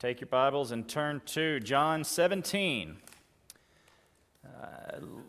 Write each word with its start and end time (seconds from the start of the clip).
Take 0.00 0.22
your 0.22 0.28
Bibles 0.28 0.70
and 0.70 0.88
turn 0.88 1.20
to 1.26 1.60
John 1.60 2.04
17. 2.04 2.96
Uh, 4.42 4.48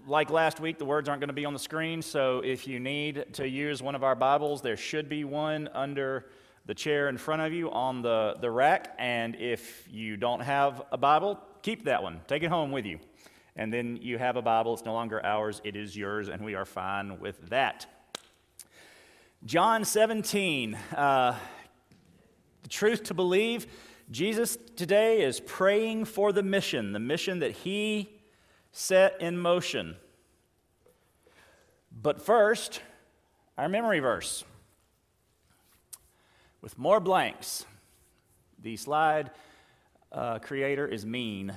like 0.07 0.29
last 0.29 0.61
week, 0.61 0.77
the 0.77 0.85
words 0.85 1.09
aren't 1.09 1.19
going 1.19 1.27
to 1.27 1.33
be 1.33 1.43
on 1.43 1.51
the 1.51 1.59
screen, 1.59 2.01
so 2.01 2.39
if 2.39 2.65
you 2.65 2.79
need 2.79 3.33
to 3.33 3.45
use 3.45 3.83
one 3.83 3.95
of 3.95 4.03
our 4.05 4.15
Bibles, 4.15 4.61
there 4.61 4.77
should 4.77 5.09
be 5.09 5.25
one 5.25 5.67
under 5.73 6.27
the 6.67 6.73
chair 6.73 7.09
in 7.09 7.17
front 7.17 7.41
of 7.41 7.51
you 7.51 7.69
on 7.69 8.01
the, 8.01 8.37
the 8.39 8.49
rack. 8.49 8.95
And 8.97 9.35
if 9.35 9.89
you 9.91 10.15
don't 10.15 10.39
have 10.39 10.83
a 10.93 10.97
Bible, 10.97 11.37
keep 11.63 11.83
that 11.83 12.01
one. 12.01 12.21
Take 12.27 12.43
it 12.43 12.49
home 12.49 12.71
with 12.71 12.85
you. 12.85 12.97
And 13.57 13.73
then 13.73 13.97
you 13.97 14.17
have 14.19 14.37
a 14.37 14.41
Bible. 14.41 14.73
It's 14.73 14.85
no 14.85 14.93
longer 14.93 15.21
ours, 15.25 15.59
it 15.65 15.75
is 15.75 15.97
yours, 15.97 16.29
and 16.29 16.45
we 16.45 16.55
are 16.55 16.63
fine 16.63 17.19
with 17.19 17.49
that. 17.49 17.87
John 19.43 19.83
17. 19.83 20.75
Uh, 20.95 21.37
the 22.63 22.69
truth 22.69 23.03
to 23.03 23.13
believe 23.13 23.67
Jesus 24.11 24.57
today 24.75 25.21
is 25.21 25.39
praying 25.39 26.03
for 26.05 26.33
the 26.33 26.43
mission, 26.43 26.91
the 26.91 26.99
mission 26.99 27.39
that 27.39 27.51
he 27.51 28.19
set 28.73 29.21
in 29.21 29.37
motion. 29.37 29.95
But 32.01 32.21
first, 32.21 32.81
our 33.57 33.69
memory 33.69 33.99
verse 33.99 34.43
with 36.61 36.77
more 36.77 36.99
blanks. 36.99 37.65
The 38.61 38.75
slide 38.75 39.31
uh, 40.11 40.39
creator 40.39 40.85
is 40.85 41.05
mean. 41.05 41.53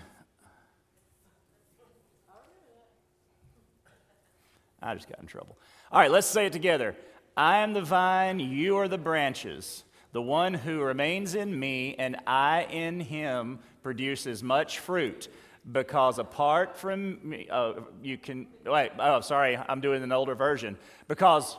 I 4.81 4.95
just 4.95 5.09
got 5.09 5.19
in 5.19 5.27
trouble. 5.27 5.59
All 5.91 6.01
right, 6.01 6.11
let's 6.11 6.27
say 6.27 6.47
it 6.47 6.53
together. 6.53 6.95
I 7.37 7.59
am 7.59 7.73
the 7.73 7.83
vine, 7.83 8.39
you 8.39 8.77
are 8.77 8.87
the 8.87 8.99
branches. 8.99 9.83
The 10.15 10.23
one 10.23 10.55
who 10.55 10.81
remains 10.81 11.35
in 11.35 11.59
me 11.59 11.97
and 11.99 12.17
I 12.25 12.69
in 12.71 13.01
him 13.01 13.59
produces 13.83 14.45
much 14.45 14.79
fruit 14.79 15.27
because 15.73 16.21
apart 16.21 16.77
from 16.77 17.19
me, 17.29 17.49
oh, 17.51 17.89
you 18.01 18.17
can, 18.17 18.47
wait, 18.65 18.93
oh, 19.01 19.21
sorry, 19.23 19.57
I'm 19.57 19.81
doing 19.81 20.05
an 20.05 20.13
older 20.13 20.37
version. 20.37 20.79
Because 21.09 21.57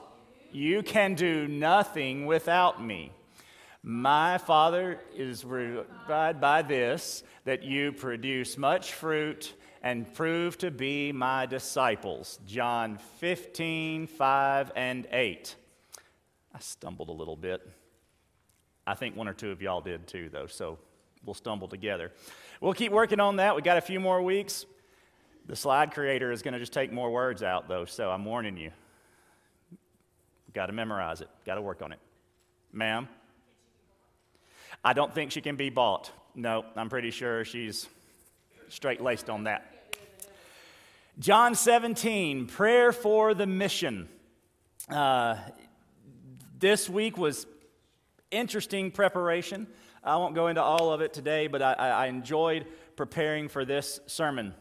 you 0.54 0.84
can 0.84 1.16
do 1.16 1.50
nothing 1.50 2.28
without 2.28 2.82
me. 2.82 3.12
My 3.84 4.38
Father 4.38 5.02
is 5.14 5.44
revived 5.44 6.40
by 6.40 6.62
this, 6.62 7.24
that 7.44 7.62
you 7.64 7.92
produce 7.92 8.58
much 8.58 8.94
fruit 8.94 9.54
and 9.84 10.12
prove 10.14 10.58
to 10.60 10.72
be 10.72 11.12
my 11.12 11.46
disciples. 11.46 12.40
John 12.48 13.00
15, 13.20 14.08
5, 14.08 14.72
and 14.78 15.08
8. 15.12 15.56
I 16.54 16.60
stumbled 16.60 17.10
a 17.10 17.12
little 17.12 17.36
bit. 17.36 17.62
I 18.88 18.94
think 18.94 19.16
one 19.16 19.28
or 19.28 19.34
two 19.34 19.52
of 19.52 19.62
y'all 19.62 19.82
did 19.82 20.08
too, 20.08 20.30
though, 20.32 20.48
so 20.48 20.78
we'll 21.26 21.34
stumble 21.34 21.68
together. 21.68 22.12
We'll 22.62 22.74
keep 22.74 22.92
working 22.92 23.20
on 23.20 23.38
that. 23.38 23.56
We 23.56 23.62
got 23.62 23.78
a 23.78 23.82
few 23.82 24.00
more 24.00 24.22
weeks. 24.22 24.66
The 25.48 25.56
slide 25.56 25.92
creator 25.92 26.32
is 26.32 26.42
going 26.42 26.54
to 26.54 26.60
just 26.60 26.74
take 26.74 26.92
more 26.92 27.12
words 27.12 27.44
out, 27.44 27.68
though, 27.68 27.86
so 27.86 28.10
I'm 28.10 28.26
warning 28.26 28.58
you. 28.58 28.72
Got 30.54 30.68
to 30.68 30.74
memorize 30.74 31.22
it, 31.22 31.30
got 31.46 31.56
to 31.56 31.62
work 31.62 31.82
on 31.82 31.92
it. 31.92 32.00
Ma'am? 32.72 33.08
I 34.84 34.94
don't 34.94 35.14
think 35.14 35.32
she 35.32 35.42
can 35.42 35.56
be 35.56 35.70
bought. 35.70 36.12
No, 36.36 36.66
I'm 36.76 36.90
pretty 36.90 37.12
sure 37.12 37.46
she's 37.46 37.88
straight 38.70 39.02
laced 39.02 39.30
on 39.30 39.46
that. 39.46 39.72
John 41.18 41.56
17, 41.56 42.48
prayer 42.48 42.92
for 42.92 43.34
the 43.34 43.48
mission. 43.48 44.10
Uh, 44.90 45.38
this 46.60 46.90
week 46.90 47.18
was 47.18 47.48
interesting 48.36 48.92
preparation. 48.92 49.68
I 50.04 50.18
won't 50.18 50.36
go 50.36 50.48
into 50.48 50.62
all 50.62 50.92
of 50.94 51.02
it 51.02 51.14
today, 51.14 51.48
but 51.48 51.62
I, 51.62 51.74
I 51.74 52.08
enjoyed 52.08 52.68
preparing 52.96 53.48
for 53.50 53.66
this 53.66 54.00
sermon. 54.06 54.54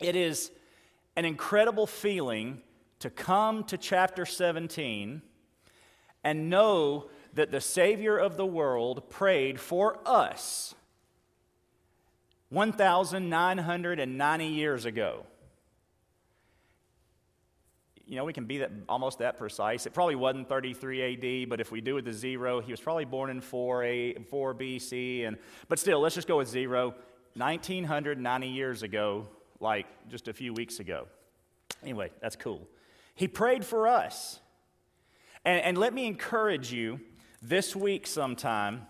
It 0.00 0.16
is 0.16 0.50
an 1.16 1.24
incredible 1.24 1.86
feeling 1.86 2.60
to 2.98 3.10
come 3.10 3.64
to 3.64 3.78
chapter 3.78 4.26
17 4.26 5.22
and 6.24 6.50
know 6.50 7.08
that 7.34 7.50
the 7.50 7.60
Savior 7.60 8.16
of 8.18 8.36
the 8.36 8.46
world 8.46 9.10
prayed 9.10 9.60
for 9.60 9.98
us 10.04 10.74
1,990 12.50 14.46
years 14.46 14.84
ago 14.84 15.24
you 18.06 18.14
know, 18.14 18.24
we 18.24 18.32
can 18.32 18.44
be 18.44 18.58
that, 18.58 18.70
almost 18.88 19.18
that 19.18 19.36
precise. 19.36 19.84
It 19.84 19.92
probably 19.92 20.14
wasn't 20.14 20.48
33 20.48 21.42
AD, 21.42 21.48
but 21.48 21.60
if 21.60 21.72
we 21.72 21.80
do 21.80 21.96
with 21.96 22.04
the 22.04 22.12
zero, 22.12 22.60
he 22.60 22.70
was 22.70 22.80
probably 22.80 23.04
born 23.04 23.30
in 23.30 23.40
4, 23.40 23.84
A, 23.84 24.14
4 24.14 24.54
BC. 24.54 25.26
And, 25.26 25.36
but 25.68 25.78
still, 25.80 26.00
let's 26.00 26.14
just 26.14 26.28
go 26.28 26.38
with 26.38 26.48
zero. 26.48 26.94
1990 27.34 28.48
years 28.48 28.82
ago, 28.82 29.26
like 29.60 29.86
just 30.08 30.28
a 30.28 30.32
few 30.32 30.54
weeks 30.54 30.78
ago. 30.78 31.08
Anyway, 31.82 32.10
that's 32.22 32.36
cool. 32.36 32.66
He 33.14 33.26
prayed 33.26 33.64
for 33.64 33.88
us. 33.88 34.40
And, 35.44 35.60
and 35.62 35.78
let 35.78 35.92
me 35.92 36.06
encourage 36.06 36.72
you 36.72 37.00
this 37.42 37.74
week 37.74 38.06
sometime 38.06 38.86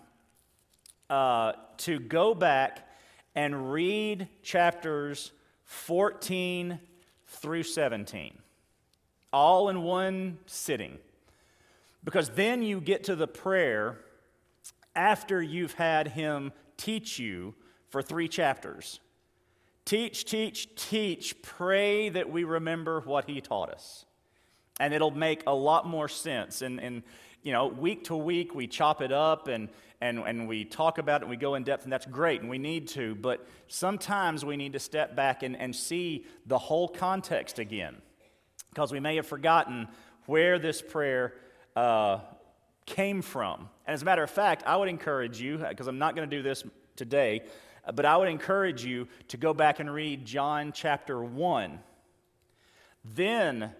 uh, 1.09 1.53
to 1.77 1.99
go 1.99 2.35
back 2.35 2.87
and 3.35 3.73
read 3.73 4.27
chapters 4.43 5.31
14 5.65 6.79
through 7.25 7.63
17 7.63 8.37
all 9.31 9.69
in 9.69 9.83
one 9.83 10.37
sitting. 10.45 10.97
Because 12.03 12.29
then 12.29 12.61
you 12.61 12.79
get 12.79 13.03
to 13.05 13.15
the 13.15 13.27
prayer 13.27 13.97
after 14.95 15.41
you've 15.41 15.73
had 15.73 16.09
him 16.09 16.51
teach 16.77 17.19
you 17.19 17.53
for 17.89 18.01
three 18.01 18.27
chapters. 18.27 18.99
Teach, 19.85 20.25
teach, 20.25 20.73
teach. 20.75 21.41
Pray 21.41 22.09
that 22.09 22.29
we 22.29 22.43
remember 22.43 23.01
what 23.01 23.25
he 23.25 23.41
taught 23.41 23.69
us. 23.69 24.05
And 24.79 24.93
it'll 24.93 25.11
make 25.11 25.43
a 25.47 25.53
lot 25.53 25.87
more 25.87 26.07
sense. 26.07 26.61
And, 26.61 26.79
and 26.79 27.03
you 27.41 27.51
know, 27.51 27.67
week 27.67 28.05
to 28.05 28.15
week, 28.15 28.53
we 28.53 28.67
chop 28.67 29.01
it 29.01 29.11
up 29.11 29.47
and, 29.47 29.69
and, 30.01 30.19
and 30.19 30.47
we 30.47 30.65
talk 30.65 30.97
about 30.97 31.21
it 31.21 31.23
and 31.23 31.29
we 31.29 31.37
go 31.37 31.55
in 31.55 31.63
depth, 31.63 31.83
and 31.83 31.91
that's 31.91 32.05
great, 32.05 32.41
and 32.41 32.49
we 32.49 32.57
need 32.57 32.87
to. 32.89 33.15
But 33.15 33.47
sometimes 33.67 34.45
we 34.45 34.57
need 34.57 34.73
to 34.73 34.79
step 34.79 35.15
back 35.15 35.43
and, 35.43 35.55
and 35.55 35.75
see 35.75 36.25
the 36.45 36.57
whole 36.57 36.87
context 36.87 37.57
again 37.57 37.95
because 38.69 38.91
we 38.91 38.99
may 38.99 39.15
have 39.15 39.27
forgotten 39.27 39.87
where 40.25 40.59
this 40.59 40.81
prayer 40.81 41.33
uh, 41.75 42.19
came 42.85 43.21
from. 43.21 43.69
And 43.85 43.93
as 43.93 44.01
a 44.01 44.05
matter 44.05 44.23
of 44.23 44.29
fact, 44.29 44.63
I 44.65 44.75
would 44.75 44.89
encourage 44.89 45.41
you, 45.41 45.57
because 45.57 45.87
I'm 45.87 45.99
not 45.99 46.15
going 46.15 46.29
to 46.29 46.35
do 46.35 46.43
this 46.43 46.63
today, 46.95 47.41
uh, 47.85 47.91
but 47.91 48.05
I 48.05 48.17
would 48.17 48.27
encourage 48.27 48.83
you 48.83 49.07
to 49.29 49.37
go 49.37 49.53
back 49.53 49.79
and 49.79 49.91
read 49.91 50.25
John 50.25 50.71
chapter 50.73 51.23
1, 51.23 51.79
then 53.03 53.71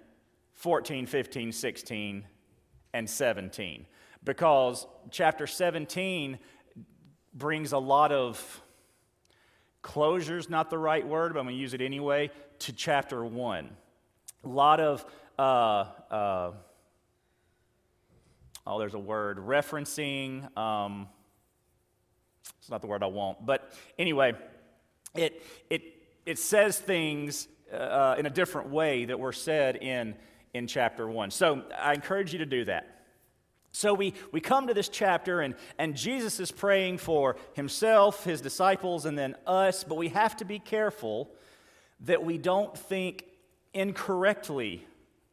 14, 0.53 1.05
15, 1.05 1.51
16, 1.51 2.25
and 2.93 3.09
17. 3.09 3.85
Because 4.23 4.87
chapter 5.11 5.47
17 5.47 6.39
brings 7.33 7.71
a 7.71 7.77
lot 7.77 8.11
of 8.11 8.61
closures, 9.83 10.49
not 10.49 10.69
the 10.69 10.77
right 10.77 11.05
word, 11.05 11.33
but 11.33 11.39
I'm 11.39 11.45
going 11.45 11.55
to 11.55 11.61
use 11.61 11.73
it 11.73 11.81
anyway, 11.81 12.31
to 12.59 12.73
chapter 12.73 13.23
1 13.23 13.69
a 14.43 14.47
lot 14.47 14.79
of, 14.79 15.05
uh, 15.37 15.41
uh, 16.11 16.51
oh, 18.65 18.79
there's 18.79 18.93
a 18.93 18.99
word, 18.99 19.37
referencing. 19.37 20.55
Um, 20.57 21.07
it's 22.59 22.69
not 22.69 22.81
the 22.81 22.87
word 22.87 23.03
I 23.03 23.07
want. 23.07 23.45
But 23.45 23.71
anyway, 23.97 24.33
it, 25.15 25.43
it, 25.69 25.83
it 26.25 26.39
says 26.39 26.77
things 26.77 27.47
uh, 27.73 28.15
in 28.17 28.25
a 28.25 28.29
different 28.29 28.69
way 28.69 29.05
that 29.05 29.19
were 29.19 29.33
said 29.33 29.77
in, 29.77 30.15
in 30.53 30.67
chapter 30.67 31.07
1. 31.07 31.31
So 31.31 31.63
I 31.77 31.93
encourage 31.93 32.33
you 32.33 32.39
to 32.39 32.45
do 32.45 32.65
that. 32.65 32.93
So 33.71 33.93
we, 33.93 34.13
we 34.31 34.41
come 34.41 34.67
to 34.67 34.73
this 34.73 34.89
chapter, 34.89 35.41
and, 35.41 35.53
and 35.77 35.95
Jesus 35.95 36.39
is 36.39 36.51
praying 36.51 36.97
for 36.97 37.35
himself, 37.53 38.23
his 38.23 38.41
disciples, 38.41 39.05
and 39.05 39.17
then 39.17 39.35
us, 39.45 39.83
but 39.83 39.95
we 39.95 40.09
have 40.09 40.35
to 40.37 40.45
be 40.45 40.57
careful 40.57 41.29
that 42.01 42.23
we 42.23 42.37
don't 42.37 42.75
think 42.75 43.25
incorrectly 43.77 44.85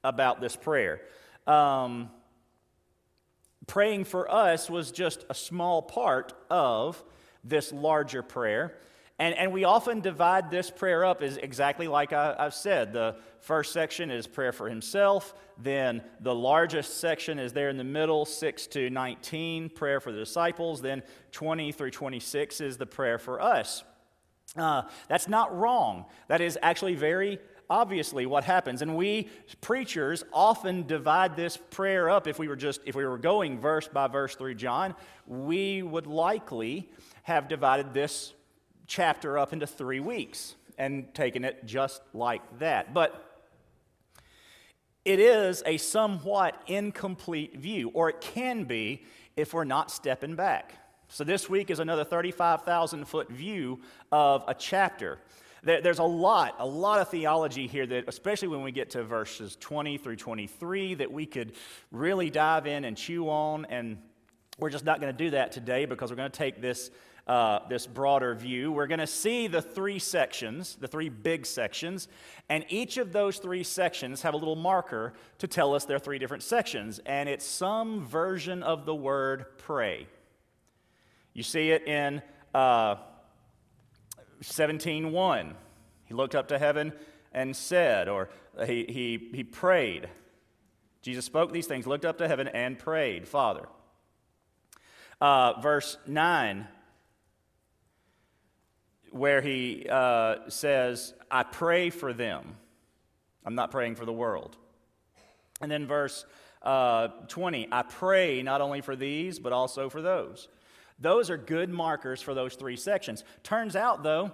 about 0.03 0.41
this 0.41 0.55
prayer. 0.55 1.01
Um, 1.47 2.11
praying 3.67 4.05
for 4.05 4.31
us 4.31 4.69
was 4.69 4.93
just 4.93 5.25
a 5.31 5.35
small 5.35 5.83
part 5.83 6.35
of 6.51 7.03
this 7.43 7.73
larger 7.73 8.23
prayer. 8.23 8.77
And, 9.19 9.35
and 9.37 9.53
we 9.53 9.65
often 9.65 10.01
divide 10.01 10.51
this 10.51 10.71
prayer 10.71 11.05
up 11.05 11.23
as 11.23 11.37
exactly 11.37 11.87
like 11.87 12.13
I, 12.13 12.35
have 12.39 12.55
said. 12.55 12.93
The 12.93 13.17
first 13.41 13.73
section 13.73 14.11
is 14.11 14.27
prayer 14.27 14.53
for 14.53 14.69
himself. 14.69 15.35
Then 15.57 16.03
the 16.21 16.35
largest 16.35 16.99
section 16.99 17.39
is 17.39 17.53
there 17.53 17.69
in 17.69 17.77
the 17.77 17.85
middle, 17.85 18.25
6 18.25 18.67
to 18.69 18.91
19, 18.91 19.69
prayer 19.71 20.01
for 20.01 20.11
the 20.11 20.19
disciples. 20.19 20.83
Then 20.83 21.03
20 21.31 21.71
through 21.71 21.93
26 21.93 22.61
is 22.61 22.77
the 22.77 22.87
prayer 22.87 23.19
for 23.19 23.41
us. 23.41 23.85
Uh, 24.57 24.83
that's 25.09 25.29
not 25.29 25.57
wrong. 25.57 26.07
That 26.29 26.41
is 26.41 26.59
actually 26.61 26.95
very 26.95 27.39
obviously 27.69 28.27
what 28.27 28.45
happens. 28.45 28.83
And 28.83 28.97
we 28.97 29.29
preachers 29.61 30.25
often 30.33 30.87
divide 30.87 31.37
this 31.37 31.57
prayer 31.57 32.11
up. 32.11 32.27
If 32.27 32.39
we 32.39 32.49
were 32.49 32.57
just 32.57 32.81
if 32.85 32.95
we 32.95 33.05
were 33.05 33.19
going 33.19 33.61
verse 33.61 33.89
by 33.89 34.09
verse 34.09 34.35
through 34.35 34.55
John, 34.55 34.95
we 35.27 35.83
would 35.83 36.07
likely 36.07 36.91
have 37.23 37.49
divided 37.49 37.95
this 37.95 38.35
chapter 38.87 39.39
up 39.39 39.53
into 39.53 39.67
three 39.67 40.01
weeks 40.01 40.57
and 40.79 41.13
taken 41.15 41.45
it 41.45 41.65
just 41.65 42.03
like 42.13 42.43
that. 42.59 42.93
But 42.93 43.35
it 45.05 45.21
is 45.21 45.63
a 45.67 45.77
somewhat 45.77 46.61
incomplete 46.67 47.57
view, 47.57 47.91
or 47.93 48.09
it 48.09 48.21
can 48.21 48.65
be 48.65 49.05
if 49.37 49.53
we're 49.53 49.65
not 49.65 49.91
stepping 49.91 50.35
back. 50.35 50.75
So 51.09 51.25
this 51.25 51.49
week 51.49 51.71
is 51.71 51.79
another 51.79 52.05
35,000 52.05 53.05
foot 53.05 53.31
view 53.31 53.81
of 54.11 54.45
a 54.49 54.55
chapter. 54.55 55.19
There's 55.65 55.99
a 55.99 56.05
lot, 56.05 56.57
a 56.59 56.67
lot 56.67 57.01
of 57.01 57.09
theology 57.09 57.67
here 57.67 57.87
that, 57.87 58.05
especially 58.07 58.49
when 58.49 58.63
we 58.63 58.73
get 58.73 58.91
to 58.91 59.03
verses 59.03 59.57
20 59.61 59.99
through 59.99 60.17
23, 60.17 60.95
that 60.95 61.11
we 61.11 61.27
could 61.27 61.55
really 61.91 62.31
dive 62.31 62.67
in 62.67 62.85
and 62.85 62.97
chew 62.97 63.29
on. 63.29 63.65
And 63.67 63.99
we're 64.59 64.71
just 64.71 64.85
not 64.85 65.01
going 65.01 65.13
to 65.13 65.25
do 65.25 65.31
that 65.31 65.53
today 65.53 65.87
because 65.87 66.11
we're 66.11 66.17
going 66.17 66.31
to 66.31 66.39
take 66.39 66.61
this 66.61 66.91
uh, 67.27 67.61
this 67.69 67.87
broader 67.87 68.35
view, 68.35 68.71
we're 68.71 68.87
going 68.87 69.01
to 69.01 69.07
see 69.07 69.47
the 69.47 69.63
three 69.63 69.99
sections, 69.99 70.77
the 70.77 70.87
three 70.87 71.09
big 71.09 71.47
sections, 71.47 72.09
and 72.51 72.65
each 72.69 72.99
of 72.99 73.13
those 73.13 73.39
three 73.39 73.63
sections 73.63 74.21
have 74.23 74.35
a 74.35 74.37
little 74.37 74.57
marker 74.57 75.15
to 75.39 75.49
tell 75.49 75.75
us 75.75 75.87
they're 75.87 75.99
three 75.99 76.19
different 76.19 76.43
sections, 76.43 77.01
and 77.07 77.29
it's 77.29 77.47
some 77.47 78.05
version 78.05 78.63
of 78.63 78.85
the 78.85 78.95
word 78.95 79.47
pray. 79.57 80.07
You 81.33 81.43
see 81.43 81.71
it 81.71 81.89
in 81.89 82.21
uh, 82.53 82.97
17.1. 84.43 85.55
He 86.07 86.15
looked 86.15 86.35
up 86.35 86.49
to 86.49 86.59
heaven 86.59 86.93
and 87.33 87.55
said, 87.57 88.09
or 88.09 88.29
he, 88.67 88.85
he, 88.89 89.31
he 89.35 89.45
prayed. 89.45 90.09
Jesus 91.03 91.25
spoke 91.25 91.53
these 91.53 91.67
things, 91.67 91.87
looked 91.87 92.05
up 92.05 92.19
to 92.19 92.29
heaven, 92.29 92.49
and 92.49 92.79
prayed, 92.79 93.27
Father. 93.27 93.69
Uh, 95.21 95.61
verse 95.61 95.97
9 96.07 96.69
where 99.15 99.41
he 99.41 99.87
uh, 99.89 100.39
says, 100.49 101.15
I 101.31 101.45
pray 101.45 101.91
for 101.91 102.13
them. 102.13 102.57
I'm 103.47 103.55
not 103.55 103.71
praying 103.71 103.95
for 103.95 104.05
the 104.05 104.13
world. 104.13 104.57
And 105.61 105.71
then 105.71 105.87
verse 105.87 106.25
uh, 106.63 107.09
20, 107.29 107.69
I 107.71 107.83
pray 107.83 108.43
not 108.43 108.61
only 108.61 108.81
for 108.81 108.97
these, 108.97 109.39
but 109.39 109.53
also 109.53 109.89
for 109.89 110.03
those. 110.03 110.49
Those 110.99 111.31
are 111.31 111.37
good 111.37 111.71
markers 111.71 112.23
for 112.23 112.35
those 112.35 112.55
three 112.55 112.77
sections. 112.77 113.25
Turns 113.43 113.77
out, 113.77 114.03
though, 114.03 114.33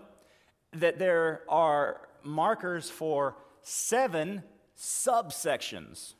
that 0.74 0.98
there 0.98 1.42
are 1.48 2.08
markers 2.22 2.90
for 2.90 3.36
seven 3.62 4.42
subsections. 4.76 6.14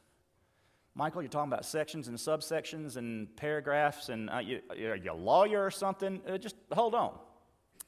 Michael, 0.95 1.23
you're 1.23 1.29
talking 1.29 1.53
about 1.53 1.65
sections 1.65 2.09
and 2.09 2.17
subsections 2.17 2.97
and 2.97 3.35
paragraphs, 3.37 4.09
and 4.09 4.29
uh, 4.29 4.39
you, 4.39 4.61
are 4.71 4.97
you 4.97 5.13
a 5.13 5.15
lawyer 5.15 5.65
or 5.65 5.71
something? 5.71 6.21
Uh, 6.29 6.37
just 6.37 6.57
hold 6.73 6.95
on. 6.95 7.17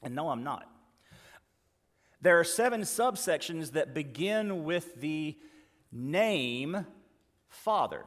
And 0.01 0.15
no, 0.15 0.29
I'm 0.29 0.43
not. 0.43 0.69
There 2.21 2.39
are 2.39 2.45
seven 2.45 2.81
subsections 2.81 3.71
that 3.71 3.93
begin 3.93 4.63
with 4.63 5.01
the 5.01 5.37
name 5.91 6.85
Father, 7.49 8.03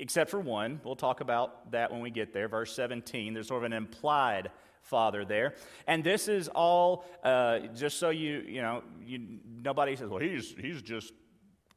except 0.00 0.30
for 0.30 0.40
one. 0.40 0.80
We'll 0.82 0.96
talk 0.96 1.20
about 1.20 1.70
that 1.72 1.92
when 1.92 2.00
we 2.00 2.10
get 2.10 2.32
there. 2.32 2.48
Verse 2.48 2.74
17, 2.74 3.34
there's 3.34 3.48
sort 3.48 3.58
of 3.58 3.64
an 3.64 3.72
implied 3.72 4.50
Father 4.82 5.24
there. 5.24 5.54
And 5.86 6.02
this 6.02 6.26
is 6.26 6.48
all 6.48 7.04
uh, 7.22 7.60
just 7.76 7.98
so 7.98 8.10
you, 8.10 8.42
you 8.48 8.62
know, 8.62 8.82
you, 9.04 9.38
nobody 9.62 9.94
says, 9.94 10.08
well, 10.08 10.20
he's, 10.20 10.54
he's 10.58 10.80
just 10.82 11.12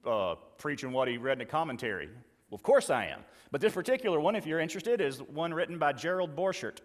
uh, 0.06 0.36
preaching 0.58 0.92
what 0.92 1.08
he 1.08 1.18
read 1.18 1.38
in 1.38 1.42
a 1.42 1.46
commentary. 1.46 2.08
Well, 2.50 2.56
of 2.56 2.64
course 2.64 2.90
I 2.90 3.08
am. 3.08 3.22
But 3.52 3.62
this 3.62 3.74
particular 3.74 4.20
one, 4.20 4.36
if 4.36 4.48
you're 4.48 4.60
interested, 4.60 5.02
is 5.02 5.22
one 5.22 5.54
written 5.54 5.78
by 5.78 5.94
Gerald 5.94 6.36
Borchert. 6.36 6.78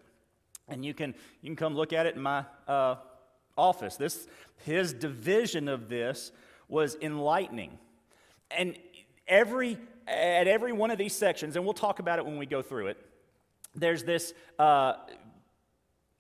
And 0.69 0.85
you 0.85 0.93
can, 0.93 1.15
you 1.41 1.49
can 1.49 1.57
come 1.57 1.75
look 1.75 1.93
at 1.93 2.05
it 2.05 2.17
in 2.17 2.23
my 2.23 2.45
uh, 2.67 2.97
office. 3.57 3.97
This, 3.97 4.27
his 4.65 4.93
division 4.93 5.69
of 5.69 5.89
this 5.89 6.33
was 6.69 6.97
enlightening. 7.01 7.79
And 8.51 8.77
every, 9.27 9.79
at 10.09 10.49
every 10.49 10.73
one 10.73 10.91
of 10.91 10.99
these 10.99 11.15
sections, 11.15 11.57
and 11.57 11.65
we'll 11.65 11.75
talk 11.75 11.99
about 11.99 12.19
it 12.19 12.25
when 12.27 12.39
we 12.39 12.47
go 12.47 12.63
through 12.63 12.89
it, 12.89 12.97
there's 13.75 14.03
this 14.05 14.33
uh, 14.59 14.95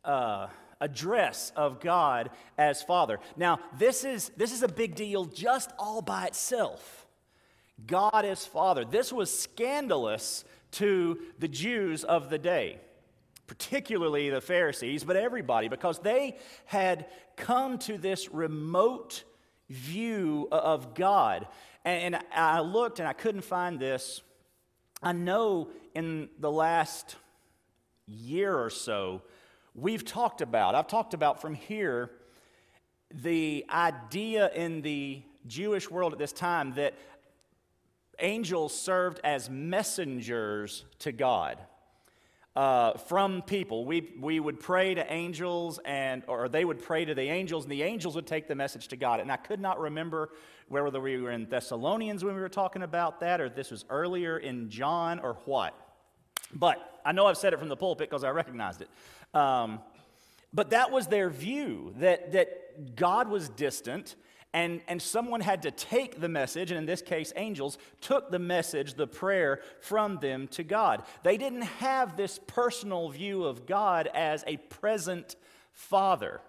uh, 0.04 0.48
address 0.80 1.52
of 1.56 1.80
God 1.80 2.30
as 2.56 2.82
Father. 2.82 3.18
Now, 3.36 3.58
this 3.78 4.04
is, 4.04 4.30
this 4.36 4.52
is 4.52 4.62
a 4.62 4.68
big 4.68 4.94
deal 4.94 5.24
just 5.24 5.70
all 5.78 6.02
by 6.02 6.26
itself. 6.26 7.06
God 7.86 8.24
as 8.24 8.44
Father. 8.44 8.84
This 8.84 9.12
was 9.12 9.36
scandalous 9.36 10.44
to 10.72 11.18
the 11.38 11.48
Jews 11.48 12.04
of 12.04 12.30
the 12.30 12.38
day 12.38 12.78
particularly 13.48 14.28
the 14.28 14.42
Pharisees, 14.42 15.02
but 15.02 15.16
everybody, 15.16 15.68
because 15.68 15.98
they 15.98 16.36
had 16.66 17.06
come 17.34 17.78
to 17.78 17.98
this 17.98 18.28
remote 18.28 19.24
view 19.70 20.46
of 20.52 20.94
God. 20.94 21.48
And, 21.84 22.14
and 22.14 22.24
I 22.34 22.60
looked 22.60 22.98
and 22.98 23.08
I 23.08 23.12
couldn't 23.12 23.42
find 23.42 23.78
this. 23.78 24.22
I 25.02 25.12
know 25.12 25.68
in 25.94 26.28
the 26.38 26.50
last 26.50 27.16
year 28.06 28.56
or 28.56 28.70
so, 28.70 29.22
we've 29.74 30.04
talked 30.04 30.40
about, 30.40 30.74
I've 30.74 30.88
talked 30.88 31.14
about 31.14 31.40
from 31.40 31.54
here, 31.54 32.10
the 33.10 33.64
idea 33.70 34.50
in 34.52 34.82
the 34.82 35.22
Jewish 35.46 35.90
world 35.90 36.12
at 36.12 36.18
this 36.18 36.32
time 36.32 36.74
that 36.74 36.94
angels 38.18 38.78
served 38.78 39.20
as 39.24 39.48
messengers 39.48 40.84
to 40.98 41.12
God 41.12 41.58
uh, 42.58 42.98
from 42.98 43.40
people. 43.42 43.84
We, 43.84 44.10
we 44.18 44.40
would 44.40 44.58
pray 44.58 44.92
to 44.92 45.12
angels, 45.12 45.78
and, 45.84 46.24
or 46.26 46.48
they 46.48 46.64
would 46.64 46.82
pray 46.82 47.04
to 47.04 47.14
the 47.14 47.30
angels, 47.30 47.62
and 47.62 47.70
the 47.70 47.84
angels 47.84 48.16
would 48.16 48.26
take 48.26 48.48
the 48.48 48.56
message 48.56 48.88
to 48.88 48.96
God. 48.96 49.20
And 49.20 49.30
I 49.30 49.36
could 49.36 49.60
not 49.60 49.78
remember 49.78 50.30
whether 50.66 51.00
we 51.00 51.18
were 51.18 51.30
in 51.30 51.48
Thessalonians 51.48 52.24
when 52.24 52.34
we 52.34 52.40
were 52.40 52.48
talking 52.48 52.82
about 52.82 53.20
that, 53.20 53.40
or 53.40 53.48
this 53.48 53.70
was 53.70 53.84
earlier 53.90 54.38
in 54.38 54.70
John, 54.70 55.20
or 55.20 55.34
what. 55.44 55.72
But 56.52 57.00
I 57.04 57.12
know 57.12 57.28
I've 57.28 57.36
said 57.36 57.52
it 57.52 57.60
from 57.60 57.68
the 57.68 57.76
pulpit 57.76 58.10
because 58.10 58.24
I 58.24 58.30
recognized 58.30 58.82
it. 58.82 58.88
Um, 59.38 59.78
but 60.52 60.70
that 60.70 60.90
was 60.90 61.06
their 61.06 61.30
view 61.30 61.94
that, 61.98 62.32
that 62.32 62.96
God 62.96 63.28
was 63.28 63.50
distant 63.50 64.16
and, 64.54 64.80
and 64.88 65.00
someone 65.00 65.40
had 65.40 65.62
to 65.62 65.70
take 65.70 66.20
the 66.20 66.28
message, 66.28 66.70
and 66.70 66.78
in 66.78 66.86
this 66.86 67.02
case, 67.02 67.32
angels 67.36 67.76
took 68.00 68.30
the 68.30 68.38
message, 68.38 68.94
the 68.94 69.06
prayer, 69.06 69.60
from 69.80 70.18
them 70.18 70.48
to 70.48 70.62
God. 70.62 71.02
They 71.22 71.36
didn't 71.36 71.62
have 71.62 72.16
this 72.16 72.40
personal 72.46 73.10
view 73.10 73.44
of 73.44 73.66
God 73.66 74.08
as 74.14 74.44
a 74.46 74.56
present 74.56 75.36
father. 75.72 76.40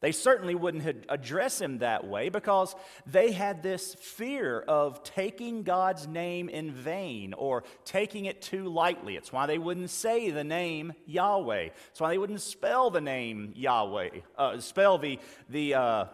They 0.00 0.12
certainly 0.12 0.54
wouldn't 0.54 1.04
address 1.10 1.60
him 1.60 1.78
that 1.78 2.06
way 2.06 2.30
because 2.30 2.74
they 3.06 3.32
had 3.32 3.62
this 3.62 3.94
fear 3.94 4.58
of 4.60 5.02
taking 5.04 5.62
God's 5.62 6.06
name 6.06 6.48
in 6.48 6.72
vain 6.72 7.34
or 7.34 7.64
taking 7.84 8.24
it 8.24 8.40
too 8.40 8.70
lightly. 8.70 9.16
It's 9.16 9.30
why 9.30 9.46
they 9.46 9.58
wouldn't 9.58 9.90
say 9.90 10.30
the 10.30 10.42
name 10.42 10.94
Yahweh. 11.04 11.68
It's 11.90 12.00
why 12.00 12.08
they 12.08 12.18
wouldn't 12.18 12.40
spell 12.40 12.90
the 12.90 13.02
name 13.02 13.52
Yahweh, 13.54 14.08
uh, 14.38 14.58
spell 14.60 14.96
the, 14.96 15.18
the, 15.50 15.74
uh, 15.74 16.04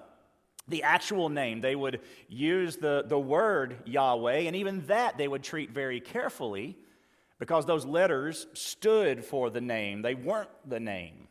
the 0.69 0.83
actual 0.83 1.29
name. 1.29 1.61
They 1.61 1.77
would 1.77 2.01
use 2.29 2.77
the, 2.77 3.05
the 3.07 3.19
word 3.19 3.77
Yahweh, 3.85 4.41
and 4.41 4.57
even 4.57 4.85
that 4.87 5.17
they 5.17 5.29
would 5.29 5.43
treat 5.43 5.71
very 5.71 6.01
carefully 6.01 6.77
because 7.39 7.67
those 7.67 7.85
letters 7.85 8.47
stood 8.55 9.25
for 9.25 9.51
the 9.51 9.61
name. 9.61 10.03
They 10.03 10.15
weren't 10.15 10.51
the 10.69 10.81
name. 10.81 11.29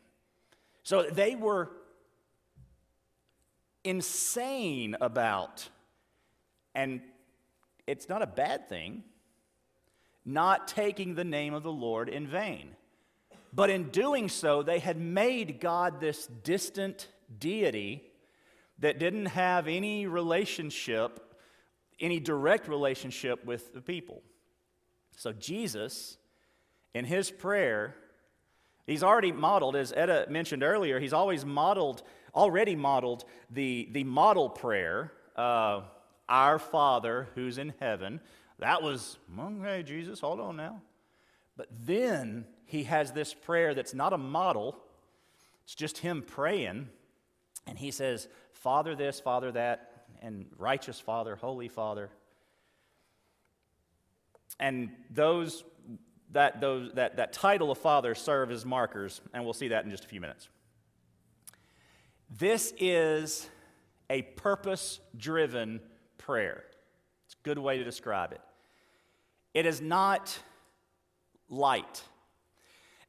So 0.82 1.02
they 1.02 1.34
were 1.34 1.70
insane 3.84 4.96
about, 5.00 5.68
and 6.74 7.00
it's 7.86 8.08
not 8.08 8.22
a 8.22 8.26
bad 8.26 8.68
thing, 8.68 9.02
not 10.24 10.68
taking 10.68 11.14
the 11.14 11.24
name 11.24 11.54
of 11.54 11.62
the 11.62 11.72
Lord 11.72 12.08
in 12.08 12.26
vain. 12.26 12.70
But 13.52 13.70
in 13.70 13.90
doing 13.90 14.28
so, 14.28 14.62
they 14.62 14.80
had 14.80 14.96
made 14.96 15.60
God 15.60 16.00
this 16.00 16.26
distant 16.26 17.08
deity 17.38 18.02
that 18.78 18.98
didn't 18.98 19.26
have 19.26 19.68
any 19.68 20.06
relationship, 20.06 21.34
any 22.00 22.20
direct 22.20 22.68
relationship 22.68 23.44
with 23.44 23.72
the 23.72 23.80
people. 23.80 24.22
So 25.16 25.32
Jesus, 25.32 26.18
in 26.94 27.04
his 27.04 27.30
prayer, 27.30 27.94
he's 28.86 29.02
already 29.02 29.32
modeled, 29.32 29.76
as 29.76 29.92
Etta 29.92 30.26
mentioned 30.28 30.62
earlier, 30.62 31.00
he's 31.00 31.14
always 31.14 31.44
modeled, 31.44 32.02
already 32.34 32.76
modeled 32.76 33.24
the, 33.50 33.88
the 33.92 34.04
model 34.04 34.50
prayer, 34.50 35.12
uh, 35.36 35.82
Our 36.28 36.58
Father 36.58 37.28
who's 37.34 37.56
in 37.56 37.72
heaven. 37.80 38.20
That 38.58 38.82
was, 38.82 39.18
okay, 39.38 39.82
Jesus, 39.82 40.20
hold 40.20 40.40
on 40.40 40.56
now. 40.56 40.82
But 41.56 41.68
then 41.84 42.44
he 42.66 42.84
has 42.84 43.12
this 43.12 43.32
prayer 43.32 43.74
that's 43.74 43.94
not 43.94 44.12
a 44.12 44.18
model, 44.18 44.76
it's 45.64 45.74
just 45.74 45.98
him 45.98 46.22
praying 46.22 46.90
And 47.66 47.78
he 47.78 47.90
says, 47.90 48.28
Father 48.52 48.94
this, 48.94 49.20
Father 49.20 49.52
that, 49.52 50.06
and 50.22 50.46
righteous 50.58 51.00
Father, 51.00 51.36
Holy 51.36 51.68
Father. 51.68 52.10
And 54.58 54.90
those 55.10 55.64
that, 56.32 56.60
those, 56.60 56.92
that, 56.94 57.16
that 57.16 57.32
title 57.32 57.70
of 57.70 57.78
Father 57.78 58.14
serve 58.14 58.50
as 58.50 58.64
markers, 58.64 59.20
and 59.32 59.44
we'll 59.44 59.52
see 59.52 59.68
that 59.68 59.84
in 59.84 59.90
just 59.90 60.04
a 60.04 60.08
few 60.08 60.20
minutes. 60.20 60.48
This 62.38 62.74
is 62.78 63.48
a 64.10 64.22
purpose 64.22 65.00
driven 65.16 65.80
prayer. 66.18 66.64
It's 67.26 67.34
a 67.34 67.42
good 67.44 67.58
way 67.58 67.78
to 67.78 67.84
describe 67.84 68.32
it. 68.32 68.40
It 69.54 69.66
is 69.66 69.80
not 69.80 70.38
light. 71.48 72.02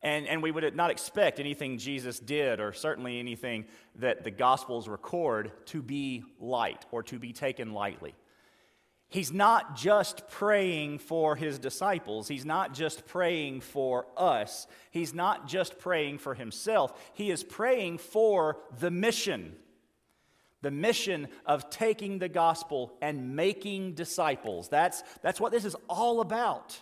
And, 0.04 0.28
and 0.28 0.44
we 0.44 0.52
would 0.52 0.76
not 0.76 0.92
expect 0.92 1.40
anything 1.40 1.80
Jesus 1.80 2.20
did, 2.20 2.60
or 2.60 2.72
certainly 2.72 3.20
anything 3.20 3.66
that 3.96 4.24
the 4.24 4.32
Gospels 4.32 4.88
record, 4.88 5.52
to 5.68 5.82
be 5.82 6.24
light 6.40 6.86
or 6.92 7.02
to 7.04 7.18
be 7.18 7.34
taken 7.34 7.74
lightly. 7.74 8.14
He's 9.10 9.32
not 9.32 9.76
just 9.76 10.28
praying 10.30 11.00
for 11.00 11.36
his 11.36 11.60
disciples. 11.60 12.28
He's 12.28 12.46
not 12.46 12.74
just 12.74 13.08
praying 13.08 13.62
for 13.62 14.06
us. 14.18 14.68
He's 14.92 15.14
not 15.14 15.48
just 15.48 15.80
praying 15.80 16.18
for 16.18 16.34
himself. 16.34 16.94
He 17.14 17.32
is 17.32 17.44
praying 17.44 18.00
for 18.00 18.58
the 18.80 18.92
mission 18.92 19.56
the 20.62 20.72
mission 20.72 21.28
of 21.46 21.70
taking 21.70 22.20
the 22.20 22.30
gospel 22.30 22.94
and 23.02 23.36
making 23.36 23.94
disciples. 23.94 24.70
That's, 24.70 25.04
that's 25.22 25.40
what 25.40 25.52
this 25.52 25.66
is 25.66 25.76
all 25.88 26.20
about. 26.20 26.80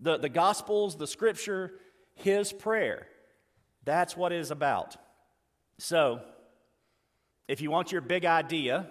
The, 0.00 0.18
the 0.18 0.28
gospels, 0.28 0.96
the 0.96 1.06
scripture, 1.06 1.72
his 2.14 2.52
prayer. 2.52 3.06
That's 3.84 4.16
what 4.16 4.32
it 4.32 4.40
is 4.40 4.50
about. 4.50 4.96
So, 5.78 6.20
if 7.48 7.60
you 7.60 7.70
want 7.70 7.92
your 7.92 8.00
big 8.00 8.24
idea 8.24 8.86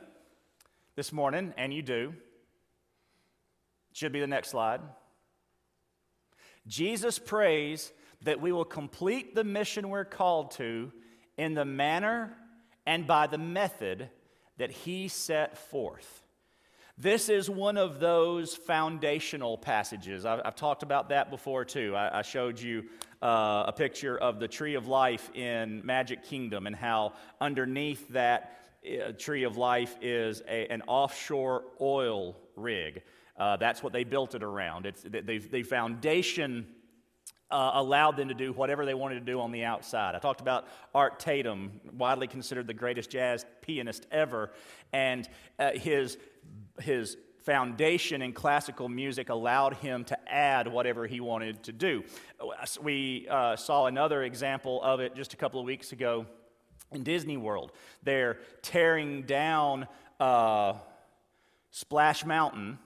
this 0.96 1.14
morning, 1.14 1.54
and 1.58 1.74
you 1.74 1.82
do, 1.82 2.14
should 3.94 4.12
be 4.12 4.20
the 4.20 4.28
next 4.28 4.50
slide. 4.50 4.82
Jesus 6.68 7.18
prays 7.18 7.92
that 8.24 8.40
we 8.40 8.52
will 8.52 8.66
complete 8.66 9.34
the 9.34 9.44
mission 9.44 9.90
we're 9.90 10.06
called 10.06 10.52
to 10.52 10.92
in 11.38 11.54
the 11.54 11.66
manner 11.66 12.36
and 12.86 13.08
by 13.08 13.28
the 13.28 13.38
method 13.38 14.10
that 14.58 14.72
he 14.72 15.08
set 15.08 15.58
forth. 15.58 16.21
This 16.98 17.30
is 17.30 17.50
one 17.50 17.78
of 17.78 18.00
those 18.00 18.56
foundational 18.56 19.58
passages. 19.58 20.26
I've, 20.26 20.42
I've 20.44 20.56
talked 20.56 20.84
about 20.84 21.10
that 21.10 21.30
before 21.30 21.66
too. 21.66 21.96
I, 21.96 22.20
I 22.20 22.22
showed 22.22 22.60
you 22.60 22.84
uh, 23.22 23.66
a 23.68 23.74
picture 23.76 24.18
of 24.18 24.40
the 24.40 24.48
tree 24.48 24.76
of 24.76 24.88
life 24.88 25.34
in 25.36 25.86
Magic 25.86 26.24
Kingdom 26.24 26.68
and 26.68 26.76
how 26.76 27.14
underneath 27.40 28.08
that 28.10 28.60
uh, 28.86 29.12
tree 29.14 29.44
of 29.44 29.58
life 29.58 29.96
is 30.02 30.42
a, 30.48 30.68
an 30.72 30.82
offshore 30.88 31.64
oil 31.80 32.36
rig. 32.56 33.04
Uh, 33.38 33.58
that's 33.58 33.82
what 33.82 33.94
they 33.94 34.04
built 34.04 34.36
it 34.36 34.44
around. 34.44 34.86
It's 34.86 35.02
the, 35.02 35.22
the 35.22 35.64
foundation 35.64 36.68
uh, 37.52 37.72
allowed 37.76 38.18
them 38.18 38.30
to 38.30 38.34
do 38.34 38.54
whatever 38.54 38.86
they 38.86 38.94
wanted 38.94 39.16
to 39.16 39.26
do 39.32 39.40
on 39.42 39.52
the 39.52 39.64
outside. 39.66 40.16
I 40.16 40.20
talked 40.20 40.42
about 40.42 40.68
Art 40.96 41.20
Tatum, 41.20 41.72
widely 41.98 42.28
considered 42.28 42.68
the 42.68 42.74
greatest 42.74 43.10
jazz 43.10 43.46
pianist 43.62 44.08
ever, 44.12 44.52
and 44.94 45.28
uh, 45.60 45.72
his, 45.72 46.18
his 46.80 47.18
foundation 47.44 48.22
in 48.22 48.34
classical 48.34 48.88
music 48.88 49.30
allowed 49.30 49.74
him 49.76 50.04
to 50.06 50.32
add 50.32 50.68
whatever 50.68 51.08
he 51.08 51.20
wanted 51.20 51.64
to 51.64 51.72
do. 51.72 52.04
We 52.82 53.28
uh, 53.30 53.56
saw 53.56 53.88
another 53.88 54.24
example 54.24 54.82
of 54.84 55.00
it 55.00 55.16
just 55.16 55.34
a 55.34 55.38
couple 55.38 55.60
of 55.60 55.66
weeks 55.66 55.92
ago 55.92 56.26
in 56.92 57.04
Disney 57.04 57.38
World. 57.38 57.72
They're 58.04 58.40
tearing 58.62 59.24
down 59.24 59.88
uh, 60.20 60.74
Splash 61.72 62.26
Mountain 62.26 62.78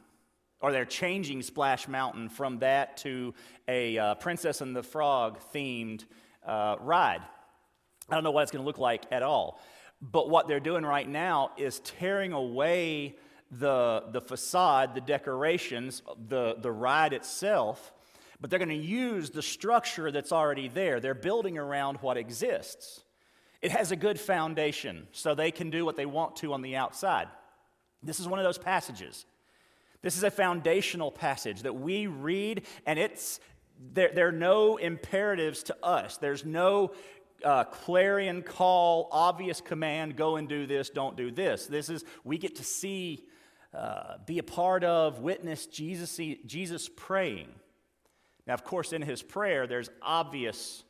or 0.62 0.72
they're 0.72 0.86
changing 0.86 1.42
Splash 1.42 1.88
Mountain 1.88 2.30
from 2.30 2.60
that 2.60 2.98
to 2.98 3.34
a 3.68 3.98
uh, 3.98 4.16
Princess 4.16 4.62
and 4.62 4.76
the 4.76 4.84
Frog 4.84 5.40
themed 5.54 6.06
uh, 6.46 6.76
ride. 6.80 7.22
I 8.10 8.16
don't 8.16 8.24
know 8.24 8.32
what 8.32 8.44
it's 8.44 8.52
going 8.52 8.64
to 8.64 8.68
look 8.68 8.78
like 8.78 9.04
at 9.12 9.24
all. 9.24 9.60
But 10.02 10.30
what 10.30 10.48
they're 10.48 10.60
doing 10.60 10.86
right 10.86 11.08
now 11.08 11.52
is 11.58 11.80
tearing 11.80 12.34
away 12.34 13.16
the, 13.52 14.04
the 14.12 14.22
facade, 14.22 14.94
the 14.94 15.02
decorations, 15.02 16.02
the, 16.28 16.56
the 16.60 16.72
ride 16.72 17.14
itself, 17.14 17.94
but 18.40 18.50
they're 18.50 18.60
going 18.60 18.70
to 18.70 18.76
use 18.76 19.30
the 19.30 19.42
structure 19.42 20.12
that's 20.12 20.32
already 20.32 20.68
there. 20.68 21.00
They're 21.00 21.14
building 21.14 21.58
around 21.58 21.98
what 22.02 22.18
exists. 22.18 23.02
It 23.62 23.72
has 23.72 23.92
a 23.92 23.96
good 23.96 24.20
foundation, 24.20 25.08
so 25.12 25.34
they 25.34 25.52
can 25.52 25.70
do 25.70 25.86
what 25.86 25.96
they 25.96 26.06
want 26.06 26.36
to 26.38 26.54
on 26.54 26.62
the 26.62 26.76
outside. 26.76 27.28
This 28.04 28.20
is 28.20 28.28
one 28.28 28.40
of 28.40 28.46
those 28.46 28.58
passages 28.58 29.26
this 30.06 30.18
is 30.18 30.24
a 30.24 30.30
foundational 30.30 31.10
passage 31.10 31.64
that 31.64 31.74
we 31.74 32.06
read, 32.06 32.62
and 32.86 33.00
it's 33.00 33.40
there, 33.92 34.12
there 34.14 34.28
are 34.28 34.32
no 34.32 34.78
imperatives 34.78 35.64
to 35.64 35.76
us. 35.84 36.18
There's 36.18 36.46
no 36.46 36.92
uh, 37.44 37.64
clarion 37.64 38.44
call, 38.44 39.10
obvious 39.12 39.62
command, 39.62 40.16
go 40.16 40.36
and 40.36 40.48
do 40.48 40.68
this, 40.68 40.92
don't 40.92 41.18
do 41.18 41.32
this. 41.32 41.66
This 41.66 41.90
is, 41.90 42.06
we 42.24 42.38
get 42.38 42.58
to 42.58 42.64
see, 42.64 43.26
uh, 43.74 44.18
be 44.28 44.38
a 44.38 44.44
part 44.44 44.84
of, 44.84 45.22
witness 45.22 45.66
Jesus, 45.66 46.20
Jesus 46.46 46.88
praying. 46.96 47.50
Now, 48.46 48.54
of 48.54 48.64
course, 48.64 48.94
in 48.94 49.02
his 49.02 49.24
prayer, 49.24 49.66
there's 49.66 49.90
obvious 50.04 50.84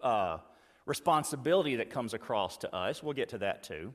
uh, 0.00 0.38
responsibility 0.86 1.76
that 1.76 1.88
comes 1.88 2.14
across 2.14 2.56
to 2.58 2.74
us. 2.74 3.00
We'll 3.00 3.12
get 3.12 3.28
to 3.28 3.38
that 3.38 3.62
too. 3.62 3.94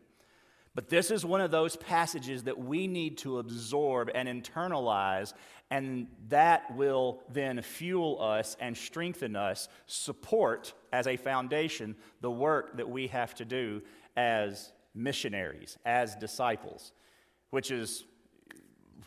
But 0.76 0.90
this 0.90 1.12
is 1.12 1.26
one 1.26 1.42
of 1.42 1.52
those 1.52 1.76
passages 1.76 2.44
that 2.44 2.58
we 2.58 2.88
need 2.88 3.18
to 3.20 3.40
absorb 3.40 4.12
and 4.14 4.30
internalize, 4.30 5.34
and 5.72 6.08
that 6.30 6.76
will 6.76 7.22
then 7.32 7.62
fuel 7.62 8.22
us 8.22 8.56
and 8.60 8.78
strengthen 8.78 9.36
us, 9.36 9.68
support 9.88 10.74
as 10.94 11.08
a 11.08 11.18
foundation 11.18 11.96
the 12.22 12.32
work 12.32 12.78
that 12.78 12.90
we 12.90 13.08
have 13.08 13.34
to 13.36 13.46
do 13.46 13.82
as 14.16 14.72
missionaries, 14.94 15.78
as 15.86 16.16
disciples, 16.16 16.94
which 17.50 17.72
is 17.72 18.06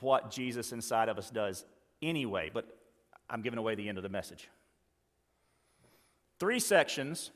what 0.00 0.30
Jesus 0.30 0.72
inside 0.72 1.08
of 1.08 1.16
us 1.16 1.30
does 1.30 1.64
anyway. 2.02 2.50
But 2.52 2.66
I'm 3.30 3.42
giving 3.42 3.58
away 3.58 3.76
the 3.76 3.88
end 3.88 3.98
of 3.98 4.02
the 4.02 4.10
message. 4.10 4.48
Three 6.38 6.58
sections, 6.58 7.30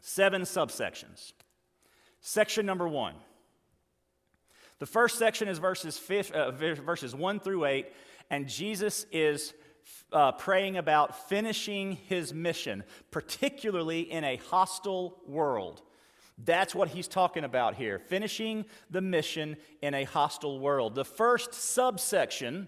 seven 0.00 0.42
subsections. 0.42 1.32
Section 2.28 2.66
number 2.66 2.88
one. 2.88 3.14
The 4.80 4.86
first 4.86 5.16
section 5.16 5.46
is 5.46 5.58
verses, 5.58 6.00
uh, 6.34 6.50
verses 6.50 7.14
1 7.14 7.38
through 7.38 7.66
8, 7.66 7.86
and 8.30 8.48
Jesus 8.48 9.06
is 9.12 9.54
uh, 10.12 10.32
praying 10.32 10.76
about 10.76 11.28
finishing 11.28 11.92
his 11.92 12.34
mission, 12.34 12.82
particularly 13.12 14.00
in 14.00 14.24
a 14.24 14.40
hostile 14.50 15.20
world. 15.28 15.82
That's 16.36 16.74
what 16.74 16.88
he's 16.88 17.06
talking 17.06 17.44
about 17.44 17.76
here 17.76 18.00
finishing 18.00 18.64
the 18.90 19.00
mission 19.00 19.56
in 19.80 19.94
a 19.94 20.02
hostile 20.02 20.58
world. 20.58 20.96
The 20.96 21.04
first 21.04 21.54
subsection 21.54 22.66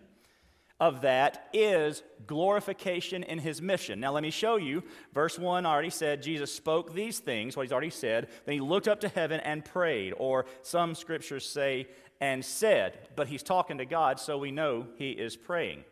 of 0.81 1.01
that 1.01 1.49
is 1.53 2.03
glorification 2.27 3.25
in 3.25 3.39
his 3.39 3.61
mission. 3.61 3.99
Now, 3.99 4.13
let 4.13 4.23
me 4.23 4.31
show 4.31 4.57
you. 4.57 4.85
Verse 5.13 5.39
1 5.39 5.67
already 5.67 5.91
said 5.91 6.23
Jesus 6.23 6.55
spoke 6.55 6.95
these 6.95 7.19
things, 7.19 7.57
what 7.57 7.65
he's 7.65 7.73
already 7.73 7.91
said. 7.91 8.29
Then 8.47 8.55
he 8.55 8.61
looked 8.61 8.87
up 8.87 9.01
to 9.01 9.09
heaven 9.09 9.41
and 9.41 9.65
prayed, 9.65 10.15
or 10.17 10.47
some 10.63 10.95
scriptures 10.95 11.49
say, 11.49 11.89
and 12.21 12.45
said. 12.45 13.09
But 13.17 13.29
he's 13.29 13.43
talking 13.43 13.79
to 13.79 13.85
God, 13.85 14.21
so 14.21 14.39
we 14.39 14.53
know 14.53 14.87
he 14.97 15.11
is 15.11 15.37
praying. 15.37 15.85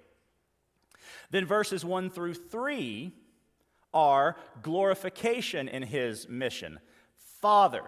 Then 1.30 1.46
verses 1.46 1.84
1 1.84 2.10
through 2.10 2.34
3 2.34 3.12
are 3.92 4.36
glorification 4.62 5.68
in 5.68 5.82
his 5.82 6.28
mission. 6.28 6.78
Father, 7.40 7.84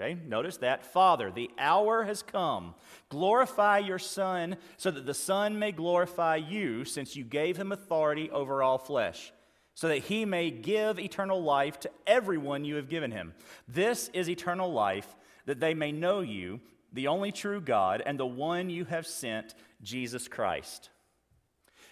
Okay, 0.00 0.16
notice 0.26 0.58
that. 0.58 0.86
Father, 0.86 1.32
the 1.32 1.50
hour 1.58 2.04
has 2.04 2.22
come. 2.22 2.74
Glorify 3.08 3.78
your 3.78 3.98
Son, 3.98 4.56
so 4.76 4.92
that 4.92 5.06
the 5.06 5.14
Son 5.14 5.58
may 5.58 5.72
glorify 5.72 6.36
you, 6.36 6.84
since 6.84 7.16
you 7.16 7.24
gave 7.24 7.56
him 7.56 7.72
authority 7.72 8.30
over 8.30 8.62
all 8.62 8.78
flesh, 8.78 9.32
so 9.74 9.88
that 9.88 10.04
he 10.04 10.24
may 10.24 10.52
give 10.52 11.00
eternal 11.00 11.42
life 11.42 11.80
to 11.80 11.90
everyone 12.06 12.64
you 12.64 12.76
have 12.76 12.88
given 12.88 13.10
him. 13.10 13.34
This 13.66 14.08
is 14.12 14.30
eternal 14.30 14.72
life, 14.72 15.16
that 15.46 15.58
they 15.58 15.74
may 15.74 15.90
know 15.90 16.20
you, 16.20 16.60
the 16.92 17.08
only 17.08 17.32
true 17.32 17.60
God, 17.60 18.00
and 18.06 18.20
the 18.20 18.26
one 18.26 18.70
you 18.70 18.84
have 18.84 19.06
sent, 19.06 19.54
Jesus 19.82 20.28
Christ. 20.28 20.90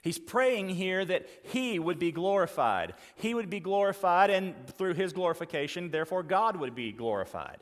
He's 0.03 0.19
praying 0.19 0.69
here 0.69 1.05
that 1.05 1.27
he 1.43 1.81
would 1.81 1.99
be 1.99 2.13
glorified. 2.13 2.95
He 3.17 3.35
would 3.35 3.51
be 3.51 3.59
glorified, 3.59 4.31
and 4.31 4.55
through 4.69 4.95
his 4.95 5.13
glorification, 5.13 5.91
therefore, 5.91 6.23
God 6.23 6.57
would 6.57 6.77
be 6.77 6.93
glorified. 6.93 7.59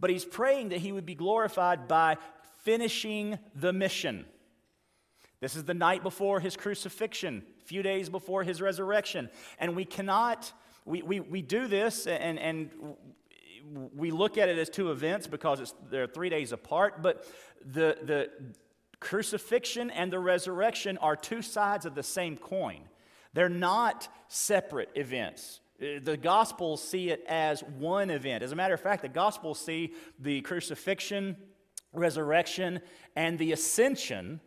But 0.00 0.10
he's 0.10 0.24
praying 0.24 0.70
that 0.70 0.78
he 0.78 0.92
would 0.92 1.06
be 1.06 1.14
glorified 1.14 1.86
by 1.86 2.16
finishing 2.64 3.38
the 3.54 3.72
mission. 3.72 4.24
This 5.40 5.56
is 5.56 5.64
the 5.64 5.74
night 5.74 6.02
before 6.02 6.40
his 6.40 6.56
crucifixion, 6.56 7.42
a 7.62 7.64
few 7.64 7.82
days 7.82 8.08
before 8.08 8.42
his 8.42 8.60
resurrection. 8.60 9.30
And 9.58 9.76
we 9.76 9.84
cannot, 9.84 10.52
we, 10.84 11.02
we, 11.02 11.20
we 11.20 11.42
do 11.42 11.66
this, 11.66 12.06
and, 12.06 12.38
and 12.38 12.70
we 13.94 14.10
look 14.10 14.36
at 14.36 14.48
it 14.48 14.58
as 14.58 14.68
two 14.68 14.90
events 14.90 15.26
because 15.26 15.74
they're 15.90 16.06
three 16.06 16.28
days 16.28 16.52
apart, 16.52 17.02
but 17.02 17.26
the, 17.64 17.96
the 18.02 18.30
crucifixion 19.00 19.90
and 19.90 20.12
the 20.12 20.18
resurrection 20.18 20.98
are 20.98 21.16
two 21.16 21.42
sides 21.42 21.86
of 21.86 21.94
the 21.94 22.02
same 22.02 22.36
coin. 22.36 22.82
They're 23.32 23.48
not 23.48 24.08
separate 24.28 24.90
events. 24.94 25.60
Uh, 25.80 26.00
the 26.02 26.16
Gospels 26.16 26.82
see 26.82 27.10
it 27.10 27.24
as 27.28 27.62
one 27.62 28.10
event. 28.10 28.42
As 28.42 28.52
a 28.52 28.56
matter 28.56 28.74
of 28.74 28.80
fact, 28.80 29.02
the 29.02 29.08
Gospels 29.08 29.58
see 29.58 29.94
the 30.18 30.40
crucifixion, 30.42 31.36
resurrection, 31.92 32.80
and 33.16 33.38
the 33.38 33.52
ascension 33.52 34.40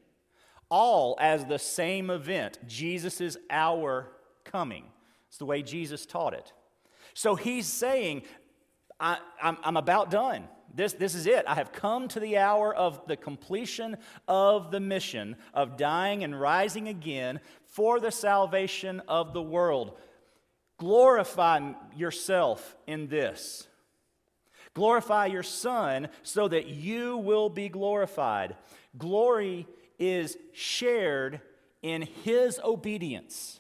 all 0.70 1.18
as 1.20 1.46
the 1.46 1.60
same 1.60 2.10
event. 2.10 2.60
Jesus 2.68 3.22
is 3.22 3.38
our 3.50 4.12
coming. 4.44 4.86
It's 5.28 5.38
the 5.38 5.46
way 5.46 5.62
Jesus 5.62 6.06
taught 6.06 6.34
it. 6.34 6.52
So 7.14 7.36
he's 7.36 7.68
saying, 7.68 8.24
I, 9.00 9.18
am 9.42 9.78
about 9.78 10.10
done. 10.10 10.48
This, 10.74 10.94
this 10.94 11.14
is 11.14 11.28
it. 11.28 11.46
I 11.48 11.54
have 11.56 11.72
come 11.72 12.08
to 12.10 12.20
the 12.20 12.38
hour 12.38 12.74
of 12.74 13.06
the 13.08 13.16
completion 13.16 13.98
of 14.28 14.72
the 14.72 14.80
mission 14.80 15.36
of 15.54 15.78
dying 15.78 16.24
and 16.24 16.40
rising 16.40 16.88
again 16.88 17.40
for 17.66 18.00
the 18.00 18.12
salvation 18.12 19.02
of 19.08 19.34
the 19.34 19.42
world. 19.42 19.98
Glorify 20.78 21.74
yourself 21.96 22.76
in 22.88 23.08
this. 23.08 23.68
Glorify 24.74 25.28
your 25.28 25.44
Son 25.44 26.10
so 26.24 26.48
that 26.48 26.68
you 26.68 27.18
will 27.18 27.50
be 27.50 27.70
glorified. 27.70 28.56
Glory 28.98 29.68
is 30.00 30.38
shared 30.52 31.42
in 31.82 32.02
His 32.24 32.60
obedience. 32.64 33.60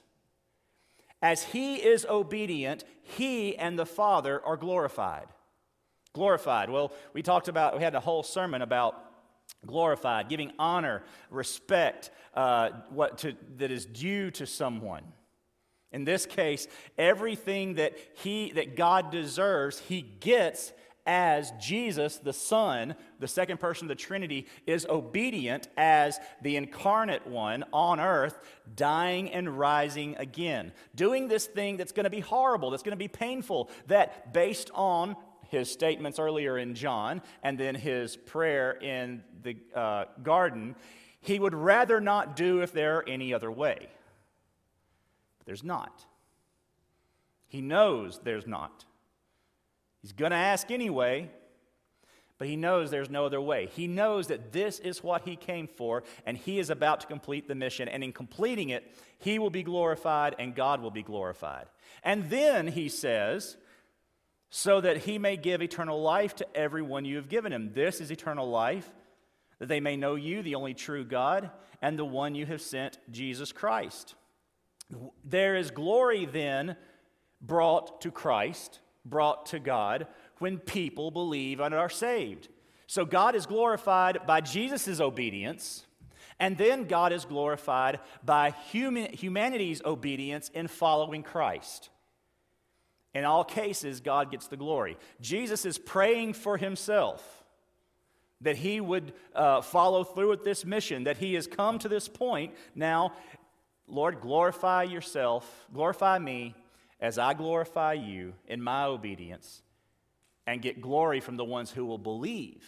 As 1.22 1.44
He 1.44 1.76
is 1.76 2.06
obedient, 2.06 2.84
He 3.04 3.56
and 3.58 3.78
the 3.78 3.86
Father 3.86 4.42
are 4.44 4.58
glorified. 4.58 5.28
Glorified. 6.14 6.70
Well, 6.70 6.92
we 7.14 7.22
talked 7.22 7.48
about, 7.48 7.78
we 7.78 7.84
had 7.84 7.96
a 7.96 8.00
whole 8.00 8.24
sermon 8.24 8.62
about 8.62 8.96
glorified, 9.66 10.30
giving 10.30 10.52
honor, 10.60 11.04
respect, 11.30 12.12
uh, 12.34 12.70
what 12.90 13.20
to, 13.20 13.36
that 13.58 13.72
is 13.72 13.86
due 13.86 14.32
to 14.32 14.46
someone. 14.46 15.04
In 15.94 16.04
this 16.04 16.26
case, 16.26 16.68
everything 16.98 17.76
that 17.76 17.94
he 18.16 18.52
that 18.54 18.76
God 18.76 19.12
deserves, 19.12 19.80
he 19.80 20.02
gets 20.02 20.74
as 21.06 21.52
Jesus, 21.60 22.18
the 22.18 22.34
Son, 22.34 22.96
the 23.20 23.28
second 23.28 23.60
person 23.60 23.86
of 23.86 23.90
the 23.90 23.96
Trinity, 23.96 24.48
is 24.66 24.86
obedient 24.90 25.68
as 25.78 26.20
the 26.42 26.56
incarnate 26.56 27.28
one 27.28 27.66
on 27.74 28.00
earth, 28.00 28.40
dying 28.76 29.32
and 29.32 29.58
rising 29.60 30.16
again. 30.18 30.72
Doing 30.96 31.28
this 31.28 31.46
thing 31.46 31.78
that's 31.78 31.92
going 31.92 32.06
to 32.06 32.10
be 32.10 32.22
horrible, 32.22 32.72
that's 32.72 32.84
going 32.84 32.92
to 32.92 32.98
be 32.98 33.10
painful, 33.10 33.70
that 33.88 34.34
based 34.34 34.72
on 34.74 35.16
his 35.50 35.70
statements 35.70 36.20
earlier 36.20 36.58
in 36.58 36.74
John 36.74 37.22
and 37.44 37.58
then 37.58 37.76
his 37.76 38.16
prayer 38.16 38.72
in 38.72 39.24
the 39.44 39.58
uh, 39.76 40.06
garden, 40.24 40.76
he 41.20 41.38
would 41.38 41.54
rather 41.54 42.00
not 42.00 42.36
do 42.36 42.62
if 42.62 42.72
there 42.72 42.98
are 42.98 43.10
any 43.10 43.34
other 43.34 43.52
way. 43.52 43.90
But 45.44 45.48
there's 45.48 45.64
not. 45.64 46.06
He 47.48 47.60
knows 47.60 48.18
there's 48.24 48.48
not. 48.48 48.86
He's 50.02 50.14
going 50.14 50.32
to 50.32 50.38
ask 50.38 50.72
anyway, 50.72 51.30
but 52.38 52.48
he 52.48 52.56
knows 52.56 52.92
there's 52.92 53.10
no 53.10 53.26
other 53.26 53.42
way. 53.42 53.68
He 53.74 53.88
knows 53.88 54.28
that 54.28 54.54
this 54.54 54.80
is 54.80 55.04
what 55.04 55.24
he 55.24 55.36
came 55.36 55.68
for, 55.68 56.04
and 56.26 56.38
he 56.38 56.60
is 56.60 56.70
about 56.70 57.02
to 57.02 57.08
complete 57.08 57.50
the 57.50 57.56
mission. 57.56 57.90
And 57.90 58.06
in 58.06 58.14
completing 58.14 58.70
it, 58.70 58.90
he 59.20 59.38
will 59.38 59.50
be 59.50 59.64
glorified 59.64 60.36
and 60.40 60.56
God 60.56 60.82
will 60.82 60.92
be 60.92 61.04
glorified. 61.04 61.68
And 62.04 62.30
then 62.30 62.68
he 62.68 62.88
says, 62.88 63.58
so 64.50 64.80
that 64.80 64.98
he 64.98 65.18
may 65.18 65.36
give 65.36 65.62
eternal 65.62 66.02
life 66.02 66.36
to 66.38 66.56
everyone 66.56 67.04
you 67.04 67.18
have 67.18 67.28
given 67.28 67.52
him. 67.52 67.74
This 67.74 68.00
is 68.00 68.12
eternal 68.12 68.50
life, 68.50 68.90
that 69.60 69.68
they 69.68 69.82
may 69.82 69.98
know 69.98 70.16
you, 70.16 70.42
the 70.42 70.56
only 70.56 70.74
true 70.74 71.04
God, 71.04 71.52
and 71.82 72.00
the 72.00 72.06
one 72.06 72.34
you 72.34 72.46
have 72.46 72.62
sent, 72.62 72.98
Jesus 73.12 73.52
Christ. 73.52 74.16
There 75.24 75.56
is 75.56 75.72
glory 75.72 76.26
then 76.26 76.76
brought 77.42 78.02
to 78.02 78.12
Christ 78.12 78.80
brought 79.06 79.48
to 79.48 79.60
God 79.60 80.08
when 80.40 80.58
people 80.58 81.12
believe 81.12 81.60
and 81.60 81.74
are 81.74 81.90
saved. 81.90 82.50
So 82.88 83.06
God 83.06 83.36
is 83.36 83.46
glorified 83.46 84.20
by 84.28 84.42
Jesus' 84.42 85.00
obedience, 85.00 85.86
and 86.40 86.58
then 86.58 86.86
God 86.86 87.14
is 87.14 87.26
glorified 87.26 88.00
by 88.24 88.52
human, 88.72 89.12
humanity's 89.14 89.82
obedience 89.84 90.50
in 90.54 90.68
following 90.68 91.24
Christ. 91.24 91.90
In 93.14 93.26
all 93.26 93.44
cases, 93.44 94.00
God 94.00 94.32
gets 94.32 94.48
the 94.48 94.58
glory. 94.58 94.98
Jesus 95.22 95.66
is 95.66 95.78
praying 95.78 96.34
for 96.34 96.58
himself 96.58 97.44
that 98.42 98.58
he 98.58 98.82
would 98.82 99.14
uh, 99.34 99.62
follow 99.62 100.04
through 100.04 100.30
with 100.30 100.44
this 100.44 100.66
mission, 100.66 101.06
that 101.06 101.18
he 101.18 101.34
has 101.36 101.48
come 101.48 101.80
to 101.80 101.88
this 101.88 102.10
point. 102.10 102.54
Now, 102.76 103.14
Lord, 103.88 104.22
glorify 104.22 104.84
yourself, 104.84 105.68
glorify 105.74 106.20
me, 106.20 106.56
as 107.00 107.18
I 107.18 107.34
glorify 107.34 107.94
you 107.94 108.34
in 108.48 108.62
my 108.62 108.86
obedience 108.86 109.62
and 110.48 110.62
get 110.62 110.82
glory 110.82 111.20
from 111.20 111.36
the 111.36 111.44
ones 111.44 111.70
who 111.70 111.86
will 111.86 111.98
believe 111.98 112.64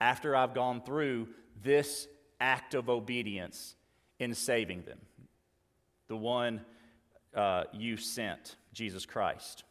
after 0.00 0.34
I've 0.34 0.54
gone 0.54 0.82
through 0.82 1.28
this 1.62 2.08
act 2.40 2.74
of 2.74 2.88
obedience 2.88 3.74
in 4.18 4.34
saving 4.34 4.82
them. 4.82 4.98
The 6.08 6.16
one 6.16 6.62
uh, 7.34 7.64
you 7.72 7.96
sent, 7.96 8.56
Jesus 8.72 9.06
Christ. 9.06 9.64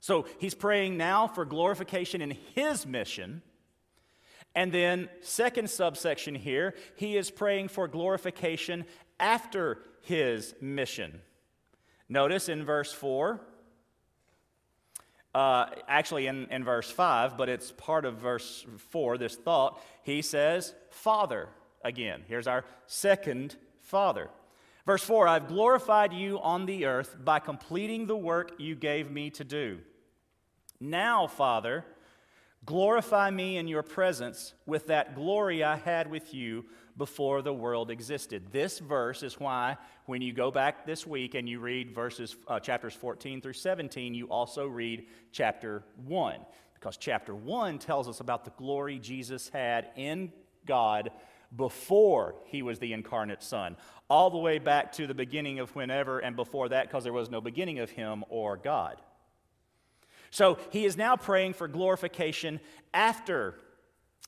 So 0.00 0.26
he's 0.38 0.54
praying 0.54 0.96
now 0.96 1.26
for 1.26 1.44
glorification 1.44 2.22
in 2.22 2.36
his 2.54 2.86
mission. 2.86 3.42
And 4.56 4.72
then, 4.72 5.10
second 5.20 5.68
subsection 5.68 6.34
here, 6.34 6.74
he 6.96 7.18
is 7.18 7.30
praying 7.30 7.68
for 7.68 7.86
glorification 7.86 8.86
after 9.20 9.82
his 10.00 10.54
mission. 10.62 11.20
Notice 12.08 12.48
in 12.48 12.64
verse 12.64 12.90
4, 12.90 13.38
uh, 15.34 15.66
actually 15.86 16.26
in, 16.26 16.46
in 16.50 16.64
verse 16.64 16.90
5, 16.90 17.36
but 17.36 17.50
it's 17.50 17.70
part 17.72 18.06
of 18.06 18.16
verse 18.16 18.64
4, 18.90 19.18
this 19.18 19.36
thought, 19.36 19.78
he 20.02 20.22
says, 20.22 20.72
Father 20.88 21.50
again. 21.84 22.22
Here's 22.26 22.46
our 22.46 22.64
second 22.86 23.56
Father. 23.82 24.30
Verse 24.86 25.02
4 25.02 25.28
I've 25.28 25.48
glorified 25.48 26.14
you 26.14 26.40
on 26.40 26.64
the 26.64 26.86
earth 26.86 27.16
by 27.22 27.40
completing 27.40 28.06
the 28.06 28.16
work 28.16 28.52
you 28.56 28.74
gave 28.74 29.10
me 29.10 29.28
to 29.30 29.44
do. 29.44 29.80
Now, 30.80 31.26
Father, 31.26 31.84
glorify 32.64 33.30
me 33.30 33.58
in 33.58 33.68
your 33.68 33.82
presence 33.82 34.54
with 34.66 34.86
that 34.86 35.14
glory 35.14 35.62
I 35.62 35.76
had 35.76 36.10
with 36.10 36.32
you 36.34 36.64
before 36.96 37.42
the 37.42 37.52
world 37.52 37.90
existed. 37.90 38.50
This 38.52 38.78
verse 38.78 39.22
is 39.22 39.38
why, 39.38 39.76
when 40.06 40.22
you 40.22 40.32
go 40.32 40.50
back 40.50 40.86
this 40.86 41.06
week 41.06 41.34
and 41.34 41.48
you 41.48 41.60
read 41.60 41.94
verses, 41.94 42.36
uh, 42.48 42.58
chapters 42.58 42.94
14 42.94 43.40
through 43.40 43.52
17, 43.52 44.14
you 44.14 44.26
also 44.26 44.66
read 44.66 45.06
chapter 45.30 45.82
1. 46.06 46.40
Because 46.74 46.96
chapter 46.96 47.34
1 47.34 47.78
tells 47.78 48.08
us 48.08 48.20
about 48.20 48.44
the 48.44 48.52
glory 48.52 48.98
Jesus 48.98 49.48
had 49.48 49.88
in 49.96 50.32
God 50.66 51.10
before 51.54 52.34
he 52.46 52.62
was 52.62 52.78
the 52.78 52.92
incarnate 52.92 53.42
Son, 53.42 53.76
all 54.08 54.30
the 54.30 54.38
way 54.38 54.58
back 54.58 54.92
to 54.92 55.06
the 55.06 55.14
beginning 55.14 55.58
of 55.58 55.74
whenever 55.74 56.18
and 56.18 56.36
before 56.36 56.68
that, 56.68 56.88
because 56.88 57.04
there 57.04 57.12
was 57.12 57.30
no 57.30 57.40
beginning 57.40 57.78
of 57.78 57.90
him 57.90 58.24
or 58.28 58.56
God. 58.56 59.00
So 60.36 60.58
he 60.68 60.84
is 60.84 60.98
now 60.98 61.16
praying 61.16 61.54
for 61.54 61.66
glorification 61.66 62.60
after 62.92 63.54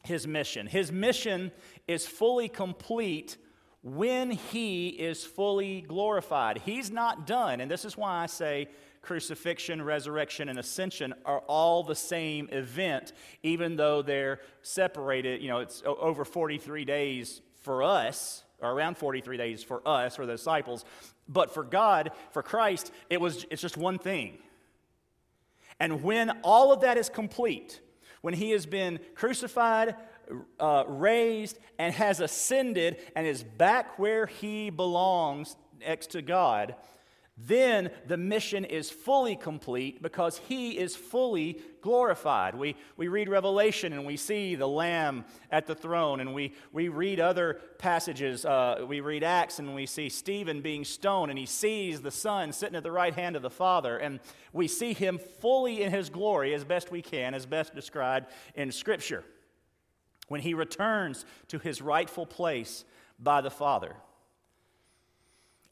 his 0.05 0.27
mission. 0.27 0.67
His 0.67 0.91
mission 0.91 1.53
is 1.87 2.07
fully 2.07 2.49
complete 2.49 3.37
when 3.83 4.31
he 4.31 4.89
is 4.89 5.23
fully 5.27 5.83
glorified. 5.83 6.63
He's 6.65 6.91
not 6.91 7.27
done, 7.27 7.61
and 7.61 7.71
this 7.71 7.85
is 7.85 7.95
why 7.95 8.23
I 8.23 8.25
say 8.25 8.69
crucifixion, 9.03 9.83
resurrection, 9.83 10.49
and 10.49 10.59
ascension 10.59 11.13
are 11.27 11.41
all 11.41 11.83
the 11.83 11.95
same 11.95 12.49
event, 12.53 13.13
even 13.43 13.77
though 13.77 14.01
they're 14.01 14.41
separated. 14.63 15.43
You 15.43 15.49
know, 15.49 15.59
it's 15.59 15.83
over 15.85 16.25
43 16.25 16.87
days 16.87 17.43
for 17.61 17.83
us, 17.83 18.45
or 18.63 18.71
around 18.71 18.97
43 18.97 19.37
days 19.37 19.63
for 19.63 19.87
us, 19.87 20.17
for 20.17 20.25
the 20.25 20.33
disciples. 20.33 20.87
But 21.29 21.53
for 21.53 21.65
God, 21.65 22.13
for 22.31 22.43
Christ, 22.43 22.93
it 23.11 23.21
was, 23.21 23.45
it's 23.51 23.61
just 23.61 23.77
one 23.77 23.99
thing. 23.99 24.39
And 25.81 26.03
when 26.03 26.31
all 26.43 26.73
of 26.73 26.81
that 26.81 26.97
is 26.99 27.09
complete, 27.09 27.81
when 28.21 28.35
he 28.35 28.51
has 28.51 28.67
been 28.67 28.99
crucified, 29.15 29.95
uh, 30.59 30.85
raised, 30.87 31.59
and 31.79 31.95
has 31.95 32.21
ascended 32.21 32.99
and 33.15 33.27
is 33.27 33.43
back 33.43 33.99
where 33.99 34.27
he 34.27 34.71
belongs 34.71 35.57
next 35.81 36.11
to 36.11 36.23
God, 36.23 36.75
then 37.47 37.91
the 38.07 38.17
mission 38.17 38.65
is 38.65 38.91
fully 38.91 39.37
complete 39.37 40.03
because 40.03 40.39
he 40.49 40.77
is 40.77 40.97
fully 40.97 41.61
glorified. 41.81 42.57
We, 42.57 42.75
we 42.97 43.07
read 43.07 43.29
Revelation 43.29 43.93
and 43.93 44.05
we 44.05 44.17
see 44.17 44.57
the 44.57 44.67
Lamb 44.67 45.25
at 45.53 45.67
the 45.67 45.75
throne, 45.75 46.19
and 46.19 46.35
we, 46.35 46.55
we 46.73 46.89
read 46.89 47.21
other 47.21 47.61
passages. 47.79 48.45
Uh, 48.45 48.85
we 48.89 49.01
read 49.01 49.23
Acts 49.23 49.61
and 49.61 49.73
we 49.73 49.87
see 49.87 50.09
Stephen 50.09 50.61
being 50.63 50.85
stoned, 50.85 51.31
and 51.31 51.39
he 51.39 51.47
sees 51.47 52.01
the 52.01 52.11
Son 52.11 52.53
sitting 52.53 52.75
at 52.75 52.83
the 52.83 52.91
right 52.91 53.15
hand 53.15 53.37
of 53.37 53.43
the 53.43 53.51
Father, 53.51 53.97
and 53.99 54.19
we 54.53 54.67
see 54.67 54.93
him 54.93 55.19
fully 55.19 55.83
in 55.83 55.93
his 55.93 56.11
glory 56.11 56.55
as 56.55 56.65
best 56.65 56.91
we 56.91 57.03
can, 57.03 57.35
as 57.35 57.47
best 57.47 57.73
described 57.73 58.27
in 58.57 58.73
Scripture, 58.73 59.23
when 60.27 60.41
he 60.41 60.55
returns 60.55 61.25
to 61.47 61.61
his 61.61 61.81
rightful 61.81 62.27
place 62.27 62.85
by 63.21 63.41
the 63.41 63.51
Father. 63.51 63.95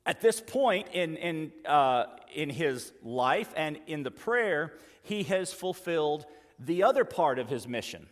At 0.06 0.20
this 0.20 0.40
point 0.40 0.88
in, 0.92 1.16
in, 1.16 1.52
uh, 1.66 2.04
in 2.32 2.48
his 2.48 2.92
life 3.02 3.52
and 3.56 3.78
in 3.88 4.04
the 4.04 4.10
prayer, 4.12 4.74
he 5.02 5.24
has 5.24 5.52
fulfilled 5.52 6.26
the 6.60 6.84
other 6.84 7.04
part 7.04 7.40
of 7.40 7.48
his 7.48 7.66
mission. 7.66 8.06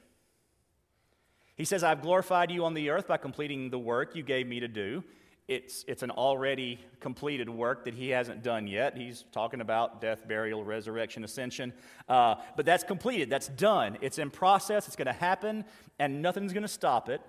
He 1.57 1.64
says, 1.64 1.85
I've 1.85 2.02
glorified 2.02 2.50
you 2.50 2.64
on 2.64 2.74
the 2.74 2.90
earth 2.90 3.07
by 3.07 3.16
completing 3.16 3.70
the 3.70 3.78
work 3.78 4.16
you 4.16 4.24
gave 4.24 4.48
me 4.48 4.59
to 4.59 4.66
do. 4.66 5.04
It's, 5.46 5.85
it's 5.87 6.02
an 6.02 6.11
already 6.11 6.80
completed 6.98 7.48
work 7.48 7.85
that 7.85 7.94
he 7.94 8.09
hasn't 8.09 8.42
done 8.42 8.66
yet. 8.66 8.96
He's 8.96 9.24
talking 9.30 9.61
about 9.61 10.00
death, 10.00 10.26
burial, 10.26 10.64
resurrection, 10.64 11.22
ascension. 11.22 11.72
Uh, 12.09 12.37
but 12.57 12.66
that's 12.66 12.83
completed, 12.83 13.30
that's 13.30 13.48
done. 13.48 13.98
It's 14.00 14.18
in 14.18 14.30
process, 14.30 14.88
it's 14.88 14.96
going 14.96 15.07
to 15.07 15.12
happen, 15.12 15.64
and 16.00 16.22
nothing's 16.22 16.52
going 16.52 16.62
to 16.62 16.68
stop 16.68 17.09
it. 17.09 17.20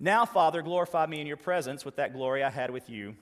Now, 0.00 0.24
Father, 0.24 0.62
glorify 0.62 1.06
me 1.06 1.20
in 1.20 1.28
your 1.28 1.36
presence 1.36 1.84
with 1.84 1.96
that 1.96 2.12
glory 2.12 2.42
I 2.42 2.50
had 2.50 2.70
with 2.70 2.90
you 2.90 3.14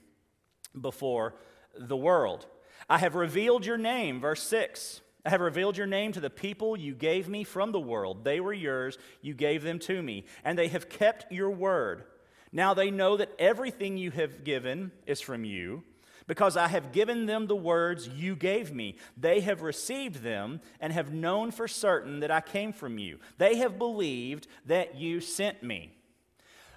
before 0.79 1.35
the 1.79 1.97
world. 1.97 2.47
I 2.89 2.99
have 2.99 3.15
revealed 3.15 3.67
your 3.67 3.79
name, 3.79 4.21
verse 4.21 4.43
6. 4.43 5.01
I 5.27 5.31
have 5.31 5.41
revealed 5.41 5.77
your 5.77 5.87
name 5.87 6.13
to 6.13 6.21
the 6.21 6.31
people 6.31 6.77
you 6.77 6.95
gave 6.95 7.29
me 7.29 7.45
from 7.45 7.73
the 7.73 7.81
world. 7.81 8.25
They 8.25 8.41
were 8.41 8.53
yours, 8.53 8.97
you 9.21 9.35
gave 9.35 9.63
them 9.63 9.79
to 9.81 10.03
me, 10.03 10.25
and 10.45 10.59
they 10.59 10.69
have 10.69 10.89
kept 10.89 11.31
your 11.31 11.51
word. 11.51 12.05
Now 12.51 12.73
they 12.73 12.91
know 12.91 13.17
that 13.17 13.33
everything 13.39 13.99
you 13.99 14.11
have 14.13 14.45
given 14.45 14.91
is 15.07 15.21
from 15.21 15.45
you, 15.45 15.83
because 16.27 16.57
I 16.57 16.69
have 16.69 16.93
given 16.93 17.27
them 17.27 17.47
the 17.47 17.57
words 17.57 18.09
you 18.09 18.37
gave 18.37 18.73
me. 18.73 18.97
They 19.17 19.41
have 19.41 19.63
received 19.63 20.23
them 20.23 20.61
and 20.81 20.93
have 20.93 21.13
known 21.13 21.51
for 21.51 21.67
certain 21.67 22.21
that 22.21 22.31
I 22.31 22.41
came 22.41 22.73
from 22.73 22.99
you. 22.99 23.19
They 23.39 23.57
have 23.57 23.79
believed 23.79 24.47
that 24.67 24.95
you 24.95 25.21
sent 25.21 25.63
me. 25.63 25.93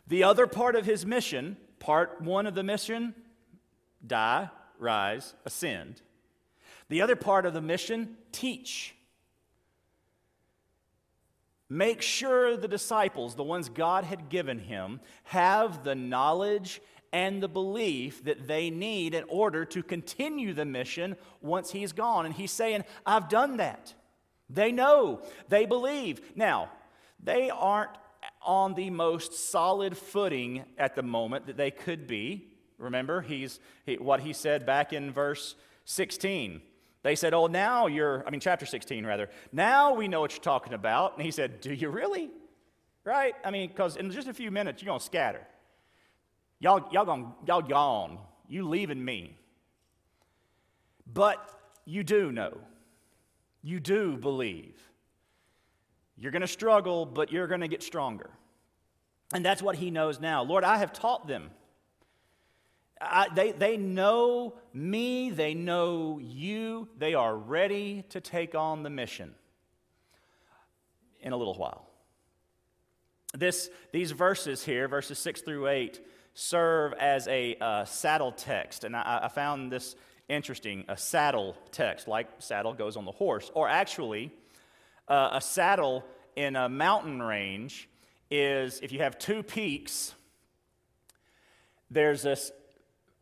The 0.08 0.24
other 0.24 0.48
part 0.48 0.76
of 0.76 0.86
his 0.86 1.06
mission, 1.06 1.58
part 1.80 2.22
one 2.22 2.48
of 2.48 2.56
the 2.56 2.64
mission, 2.64 3.14
die, 4.06 4.50
rise, 4.80 5.34
ascend. 5.46 6.02
The 6.90 7.02
other 7.02 7.16
part 7.16 7.46
of 7.46 7.54
the 7.54 7.62
mission 7.62 8.18
teach. 8.32 8.96
Make 11.70 12.02
sure 12.02 12.58
the 12.58 12.68
disciples, 12.68 13.36
the 13.36 13.44
ones 13.44 13.70
God 13.70 14.04
had 14.04 14.28
given 14.28 14.60
him, 14.60 15.00
have 15.24 15.86
the 15.86 15.96
knowledge 15.96 16.82
and 17.14 17.42
the 17.42 17.48
belief 17.48 18.24
that 18.26 18.48
they 18.48 18.70
need 18.70 19.14
in 19.14 19.24
order 19.30 19.64
to 19.66 19.84
continue 19.84 20.54
the 20.54 20.66
mission 20.66 21.16
once 21.42 21.72
he's 21.72 21.94
gone. 21.94 22.26
And 22.26 22.36
he's 22.36 22.52
saying, 22.52 22.84
I've 23.06 23.30
done 23.30 23.58
that. 23.58 23.94
They 24.50 24.72
know, 24.72 25.22
they 25.48 25.66
believe. 25.66 26.22
Now, 26.36 26.70
they 27.24 27.50
aren't 27.50 27.92
on 28.46 28.74
the 28.74 28.90
most 28.90 29.34
solid 29.34 29.98
footing 29.98 30.66
at 30.78 30.96
the 30.96 31.04
moment 31.04 31.46
that 31.48 31.58
they 31.58 31.72
could 31.72 32.08
be. 32.08 32.51
Remember, 32.82 33.22
he's, 33.22 33.60
he, 33.86 33.96
what 33.96 34.22
he 34.22 34.34
said 34.34 34.66
back 34.66 34.92
in 34.92 35.12
verse 35.12 35.56
16. 35.86 36.62
They 37.04 37.16
said, 37.16 37.34
Oh, 37.34 37.48
now 37.48 37.88
you're, 37.88 38.24
I 38.28 38.30
mean, 38.30 38.42
chapter 38.42 38.66
16, 38.66 39.06
rather. 39.06 39.30
Now 39.52 39.94
we 39.94 40.08
know 40.08 40.22
what 40.22 40.32
you're 40.32 40.44
talking 40.44 40.74
about. 40.74 41.16
And 41.16 41.26
he 41.26 41.32
said, 41.32 41.62
Do 41.62 41.74
you 41.74 41.90
really? 41.90 42.30
Right? 43.04 43.34
I 43.44 43.52
mean, 43.52 43.70
because 43.70 43.98
in 43.98 44.12
just 44.12 44.28
a 44.28 44.34
few 44.34 44.52
minutes, 44.52 44.82
you're 44.82 44.90
going 44.90 45.00
to 45.00 45.06
scatter. 45.06 45.42
Y'all, 46.60 46.88
y'all, 46.92 47.06
gonna, 47.06 47.34
y'all 47.48 47.62
gone. 47.62 48.20
You 48.48 48.68
leaving 48.68 49.04
me. 49.04 49.38
But 51.12 51.44
you 51.86 52.04
do 52.04 52.32
know. 52.32 52.58
You 53.64 53.80
do 53.80 54.18
believe. 54.18 54.76
You're 56.18 56.32
going 56.32 56.42
to 56.42 56.48
struggle, 56.48 57.06
but 57.06 57.32
you're 57.32 57.48
going 57.48 57.62
to 57.62 57.68
get 57.68 57.82
stronger. 57.82 58.30
And 59.34 59.44
that's 59.44 59.62
what 59.62 59.76
he 59.76 59.90
knows 59.90 60.20
now. 60.20 60.44
Lord, 60.44 60.64
I 60.64 60.78
have 60.78 60.94
taught 60.94 61.28
them 61.28 61.50
I, 63.02 63.28
they, 63.34 63.52
they 63.52 63.78
know 63.78 64.56
me, 64.74 65.32
they 65.32 65.54
know 65.54 66.20
you, 66.22 66.88
they 66.98 67.14
are 67.16 67.36
ready 67.36 68.04
to 68.10 68.22
take 68.22 68.54
on 68.54 68.84
the 68.84 68.90
mission 68.90 69.34
in 71.20 71.34
a 71.34 71.38
little 71.38 71.56
while. 71.56 71.88
This, 73.34 73.70
these 73.92 74.12
verses 74.12 74.64
here, 74.64 74.88
verses 74.88 75.18
6 75.20 75.42
through 75.42 75.68
8, 75.68 76.00
serve 76.34 76.94
as 76.94 77.28
a 77.28 77.56
uh, 77.60 77.86
saddle 77.86 78.32
text. 78.32 78.84
And 78.84 78.96
I, 78.96 79.22
I 79.24 79.28
found 79.30 79.72
this 79.72 79.96
interesting 80.30 80.86
a 80.88 80.98
saddle 80.98 81.56
text, 81.72 82.08
like 82.08 82.28
saddle 82.40 82.74
goes 82.74 82.98
on 82.98 83.06
the 83.06 83.12
horse. 83.12 83.52
Or 83.54 83.68
actually, 83.68 84.32
uh, 85.08 85.30
a 85.34 85.42
saddle 85.42 86.04
in 86.36 86.56
a 86.56 86.70
mountain 86.70 87.22
range 87.22 87.90
is 88.30 88.80
if 88.82 88.92
you 88.92 89.00
have 89.00 89.18
two 89.18 89.44
peaks, 89.44 90.14
there's 91.90 92.22
this 92.22 92.52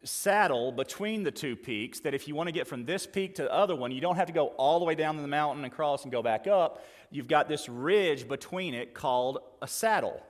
saddle 0.03 0.71
between 0.71 1.23
the 1.23 1.31
two 1.31 1.55
peaks 1.55 1.99
that 2.01 2.13
if 2.13 2.27
you 2.27 2.35
want 2.35 2.47
to 2.47 2.53
get 2.53 2.67
from 2.67 2.85
this 2.85 3.05
peak 3.05 3.35
to 3.35 3.43
the 3.43 3.53
other 3.53 3.75
one, 3.75 3.91
you 3.91 3.99
don't 3.99 4.15
have 4.15 4.27
to 4.27 4.33
go 4.33 4.47
all 4.57 4.79
the 4.79 4.85
way 4.85 4.95
down 4.95 5.17
the 5.17 5.27
mountain 5.27 5.63
and 5.63 5.73
cross 5.73 6.03
and 6.03 6.11
go 6.11 6.21
back 6.21 6.47
up. 6.47 6.85
You've 7.11 7.27
got 7.27 7.49
this 7.49 7.67
ridge 7.67 8.27
between 8.27 8.73
it 8.73 8.93
called 8.93 9.39
a 9.61 9.67
saddle. 9.67 10.21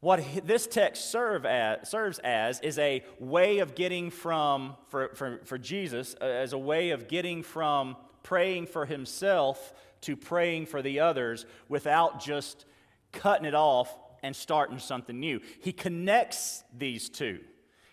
What 0.00 0.24
this 0.44 0.66
text 0.66 1.10
serve 1.10 1.44
as, 1.44 1.90
serves 1.90 2.18
as 2.20 2.60
is 2.60 2.78
a 2.78 3.04
way 3.18 3.58
of 3.58 3.74
getting 3.74 4.10
from, 4.10 4.76
for, 4.88 5.10
for, 5.14 5.40
for 5.44 5.58
Jesus, 5.58 6.14
as 6.14 6.54
a 6.54 6.58
way 6.58 6.90
of 6.90 7.06
getting 7.06 7.42
from 7.42 7.96
praying 8.22 8.66
for 8.66 8.86
himself 8.86 9.74
to 10.02 10.16
praying 10.16 10.64
for 10.66 10.80
the 10.80 11.00
others 11.00 11.44
without 11.68 12.20
just 12.20 12.64
cutting 13.12 13.44
it 13.44 13.54
off 13.54 13.94
and 14.22 14.34
starting 14.34 14.78
something 14.78 15.18
new. 15.18 15.40
He 15.60 15.72
connects 15.72 16.64
these 16.76 17.08
two. 17.08 17.40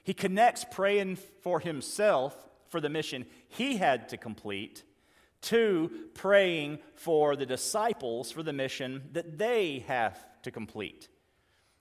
He 0.03 0.13
connects 0.13 0.65
praying 0.71 1.17
for 1.41 1.59
himself 1.59 2.35
for 2.69 2.79
the 2.79 2.89
mission 2.89 3.25
he 3.49 3.77
had 3.77 4.09
to 4.09 4.17
complete 4.17 4.83
to 5.41 5.89
praying 6.13 6.79
for 6.95 7.35
the 7.35 7.45
disciples 7.45 8.31
for 8.31 8.43
the 8.43 8.53
mission 8.53 9.03
that 9.13 9.37
they 9.37 9.83
have 9.87 10.17
to 10.41 10.51
complete. 10.51 11.07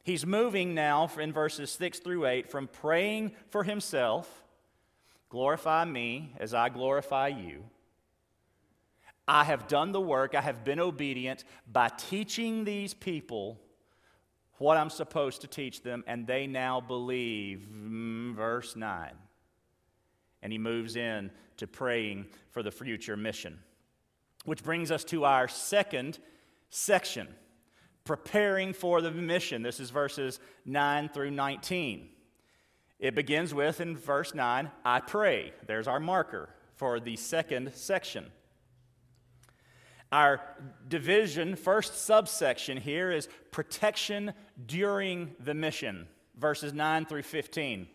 He's 0.02 0.26
moving 0.26 0.74
now 0.74 1.10
in 1.18 1.32
verses 1.32 1.70
6 1.70 1.98
through 2.00 2.26
8 2.26 2.50
from 2.50 2.68
praying 2.68 3.32
for 3.50 3.64
himself, 3.64 4.44
glorify 5.28 5.84
me 5.84 6.32
as 6.38 6.54
I 6.54 6.68
glorify 6.68 7.28
you. 7.28 7.64
I 9.26 9.42
have 9.42 9.66
done 9.66 9.90
the 9.90 10.00
work, 10.00 10.36
I 10.36 10.40
have 10.40 10.62
been 10.62 10.78
obedient 10.78 11.42
by 11.70 11.88
teaching 11.88 12.64
these 12.64 12.94
people 12.94 13.60
what 14.58 14.76
I'm 14.76 14.90
supposed 14.90 15.42
to 15.42 15.46
teach 15.46 15.82
them, 15.82 16.04
and 16.06 16.26
they 16.26 16.46
now 16.46 16.80
believe. 16.80 17.66
Mm, 17.72 18.34
verse 18.34 18.76
9. 18.76 19.10
And 20.42 20.52
he 20.52 20.58
moves 20.58 20.96
in 20.96 21.30
to 21.58 21.66
praying 21.66 22.26
for 22.50 22.62
the 22.62 22.70
future 22.70 23.16
mission. 23.16 23.58
Which 24.44 24.62
brings 24.62 24.90
us 24.90 25.04
to 25.04 25.24
our 25.24 25.48
second 25.48 26.18
section 26.70 27.28
preparing 28.06 28.72
for 28.72 29.02
the 29.02 29.10
mission. 29.10 29.62
This 29.62 29.80
is 29.80 29.90
verses 29.90 30.40
9 30.64 31.10
through 31.10 31.32
19. 31.32 32.08
It 32.98 33.14
begins 33.14 33.52
with, 33.52 33.80
in 33.80 33.96
verse 33.96 34.32
9, 34.32 34.70
I 34.84 35.00
pray. 35.00 35.52
There's 35.66 35.88
our 35.88 36.00
marker 36.00 36.48
for 36.76 36.98
the 36.98 37.16
second 37.16 37.72
section. 37.74 38.26
Our 40.12 40.40
division, 40.88 41.56
first 41.56 42.04
subsection 42.04 42.76
here 42.76 43.10
is 43.10 43.28
protection 43.50 44.32
during 44.66 45.34
the 45.40 45.54
mission, 45.54 46.06
verses 46.36 46.72
9 46.72 47.06
through 47.06 47.22
15. 47.22 47.88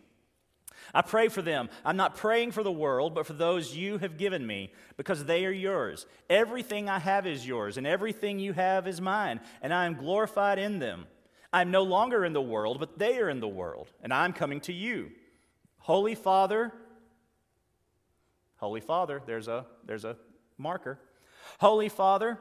I 0.94 1.02
pray 1.02 1.28
for 1.28 1.42
them. 1.42 1.70
I'm 1.84 1.96
not 1.96 2.16
praying 2.16 2.52
for 2.52 2.62
the 2.62 2.72
world, 2.72 3.14
but 3.14 3.26
for 3.26 3.32
those 3.32 3.74
you 3.74 3.98
have 3.98 4.18
given 4.18 4.46
me, 4.46 4.72
because 4.96 5.24
they 5.24 5.46
are 5.46 5.52
yours. 5.52 6.06
Everything 6.28 6.88
I 6.88 6.98
have 6.98 7.26
is 7.26 7.46
yours, 7.46 7.78
and 7.78 7.86
everything 7.86 8.38
you 8.38 8.52
have 8.52 8.86
is 8.86 9.00
mine, 9.00 9.40
and 9.62 9.72
I 9.72 9.86
am 9.86 9.94
glorified 9.94 10.58
in 10.58 10.80
them. 10.80 11.06
I'm 11.52 11.70
no 11.70 11.82
longer 11.82 12.24
in 12.24 12.32
the 12.32 12.42
world, 12.42 12.78
but 12.78 12.98
they 12.98 13.18
are 13.18 13.28
in 13.28 13.40
the 13.40 13.48
world, 13.48 13.90
and 14.02 14.12
I'm 14.12 14.32
coming 14.32 14.60
to 14.62 14.72
you. 14.72 15.12
Holy 15.78 16.14
Father, 16.14 16.72
Holy 18.56 18.80
Father, 18.80 19.22
there's 19.26 19.48
a, 19.48 19.66
there's 19.84 20.04
a 20.04 20.16
marker. 20.56 20.98
Holy 21.62 21.88
Father, 21.88 22.40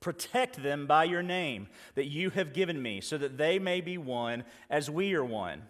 protect 0.00 0.62
them 0.62 0.86
by 0.86 1.04
your 1.04 1.22
name 1.22 1.68
that 1.94 2.04
you 2.04 2.28
have 2.28 2.52
given 2.52 2.82
me, 2.82 3.00
so 3.00 3.16
that 3.16 3.38
they 3.38 3.58
may 3.58 3.80
be 3.80 3.96
one 3.96 4.44
as 4.68 4.90
we 4.90 5.14
are 5.14 5.24
one. 5.24 5.62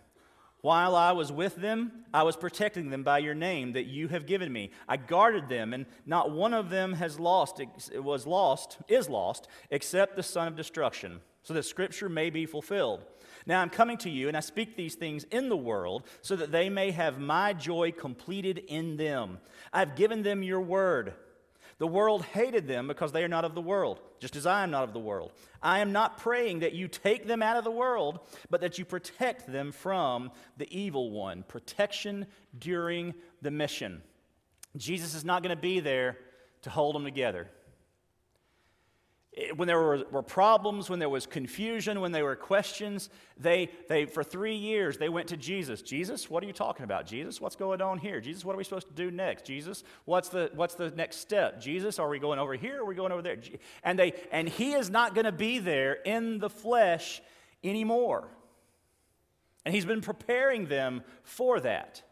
While 0.61 0.97
I 0.97 1.13
was 1.13 1.31
with 1.31 1.55
them, 1.55 1.93
I 2.13 2.25
was 2.25 2.35
protecting 2.37 2.91
them 2.91 3.05
by 3.05 3.19
your 3.19 3.35
name 3.37 3.75
that 3.75 3.87
you 3.87 4.09
have 4.09 4.27
given 4.27 4.53
me. 4.53 4.73
I 4.89 4.97
guarded 4.97 5.49
them, 5.49 5.73
and 5.73 5.87
not 6.07 6.33
one 6.33 6.55
of 6.55 6.71
them 6.71 6.95
has 6.95 7.21
lost, 7.21 7.61
was 7.95 8.27
lost, 8.27 8.79
is 8.89 9.09
lost, 9.09 9.47
except 9.71 10.17
the 10.17 10.25
son 10.25 10.49
of 10.49 10.57
destruction, 10.57 11.21
so 11.45 11.55
that 11.55 11.63
scripture 11.63 12.09
may 12.09 12.31
be 12.31 12.47
fulfilled. 12.47 13.05
Now 13.47 13.63
I'm 13.63 13.71
coming 13.71 13.99
to 13.99 14.11
you, 14.11 14.27
and 14.27 14.37
I 14.37 14.41
speak 14.41 14.75
these 14.77 14.97
things 14.97 15.23
in 15.31 15.49
the 15.49 15.57
world, 15.57 16.03
so 16.21 16.35
that 16.35 16.51
they 16.51 16.69
may 16.69 16.91
have 16.91 17.21
my 17.21 17.53
joy 17.53 17.93
completed 17.93 18.59
in 18.67 18.97
them. 18.97 19.39
I've 19.73 19.95
given 19.95 20.25
them 20.25 20.43
your 20.43 20.61
word 20.61 21.15
the 21.79 21.87
world 21.87 22.25
hated 22.25 22.69
them 22.69 22.87
because 22.87 23.13
they 23.13 23.25
are 23.25 23.29
not 23.29 23.45
of 23.45 23.55
the 23.55 23.61
world, 23.61 24.01
just 24.21 24.37
as 24.37 24.47
I 24.47 24.63
am 24.63 24.71
not 24.71 24.85
of 24.85 24.93
the 24.93 25.01
world. 25.01 25.33
I 25.63 25.81
am 25.81 25.93
not 25.93 26.19
praying 26.19 26.61
that 26.61 26.73
you 26.73 26.89
take 26.89 27.27
them 27.27 27.43
out 27.43 27.57
of 27.57 27.65
the 27.65 27.71
world, 27.71 28.21
but 28.51 28.61
that 28.61 28.79
you 28.79 28.85
protect 28.85 29.51
them 29.51 29.73
from 29.73 30.31
the 30.57 30.69
evil 30.77 31.11
one. 31.11 31.43
Protection 31.43 32.27
during 32.59 33.15
the 33.43 33.51
mission. 33.51 34.03
Jesus 34.77 35.15
is 35.15 35.25
not 35.25 35.43
going 35.43 35.55
to 35.55 35.61
be 35.61 35.81
there 35.81 36.19
to 36.63 36.71
hold 36.71 36.95
them 36.95 37.05
together 37.05 37.49
when 39.57 39.67
there 39.67 39.81
were, 39.81 40.05
were, 40.11 40.23
problems, 40.23 40.89
when 40.89 41.01
there 41.01 41.09
was 41.09 41.27
confusion, 41.27 42.01
when 42.01 42.13
there 42.13 42.25
were 42.25 42.37
questions, 42.37 43.11
they, 43.37 43.69
they, 43.89 44.07
for 44.07 44.23
three 44.23 44.55
years, 44.55 44.97
they 44.97 45.09
went 45.09 45.29
to 45.29 45.37
Jesus. 45.37 45.83
Jesus, 45.83 46.31
what 46.31 46.43
are 46.45 46.47
you 46.47 46.53
talking 46.53 46.85
about? 46.85 47.05
Jesus, 47.05 47.41
what's 47.41 47.57
going 47.57 47.83
on 47.83 47.99
here? 47.99 48.21
Jesus, 48.21 48.45
what 48.45 48.55
are 48.55 48.59
we 48.59 48.65
supposed 48.65 48.87
to 48.87 48.95
do 48.95 49.11
next? 49.11 49.45
Jesus, 49.45 49.83
what's 50.05 50.29
the, 50.29 50.51
what's 50.55 50.77
the 50.77 50.91
next 50.91 51.17
step? 51.17 51.61
Jesus, 51.61 51.99
are 51.99 52.09
we 52.09 52.21
going 52.21 52.39
over 52.39 52.55
here 52.55 52.79
or 52.79 52.83
are 52.83 52.85
we 52.85 52.95
going 52.95 53.11
over 53.11 53.23
there? 53.23 53.39
And, 53.83 53.99
they, 53.99 54.13
and 54.31 54.49
he 54.49 54.73
is 54.73 54.89
not 54.89 55.15
going 55.15 55.27
to 55.27 55.33
be 55.33 55.59
there 55.59 55.95
in 55.95 56.39
the 56.39 56.51
flesh 56.51 57.21
anymore. 57.65 58.29
And 59.65 59.75
he's 59.75 59.87
been 59.87 60.03
preparing 60.03 60.67
them 60.67 61.03
for 61.25 61.59
that. 61.61 62.03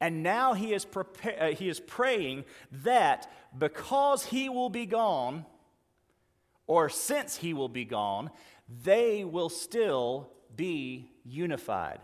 And 0.00 0.22
now 0.22 0.52
he 0.52 0.74
is, 0.74 0.86
uh, 0.94 1.46
he 1.48 1.68
is 1.68 1.80
praying 1.80 2.44
that 2.70 3.32
because 3.56 4.26
he 4.26 4.48
will 4.48 4.68
be 4.68 4.86
gone, 4.86 5.46
or 6.66 6.88
since 6.88 7.36
he 7.36 7.54
will 7.54 7.68
be 7.68 7.84
gone, 7.84 8.30
they 8.82 9.24
will 9.24 9.48
still 9.48 10.30
be 10.56 11.10
unified. 11.24 12.00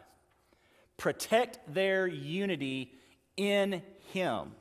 Protect 0.96 1.58
their 1.72 2.06
unity 2.06 2.92
in 3.36 3.82
him. 4.12 4.52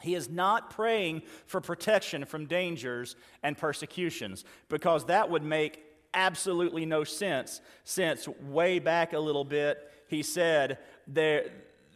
He 0.00 0.14
is 0.14 0.28
not 0.28 0.70
praying 0.70 1.22
for 1.46 1.60
protection 1.60 2.24
from 2.24 2.46
dangers 2.46 3.16
and 3.42 3.56
persecutions 3.56 4.44
because 4.68 5.06
that 5.06 5.30
would 5.30 5.42
make 5.42 5.82
absolutely 6.14 6.86
no 6.86 7.04
sense 7.04 7.60
since 7.84 8.28
way 8.28 8.78
back 8.78 9.12
a 9.12 9.18
little 9.18 9.44
bit 9.44 9.90
he 10.06 10.22
said 10.22 10.78
there 11.08 11.50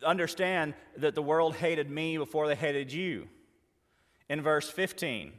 understand 0.05 0.75
that 0.97 1.15
the 1.15 1.23
world 1.23 1.55
hated 1.55 1.89
me 1.89 2.19
before 2.19 2.49
they 2.49 2.55
hated 2.55 2.93
you 2.93 3.29
in 4.29 4.43
verse 4.43 4.69
15 4.69 5.33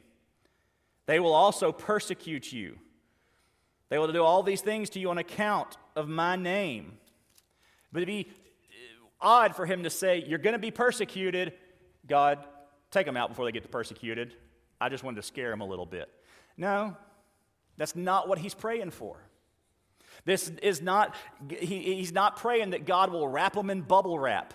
they 1.10 1.18
will 1.18 1.34
also 1.34 1.72
persecute 1.72 2.52
you. 2.52 2.78
They 3.88 3.98
will 3.98 4.12
do 4.12 4.22
all 4.22 4.44
these 4.44 4.60
things 4.60 4.90
to 4.90 5.00
you 5.00 5.10
on 5.10 5.18
account 5.18 5.76
of 5.96 6.08
my 6.08 6.36
name. 6.36 6.98
But 7.90 8.04
it'd 8.04 8.06
be 8.06 8.28
uh, 8.30 9.06
odd 9.20 9.56
for 9.56 9.66
him 9.66 9.82
to 9.82 9.90
say, 9.90 10.24
You're 10.24 10.38
going 10.38 10.52
to 10.52 10.60
be 10.60 10.70
persecuted. 10.70 11.54
God, 12.06 12.38
take 12.92 13.06
them 13.06 13.16
out 13.16 13.28
before 13.28 13.44
they 13.44 13.50
get 13.50 13.68
persecuted. 13.72 14.34
I 14.80 14.88
just 14.88 15.02
wanted 15.02 15.16
to 15.16 15.22
scare 15.26 15.50
them 15.50 15.62
a 15.62 15.66
little 15.66 15.84
bit. 15.84 16.08
No, 16.56 16.96
that's 17.76 17.96
not 17.96 18.28
what 18.28 18.38
he's 18.38 18.54
praying 18.54 18.92
for. 18.92 19.16
This 20.24 20.48
is 20.62 20.80
not, 20.80 21.16
he, 21.48 21.96
he's 21.96 22.12
not 22.12 22.36
praying 22.36 22.70
that 22.70 22.86
God 22.86 23.10
will 23.10 23.26
wrap 23.26 23.54
them 23.54 23.68
in 23.68 23.80
bubble 23.80 24.16
wrap. 24.16 24.54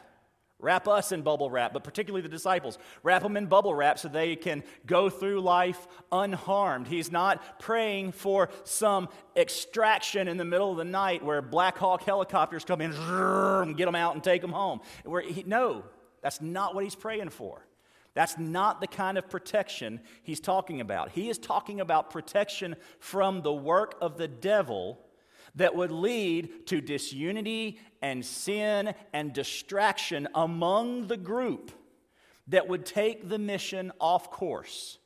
Wrap 0.60 0.88
us 0.88 1.12
in 1.12 1.22
bubble 1.22 1.50
wrap, 1.50 1.74
but 1.74 1.84
particularly 1.84 2.22
the 2.22 2.30
disciples. 2.30 2.78
Wrap 3.04 3.24
them 3.24 3.36
in 3.36 3.46
bubble 3.46 3.76
wrap 3.76 4.00
so 4.00 4.08
they 4.08 4.38
can 4.38 4.64
go 4.86 5.10
through 5.10 5.42
life 5.42 5.86
unharmed. 6.12 6.88
He's 6.88 7.12
not 7.12 7.60
praying 7.60 8.14
for 8.14 8.50
some 8.64 9.10
extraction 9.36 10.30
in 10.30 10.38
the 10.38 10.46
middle 10.46 10.72
of 10.72 10.78
the 10.78 10.86
night 10.86 11.24
where 11.24 11.42
Black 11.42 11.78
Hawk 11.78 12.04
helicopters 12.04 12.64
come 12.64 12.80
in 12.80 12.94
and 12.94 13.76
get 13.76 13.86
them 13.86 13.96
out 13.96 14.16
and 14.16 14.24
take 14.24 14.42
them 14.42 14.54
home. 14.54 14.80
Where 15.04 15.22
he, 15.22 15.44
no, 15.44 15.84
that's 16.22 16.42
not 16.42 16.74
what 16.74 16.86
he's 16.86 16.96
praying 16.96 17.30
for. 17.30 17.66
That's 18.14 18.38
not 18.38 18.80
the 18.80 18.88
kind 18.88 19.18
of 19.18 19.30
protection 19.30 20.00
he's 20.24 20.40
talking 20.40 20.80
about. 20.80 21.10
He 21.12 21.30
is 21.30 21.38
talking 21.38 21.82
about 21.82 22.12
protection 22.12 22.78
from 23.00 23.42
the 23.42 23.54
work 23.54 23.96
of 24.00 24.18
the 24.18 24.30
devil 24.30 25.05
that 25.56 25.76
would 25.76 25.92
lead 25.92 26.68
to 26.68 26.82
disunity 26.82 27.80
and 28.02 28.26
sin 28.26 28.94
and 29.14 29.34
distraction 29.34 30.28
among 30.36 31.08
the 31.08 31.18
group 31.18 31.72
that 32.48 32.68
would 32.68 32.86
take 32.86 33.28
the 33.28 33.40
mission 33.40 33.92
off 34.00 34.30
course. 34.30 35.00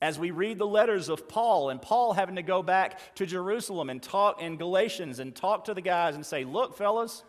As 0.00 0.18
we 0.18 0.30
read 0.30 0.58
the 0.58 0.66
letters 0.66 1.08
of 1.08 1.26
Paul, 1.26 1.70
and 1.70 1.80
Paul 1.80 2.12
having 2.12 2.36
to 2.36 2.42
go 2.42 2.62
back 2.62 3.14
to 3.16 3.24
Jerusalem 3.24 3.88
and 3.88 4.02
talk 4.02 4.42
in 4.42 4.56
Galatians 4.56 5.18
and 5.18 5.34
talk 5.34 5.64
to 5.64 5.74
the 5.74 5.80
guys 5.80 6.14
and 6.14 6.24
say, 6.24 6.44
Look, 6.44 6.76
fellas, 6.76 7.24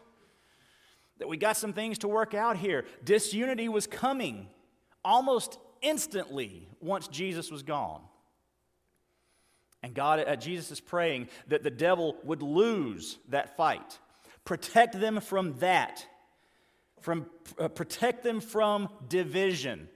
that 1.18 1.30
we 1.30 1.38
got 1.38 1.58
some 1.58 1.74
things 1.74 2.00
to 2.00 2.08
work 2.08 2.34
out 2.34 2.58
here. 2.58 2.86
Disunity 3.04 3.70
was 3.70 3.88
coming 3.88 4.48
almost 5.04 5.58
instantly 5.82 6.68
once 6.82 7.08
Jesus 7.08 7.50
was 7.50 7.64
gone. 7.64 8.02
And 9.84 9.94
God, 9.94 10.24
uh, 10.26 10.36
Jesus 10.36 10.72
is 10.72 10.80
praying 10.80 11.30
that 11.48 11.64
the 11.64 11.72
devil 11.72 12.18
would 12.24 12.42
lose 12.42 13.18
that 13.30 13.56
fight. 13.56 14.00
Protect 14.44 15.00
them 15.00 15.20
from 15.20 15.58
that. 15.60 16.06
From, 17.02 17.28
uh, 17.60 17.68
protect 17.68 18.24
them 18.24 18.40
from 18.42 18.90
division, 19.08 19.88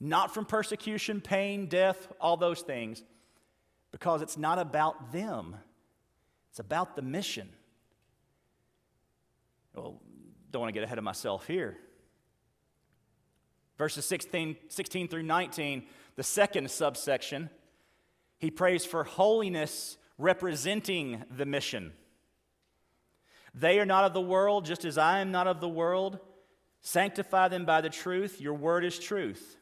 not 0.00 0.34
from 0.34 0.44
persecution, 0.44 1.20
pain, 1.20 1.66
death, 1.66 2.08
all 2.20 2.36
those 2.36 2.60
things, 2.62 3.04
because 3.92 4.20
it's 4.20 4.36
not 4.36 4.58
about 4.58 5.12
them, 5.12 5.56
it's 6.50 6.58
about 6.58 6.96
the 6.96 7.02
mission. 7.02 7.48
Well, 9.74 10.00
don't 10.50 10.60
want 10.60 10.70
to 10.70 10.74
get 10.74 10.82
ahead 10.82 10.98
of 10.98 11.04
myself 11.04 11.46
here. 11.46 11.78
Verses 13.78 14.04
16, 14.04 14.56
16 14.68 15.08
through 15.08 15.22
19, 15.22 15.84
the 16.16 16.22
second 16.22 16.70
subsection 16.70 17.48
he 18.40 18.50
prays 18.50 18.84
for 18.84 19.04
holiness 19.04 19.98
representing 20.18 21.22
the 21.30 21.46
mission. 21.46 21.92
They 23.54 23.78
are 23.78 23.86
not 23.86 24.04
of 24.04 24.14
the 24.14 24.20
world, 24.20 24.64
just 24.64 24.84
as 24.84 24.96
I 24.98 25.20
am 25.20 25.30
not 25.30 25.46
of 25.46 25.60
the 25.60 25.68
world. 25.68 26.18
Sanctify 26.80 27.48
them 27.48 27.66
by 27.66 27.82
the 27.82 27.90
truth. 27.90 28.40
Your 28.40 28.54
word 28.54 28.84
is 28.84 28.98
truth. 28.98 29.58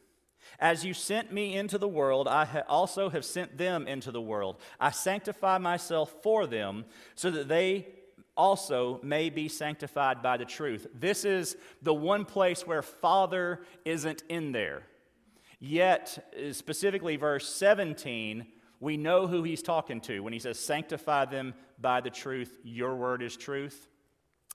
As 0.59 0.85
you 0.85 0.93
sent 0.93 1.31
me 1.31 1.55
into 1.55 1.77
the 1.77 1.87
world, 1.87 2.27
I 2.27 2.63
also 2.67 3.09
have 3.09 3.25
sent 3.25 3.57
them 3.57 3.85
into 3.85 4.11
the 4.11 4.21
world. 4.21 4.57
I 4.79 4.91
sanctify 4.91 5.57
myself 5.57 6.15
for 6.23 6.47
them 6.47 6.85
so 7.15 7.29
that 7.31 7.49
they 7.49 7.87
also 8.37 9.01
may 9.03 9.29
be 9.29 9.49
sanctified 9.49 10.21
by 10.21 10.37
the 10.37 10.45
truth. 10.45 10.87
This 10.93 11.25
is 11.25 11.57
the 11.81 11.93
one 11.93 12.23
place 12.23 12.65
where 12.65 12.81
Father 12.81 13.61
isn't 13.83 14.23
in 14.29 14.53
there. 14.53 14.83
Yet, 15.59 16.33
specifically, 16.53 17.17
verse 17.17 17.49
17 17.49 18.47
we 18.79 18.97
know 18.97 19.27
who 19.27 19.43
he's 19.43 19.61
talking 19.61 19.99
to 20.01 20.21
when 20.21 20.33
he 20.33 20.39
says, 20.39 20.57
Sanctify 20.57 21.25
them 21.25 21.53
by 21.79 22.01
the 22.01 22.09
truth. 22.09 22.57
Your 22.63 22.95
word 22.95 23.21
is 23.21 23.35
truth. 23.35 23.87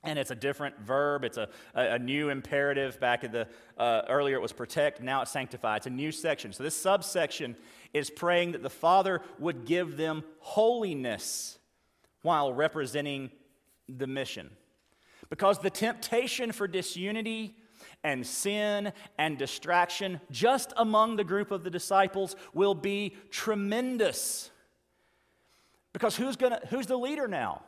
And 0.02 0.18
it's 0.18 0.30
a 0.30 0.34
different 0.34 0.78
verb. 0.80 1.24
It's 1.24 1.38
a, 1.38 1.48
a, 1.74 1.94
a 1.94 1.98
new 1.98 2.28
imperative. 2.28 3.00
Back 3.00 3.24
at 3.24 3.32
the 3.32 3.48
uh, 3.78 4.02
earlier, 4.08 4.36
it 4.36 4.42
was 4.42 4.52
protect. 4.52 5.00
Now 5.00 5.22
it's 5.22 5.30
sanctify. 5.30 5.76
It's 5.76 5.86
a 5.86 5.90
new 5.90 6.12
section. 6.12 6.52
So 6.52 6.62
this 6.62 6.76
subsection 6.76 7.56
is 7.94 8.10
praying 8.10 8.52
that 8.52 8.62
the 8.62 8.70
Father 8.70 9.22
would 9.38 9.64
give 9.64 9.96
them 9.96 10.24
holiness 10.40 11.58
while 12.22 12.52
representing 12.52 13.30
the 13.88 14.06
mission. 14.06 14.50
Because 15.30 15.58
the 15.58 15.70
temptation 15.70 16.52
for 16.52 16.68
disunity 16.68 17.56
and 18.04 18.24
sin 18.24 18.92
and 19.18 19.38
distraction 19.38 20.20
just 20.30 20.72
among 20.76 21.16
the 21.16 21.24
group 21.24 21.50
of 21.50 21.64
the 21.64 21.70
disciples 21.70 22.36
will 22.52 22.74
be 22.74 23.16
tremendous. 23.30 24.50
Because 25.92 26.14
who's, 26.14 26.36
gonna, 26.36 26.60
who's 26.68 26.86
the 26.86 26.98
leader 26.98 27.26
now? 27.26 27.62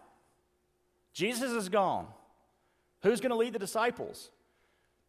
Jesus 1.12 1.51
is 1.51 1.68
gone. 1.70 2.07
Who's 3.03 3.20
going 3.20 3.31
to 3.31 3.37
lead 3.37 3.55
the 3.55 3.59
disciples? 3.59 4.31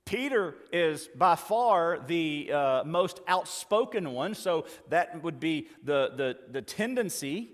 Peter 0.05 0.55
is 0.71 1.09
by 1.15 1.35
far 1.35 1.99
the 2.07 2.49
uh, 2.53 2.83
most 2.85 3.19
outspoken 3.27 4.13
one, 4.13 4.33
so 4.33 4.65
that 4.87 5.21
would 5.21 5.39
be 5.39 5.67
the, 5.83 6.11
the, 6.15 6.37
the 6.49 6.61
tendency. 6.61 7.51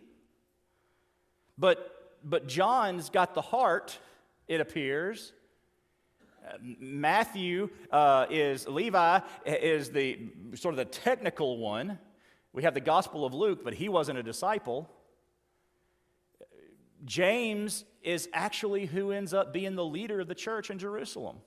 But, 1.57 2.19
but 2.23 2.47
John's 2.47 3.09
got 3.09 3.33
the 3.33 3.41
heart, 3.41 3.97
it 4.47 4.61
appears. 4.61 5.33
Matthew 6.61 7.69
uh, 7.91 8.25
is, 8.29 8.67
Levi 8.67 9.19
is 9.45 9.89
the 9.89 10.19
sort 10.55 10.73
of 10.73 10.77
the 10.77 10.85
technical 10.85 11.57
one. 11.57 11.97
We 12.51 12.63
have 12.63 12.73
the 12.73 12.81
Gospel 12.81 13.25
of 13.25 13.33
Luke, 13.33 13.63
but 13.63 13.73
he 13.73 13.89
wasn't 13.89 14.19
a 14.19 14.23
disciple. 14.23 14.89
James 17.05 17.85
is 18.01 18.29
actually 18.33 18.85
who 18.85 19.11
ends 19.11 19.33
up 19.33 19.53
being 19.53 19.75
the 19.75 19.85
leader 19.85 20.21
of 20.21 20.27
the 20.27 20.35
church 20.35 20.69
in 20.69 20.77
Jerusalem. 20.77 21.37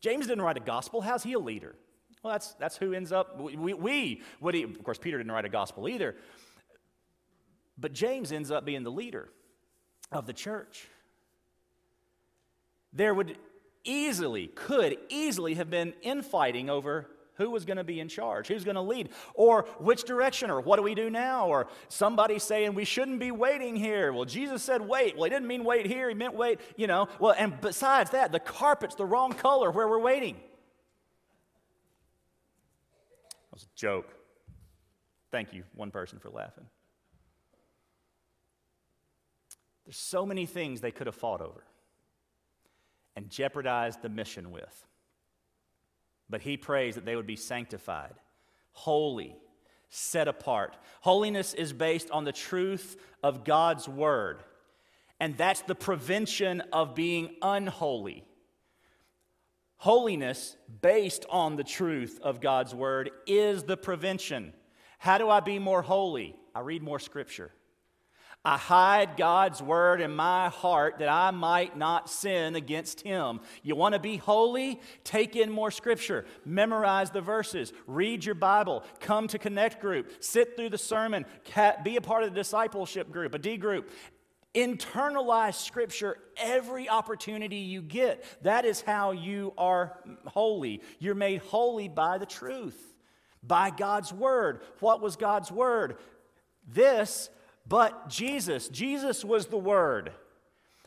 James 0.00 0.26
didn't 0.26 0.42
write 0.42 0.56
a 0.56 0.60
gospel. 0.60 1.00
How's 1.00 1.22
he 1.22 1.32
a 1.32 1.38
leader? 1.38 1.74
Well, 2.22 2.32
that's, 2.32 2.54
that's 2.54 2.76
who 2.76 2.92
ends 2.92 3.12
up, 3.12 3.40
we, 3.40 3.74
we 3.74 4.22
what 4.40 4.54
he, 4.54 4.62
of 4.62 4.82
course, 4.82 4.98
Peter 4.98 5.18
didn't 5.18 5.32
write 5.32 5.44
a 5.44 5.50
gospel 5.50 5.88
either. 5.88 6.16
But 7.78 7.92
James 7.92 8.32
ends 8.32 8.50
up 8.50 8.64
being 8.64 8.82
the 8.82 8.90
leader 8.90 9.28
of 10.12 10.26
the 10.26 10.32
church. 10.32 10.88
There 12.96 13.12
would 13.12 13.36
easily, 13.84 14.48
could 14.48 14.96
easily 15.10 15.54
have 15.54 15.70
been 15.70 15.92
infighting 16.02 16.70
over 16.70 17.06
who 17.34 17.50
was 17.50 17.66
going 17.66 17.76
to 17.76 17.84
be 17.84 18.00
in 18.00 18.08
charge, 18.08 18.48
who's 18.48 18.64
going 18.64 18.76
to 18.76 18.80
lead, 18.80 19.10
or 19.34 19.66
which 19.78 20.04
direction, 20.04 20.50
or 20.50 20.62
what 20.62 20.76
do 20.76 20.82
we 20.82 20.94
do 20.94 21.10
now, 21.10 21.46
or 21.48 21.68
somebody 21.88 22.38
saying 22.38 22.74
we 22.74 22.86
shouldn't 22.86 23.20
be 23.20 23.30
waiting 23.30 23.76
here. 23.76 24.10
Well, 24.14 24.24
Jesus 24.24 24.62
said 24.62 24.80
wait. 24.80 25.16
Well, 25.16 25.24
he 25.24 25.30
didn't 25.30 25.46
mean 25.46 25.62
wait 25.62 25.84
here, 25.84 26.08
he 26.08 26.14
meant 26.14 26.34
wait, 26.34 26.60
you 26.76 26.86
know. 26.86 27.08
Well, 27.20 27.34
and 27.36 27.60
besides 27.60 28.10
that, 28.10 28.32
the 28.32 28.40
carpet's 28.40 28.94
the 28.94 29.04
wrong 29.04 29.32
color 29.32 29.70
where 29.70 29.86
we're 29.86 29.98
waiting. 29.98 30.36
That 33.50 33.52
was 33.52 33.64
a 33.64 33.78
joke. 33.78 34.08
Thank 35.30 35.52
you, 35.52 35.64
one 35.74 35.90
person, 35.90 36.18
for 36.18 36.30
laughing. 36.30 36.64
There's 39.84 39.98
so 39.98 40.24
many 40.24 40.46
things 40.46 40.80
they 40.80 40.90
could 40.90 41.06
have 41.06 41.14
fought 41.14 41.42
over 41.42 41.62
and 43.16 43.30
jeopardized 43.30 44.02
the 44.02 44.08
mission 44.08 44.50
with. 44.50 44.86
But 46.28 46.42
he 46.42 46.56
prays 46.56 46.94
that 46.94 47.04
they 47.04 47.16
would 47.16 47.26
be 47.26 47.36
sanctified, 47.36 48.14
holy, 48.72 49.36
set 49.88 50.28
apart. 50.28 50.76
Holiness 51.00 51.54
is 51.54 51.72
based 51.72 52.10
on 52.10 52.24
the 52.24 52.32
truth 52.32 52.96
of 53.22 53.44
God's 53.44 53.88
word, 53.88 54.42
and 55.18 55.36
that's 55.36 55.62
the 55.62 55.74
prevention 55.74 56.60
of 56.72 56.94
being 56.94 57.36
unholy. 57.42 58.24
Holiness, 59.78 60.56
based 60.82 61.26
on 61.30 61.56
the 61.56 61.64
truth 61.64 62.18
of 62.22 62.40
God's 62.40 62.74
word, 62.74 63.10
is 63.26 63.64
the 63.64 63.76
prevention. 63.76 64.52
How 64.98 65.18
do 65.18 65.28
I 65.28 65.40
be 65.40 65.58
more 65.58 65.82
holy? 65.82 66.34
I 66.54 66.60
read 66.60 66.82
more 66.82 66.98
scripture. 66.98 67.50
I 68.46 68.58
hide 68.58 69.16
God's 69.16 69.60
word 69.60 70.00
in 70.00 70.14
my 70.14 70.50
heart 70.50 71.00
that 71.00 71.08
I 71.08 71.32
might 71.32 71.76
not 71.76 72.08
sin 72.08 72.54
against 72.54 73.00
him. 73.00 73.40
You 73.64 73.74
want 73.74 73.94
to 73.94 73.98
be 73.98 74.18
holy? 74.18 74.80
Take 75.02 75.34
in 75.34 75.50
more 75.50 75.72
scripture, 75.72 76.26
memorize 76.44 77.10
the 77.10 77.20
verses, 77.20 77.72
read 77.88 78.24
your 78.24 78.36
Bible, 78.36 78.84
come 79.00 79.26
to 79.28 79.38
Connect 79.40 79.80
group, 79.80 80.22
sit 80.22 80.56
through 80.56 80.68
the 80.68 80.78
sermon, 80.78 81.26
be 81.82 81.96
a 81.96 82.00
part 82.00 82.22
of 82.22 82.30
the 82.30 82.36
discipleship 82.36 83.10
group, 83.10 83.34
a 83.34 83.38
D 83.40 83.56
group. 83.56 83.90
Internalize 84.54 85.54
scripture 85.54 86.16
every 86.36 86.88
opportunity 86.88 87.56
you 87.56 87.82
get. 87.82 88.24
That 88.44 88.64
is 88.64 88.80
how 88.80 89.10
you 89.10 89.54
are 89.58 89.98
holy. 90.24 90.82
You're 91.00 91.16
made 91.16 91.40
holy 91.40 91.88
by 91.88 92.18
the 92.18 92.26
truth, 92.26 92.94
by 93.42 93.70
God's 93.70 94.12
word. 94.12 94.60
What 94.78 95.00
was 95.00 95.16
God's 95.16 95.50
word? 95.50 95.96
This 96.68 97.28
but 97.68 98.08
Jesus, 98.08 98.68
Jesus 98.68 99.24
was 99.24 99.46
the 99.46 99.58
Word. 99.58 100.12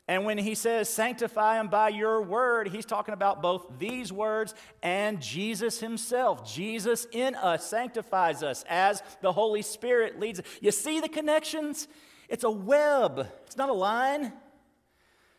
And 0.09 0.25
when 0.25 0.39
he 0.39 0.55
says, 0.55 0.89
sanctify 0.89 1.57
them 1.57 1.67
by 1.67 1.89
your 1.89 2.19
word, 2.23 2.69
he's 2.69 2.87
talking 2.87 3.13
about 3.13 3.43
both 3.43 3.77
these 3.77 4.11
words 4.11 4.55
and 4.81 5.21
Jesus 5.21 5.79
himself. 5.79 6.51
Jesus 6.51 7.05
in 7.11 7.35
us 7.35 7.69
sanctifies 7.69 8.41
us 8.41 8.65
as 8.67 9.03
the 9.21 9.31
Holy 9.31 9.61
Spirit 9.61 10.19
leads. 10.19 10.41
You 10.61 10.71
see 10.71 10.99
the 10.99 11.09
connections? 11.09 11.87
It's 12.27 12.43
a 12.43 12.49
web, 12.49 13.27
it's 13.45 13.55
not 13.55 13.69
a 13.69 13.73
line. 13.73 14.33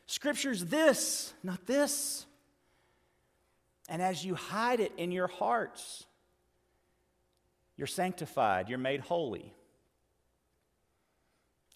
Scripture's 0.06 0.64
this, 0.66 1.34
not 1.42 1.66
this. 1.66 2.24
And 3.88 4.00
as 4.00 4.24
you 4.24 4.36
hide 4.36 4.78
it 4.78 4.92
in 4.96 5.10
your 5.10 5.26
hearts, 5.26 6.06
you're 7.76 7.88
sanctified, 7.88 8.68
you're 8.68 8.78
made 8.78 9.00
holy. 9.00 9.52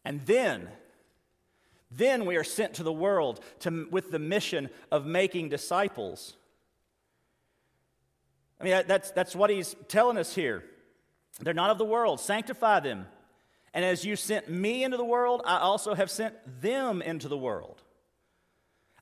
And 0.05 0.25
then, 0.27 0.69
then 1.91 2.27
we 2.27 2.37
are 2.37 2.45
sent 2.45 2.75
to 2.75 2.83
the 2.83 2.93
world 2.93 3.41
to, 3.61 3.89
with 3.91 4.11
the 4.11 4.19
mission 4.19 4.69
of 4.91 5.07
making 5.07 5.49
disciples. 5.49 6.37
I 8.61 8.65
mean, 8.65 8.83
that's, 8.87 9.11
that's 9.11 9.35
what 9.35 9.51
he's 9.51 9.75
telling 9.89 10.19
us 10.19 10.35
here. 10.35 10.65
They're 11.41 11.55
not 11.55 11.71
of 11.71 11.79
the 11.79 11.85
world, 11.85 12.21
sanctify 12.21 12.81
them. 12.81 13.07
And 13.73 13.85
as 13.85 14.05
you 14.05 14.15
sent 14.15 14.49
me 14.49 14.85
into 14.85 14.97
the 14.97 15.05
world, 15.05 15.43
I 15.45 15.59
also 15.59 15.95
have 15.95 16.11
sent 16.11 16.35
them 16.61 17.03
into 17.03 17.29
the 17.29 17.37
world. 17.37 17.83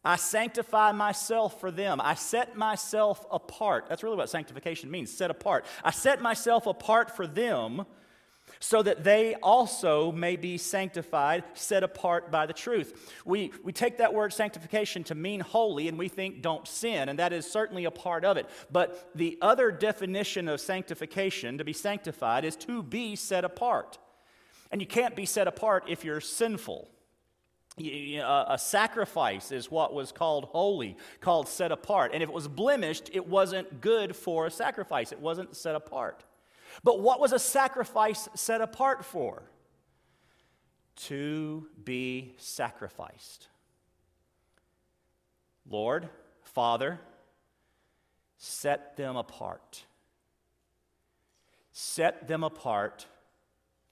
I 0.05 0.17
sanctify 0.17 0.93
myself 0.93 1.61
for 1.61 1.71
them. 1.71 2.01
I 2.03 2.15
set 2.15 2.57
myself 2.57 3.25
apart. 3.31 3.87
That's 3.88 4.03
really 4.03 4.17
what 4.17 4.31
sanctification 4.31 4.91
means 4.91 5.12
set 5.12 5.31
apart. 5.31 5.65
I 5.85 5.91
set 5.91 6.21
myself 6.21 6.67
apart 6.67 7.15
for 7.15 7.27
them 7.27 7.85
so 8.62 8.81
that 8.81 9.03
they 9.03 9.35
also 9.42 10.12
may 10.12 10.37
be 10.37 10.57
sanctified, 10.57 11.42
set 11.55 11.83
apart 11.83 12.31
by 12.31 12.46
the 12.46 12.53
truth. 12.53 13.20
We, 13.25 13.51
we 13.64 13.72
take 13.72 13.98
that 13.98 14.14
word 14.14 14.33
sanctification 14.33 15.03
to 15.05 15.16
mean 15.16 15.40
holy, 15.40 15.88
and 15.88 15.98
we 15.98 16.07
think 16.07 16.42
don't 16.42 16.66
sin, 16.68 17.09
and 17.09 17.18
that 17.18 17.33
is 17.33 17.44
certainly 17.44 17.87
a 17.87 17.90
part 17.90 18.25
of 18.25 18.37
it. 18.37 18.48
But 18.70 19.11
the 19.16 19.37
other 19.42 19.72
definition 19.72 20.48
of 20.48 20.61
sanctification, 20.61 21.59
to 21.59 21.64
be 21.64 21.72
sanctified, 21.72 22.44
is 22.44 22.55
to 22.59 22.85
be 22.85 23.16
set 23.16 23.44
apart. 23.44 23.98
And 24.70 24.81
you 24.81 24.87
can't 24.87 25.16
be 25.16 25.27
set 25.27 25.48
apart 25.48 25.87
if 25.88 26.05
you're 26.05 26.20
sinful. 26.20 26.88
A 27.81 28.59
sacrifice 28.61 29.51
is 29.51 29.72
what 29.72 29.92
was 29.92 30.12
called 30.12 30.44
holy, 30.44 30.96
called 31.20 31.48
set 31.48 31.72
apart. 31.72 32.12
And 32.14 32.22
if 32.22 32.29
it 32.29 32.33
was 32.33 32.46
blemished, 32.46 33.11
it 33.12 33.27
wasn't 33.27 33.81
good 33.81 34.14
for 34.14 34.46
a 34.46 34.53
sacrifice, 34.53 35.11
it 35.11 35.18
wasn't 35.18 35.57
set 35.57 35.75
apart. 35.75 36.22
But 36.83 37.01
what 37.01 37.21
was 37.21 37.33
a 37.33 37.39
sacrifice 37.39 38.29
set 38.35 38.61
apart 38.61 39.05
for? 39.05 39.43
To 40.97 41.69
be 41.83 42.35
sacrificed. 42.39 43.49
Lord, 45.69 46.09
Father, 46.43 47.01
set 48.37 48.97
them 48.97 49.17
apart. 49.17 49.85
Set 51.73 52.29
them 52.29 52.45
apart 52.45 53.07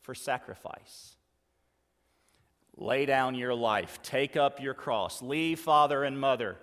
for 0.02 0.14
sacrifice. 0.14 1.16
Lay 2.76 3.06
down 3.06 3.34
your 3.34 3.54
life, 3.54 4.00
take 4.02 4.36
up 4.36 4.60
your 4.60 4.74
cross, 4.74 5.22
leave 5.22 5.60
father 5.60 6.04
and 6.04 6.18
mother 6.18 6.56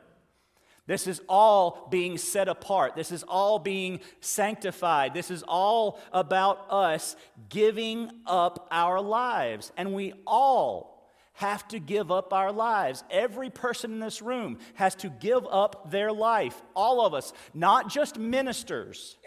this 0.87 1.05
is 1.05 1.21
all 1.27 1.87
being 1.91 2.17
set 2.17 2.47
apart. 2.47 2.95
This 2.95 3.11
is 3.11 3.23
all 3.23 3.59
being 3.59 3.99
sanctified. 4.21 5.13
This 5.13 5.29
is 5.29 5.43
all 5.43 5.99
about 6.13 6.71
us 6.71 7.17
giving 7.49 8.09
up 8.25 8.67
our 8.71 9.01
lives. 9.01 9.71
And 9.75 9.93
we 9.93 10.13
all 10.25 11.11
have 11.33 11.67
to 11.67 11.79
give 11.79 12.09
up 12.09 12.33
our 12.33 12.53
lives. 12.53 13.03
Every 13.11 13.49
person 13.49 13.91
in 13.91 13.99
this 13.99 14.21
room 14.21 14.57
has 14.75 14.95
to 14.95 15.09
give 15.09 15.45
up 15.45 15.91
their 15.91 16.11
life. 16.11 16.59
All 16.73 17.05
of 17.05 17.13
us, 17.13 17.33
not 17.53 17.89
just 17.89 18.17
ministers, 18.17 19.17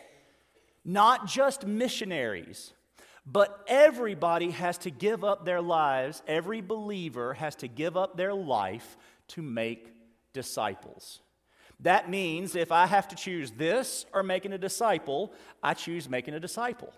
not 0.82 1.26
just 1.26 1.66
missionaries, 1.66 2.72
but 3.26 3.64
everybody 3.68 4.50
has 4.50 4.78
to 4.78 4.90
give 4.90 5.24
up 5.24 5.44
their 5.44 5.60
lives. 5.60 6.22
Every 6.26 6.62
believer 6.62 7.34
has 7.34 7.54
to 7.56 7.68
give 7.68 7.98
up 7.98 8.16
their 8.16 8.34
life 8.34 8.96
to 9.28 9.42
make 9.42 9.92
disciples. 10.32 11.20
That 11.82 12.10
means 12.10 12.54
if 12.56 12.72
I 12.72 12.86
have 12.86 13.08
to 13.08 13.16
choose 13.16 13.50
this 13.52 14.04
or 14.12 14.22
making 14.22 14.52
a 14.52 14.58
disciple, 14.58 15.32
I 15.62 15.74
choose 15.74 16.08
making 16.08 16.34
a 16.34 16.40
disciple. 16.40 16.92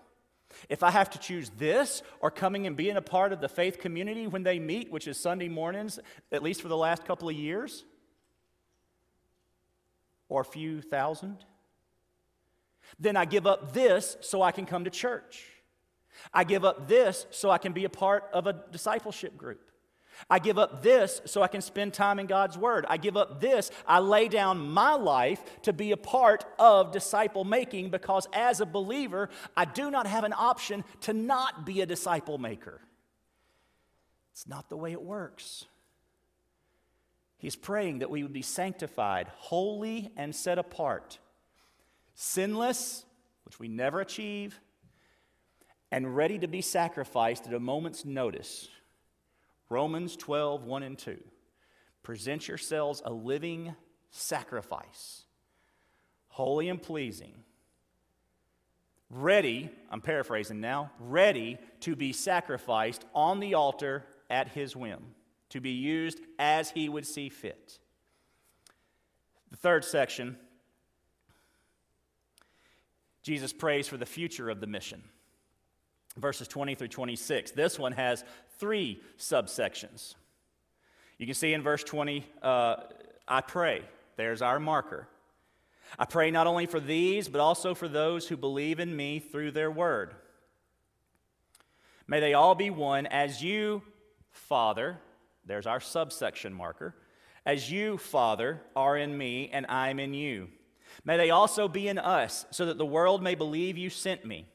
If 0.69 0.83
I 0.83 0.91
have 0.91 1.09
to 1.11 1.19
choose 1.19 1.49
this 1.57 2.03
or 2.19 2.29
coming 2.29 2.67
and 2.67 2.75
being 2.75 2.97
a 2.97 3.01
part 3.01 3.33
of 3.33 3.41
the 3.41 3.49
faith 3.49 3.79
community 3.79 4.27
when 4.27 4.43
they 4.43 4.59
meet, 4.59 4.91
which 4.91 5.07
is 5.07 5.17
Sunday 5.17 5.49
mornings, 5.49 5.99
at 6.31 6.43
least 6.43 6.61
for 6.61 6.67
the 6.67 6.77
last 6.77 7.05
couple 7.05 7.29
of 7.29 7.35
years, 7.35 7.85
or 10.29 10.41
a 10.41 10.45
few 10.45 10.81
thousand, 10.81 11.37
then 12.99 13.15
I 13.15 13.25
give 13.25 13.47
up 13.47 13.73
this 13.73 14.17
so 14.21 14.41
I 14.41 14.51
can 14.51 14.65
come 14.65 14.83
to 14.83 14.89
church. 14.89 15.45
I 16.33 16.43
give 16.43 16.63
up 16.65 16.87
this 16.87 17.25
so 17.31 17.49
I 17.49 17.57
can 17.57 17.73
be 17.73 17.85
a 17.85 17.89
part 17.89 18.25
of 18.33 18.47
a 18.47 18.53
discipleship 18.71 19.37
group. 19.37 19.69
I 20.29 20.39
give 20.39 20.57
up 20.57 20.81
this 20.81 21.21
so 21.25 21.41
I 21.41 21.47
can 21.47 21.61
spend 21.61 21.93
time 21.93 22.19
in 22.19 22.27
God's 22.27 22.57
Word. 22.57 22.85
I 22.87 22.97
give 22.97 23.17
up 23.17 23.41
this. 23.41 23.71
I 23.87 23.99
lay 23.99 24.27
down 24.27 24.69
my 24.69 24.93
life 24.93 25.41
to 25.63 25.73
be 25.73 25.91
a 25.91 25.97
part 25.97 26.45
of 26.57 26.91
disciple 26.91 27.43
making 27.43 27.89
because 27.89 28.27
as 28.33 28.61
a 28.61 28.65
believer, 28.65 29.29
I 29.55 29.65
do 29.65 29.91
not 29.91 30.07
have 30.07 30.23
an 30.23 30.33
option 30.33 30.83
to 31.01 31.13
not 31.13 31.65
be 31.65 31.81
a 31.81 31.85
disciple 31.85 32.37
maker. 32.37 32.81
It's 34.31 34.47
not 34.47 34.69
the 34.69 34.77
way 34.77 34.91
it 34.91 35.01
works. 35.01 35.65
He's 37.37 37.55
praying 37.55 37.99
that 37.99 38.09
we 38.09 38.23
would 38.23 38.33
be 38.33 38.41
sanctified, 38.41 39.27
holy, 39.35 40.11
and 40.15 40.33
set 40.33 40.57
apart, 40.57 41.19
sinless, 42.15 43.05
which 43.43 43.59
we 43.59 43.67
never 43.67 43.99
achieve, 43.99 44.59
and 45.91 46.15
ready 46.15 46.39
to 46.39 46.47
be 46.47 46.61
sacrificed 46.61 47.45
at 47.45 47.53
a 47.53 47.59
moment's 47.59 48.05
notice 48.05 48.69
Romans 49.73 50.15
12, 50.15 50.65
1 50.65 50.83
and 50.83 50.99
2. 50.99 51.17
Present 52.03 52.47
yourselves 52.47 53.01
a 53.03 53.11
living 53.11 53.73
sacrifice, 54.11 55.23
holy 56.27 56.69
and 56.69 56.79
pleasing, 56.79 57.33
ready, 59.09 59.71
I'm 59.89 59.99
paraphrasing 59.99 60.61
now, 60.61 60.91
ready 60.99 61.57
to 61.79 61.95
be 61.95 62.13
sacrificed 62.13 63.03
on 63.15 63.39
the 63.39 63.55
altar 63.55 64.05
at 64.29 64.49
his 64.49 64.75
whim, 64.75 65.15
to 65.49 65.59
be 65.59 65.71
used 65.71 66.19
as 66.37 66.69
he 66.69 66.87
would 66.87 67.07
see 67.07 67.29
fit. 67.29 67.79
The 69.49 69.57
third 69.57 69.83
section, 69.83 70.37
Jesus 73.23 73.51
prays 73.51 73.87
for 73.87 73.97
the 73.97 74.05
future 74.05 74.51
of 74.51 74.59
the 74.59 74.67
mission. 74.67 75.01
Verses 76.17 76.47
20 76.47 76.75
through 76.75 76.89
26. 76.89 77.51
This 77.51 77.79
one 77.79 77.91
has 77.93 78.23
three 78.59 79.01
subsections. 79.17 80.15
You 81.17 81.25
can 81.25 81.35
see 81.35 81.53
in 81.53 81.61
verse 81.61 81.83
20, 81.83 82.25
uh, 82.41 82.75
I 83.27 83.41
pray. 83.41 83.83
There's 84.17 84.41
our 84.41 84.59
marker. 84.59 85.07
I 85.97 86.05
pray 86.05 86.31
not 86.31 86.47
only 86.47 86.65
for 86.65 86.79
these, 86.79 87.27
but 87.27 87.41
also 87.41 87.75
for 87.75 87.87
those 87.87 88.27
who 88.27 88.37
believe 88.37 88.79
in 88.79 88.95
me 88.95 89.19
through 89.19 89.51
their 89.51 89.71
word. 89.71 90.15
May 92.07 92.19
they 92.19 92.33
all 92.33 92.55
be 92.55 92.69
one 92.69 93.05
as 93.07 93.41
you, 93.41 93.81
Father, 94.31 94.99
there's 95.45 95.67
our 95.67 95.79
subsection 95.79 96.53
marker, 96.53 96.95
as 97.45 97.71
you, 97.71 97.97
Father, 97.97 98.61
are 98.75 98.97
in 98.97 99.17
me 99.17 99.49
and 99.51 99.65
I'm 99.67 99.99
in 99.99 100.13
you. 100.13 100.49
May 101.05 101.17
they 101.17 101.31
also 101.31 101.67
be 101.67 101.87
in 101.87 101.97
us, 101.97 102.45
so 102.51 102.65
that 102.67 102.77
the 102.77 102.85
world 102.85 103.23
may 103.23 103.35
believe 103.35 103.77
you 103.77 103.89
sent 103.89 104.25
me. 104.25 104.45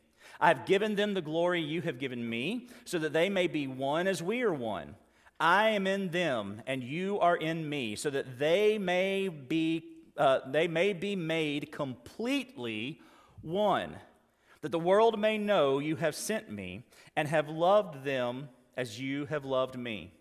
I 0.40 0.48
have 0.48 0.66
given 0.66 0.94
them 0.94 1.14
the 1.14 1.22
glory 1.22 1.60
you 1.60 1.82
have 1.82 1.98
given 1.98 2.28
me, 2.28 2.68
so 2.84 2.98
that 2.98 3.12
they 3.12 3.28
may 3.28 3.46
be 3.46 3.66
one 3.66 4.06
as 4.06 4.22
we 4.22 4.42
are 4.42 4.52
one. 4.52 4.94
I 5.40 5.70
am 5.70 5.86
in 5.86 6.10
them, 6.10 6.62
and 6.66 6.82
you 6.82 7.18
are 7.20 7.36
in 7.36 7.68
me, 7.68 7.96
so 7.96 8.10
that 8.10 8.38
they 8.38 8.78
may 8.78 9.28
be, 9.28 9.84
uh, 10.16 10.40
they 10.50 10.68
may 10.68 10.92
be 10.92 11.16
made 11.16 11.72
completely 11.72 13.00
one, 13.42 13.96
that 14.62 14.72
the 14.72 14.78
world 14.78 15.18
may 15.18 15.38
know 15.38 15.78
you 15.78 15.96
have 15.96 16.14
sent 16.14 16.50
me 16.50 16.84
and 17.16 17.28
have 17.28 17.48
loved 17.48 18.04
them 18.04 18.48
as 18.76 19.00
you 19.00 19.26
have 19.26 19.44
loved 19.44 19.76
me. 19.76 20.12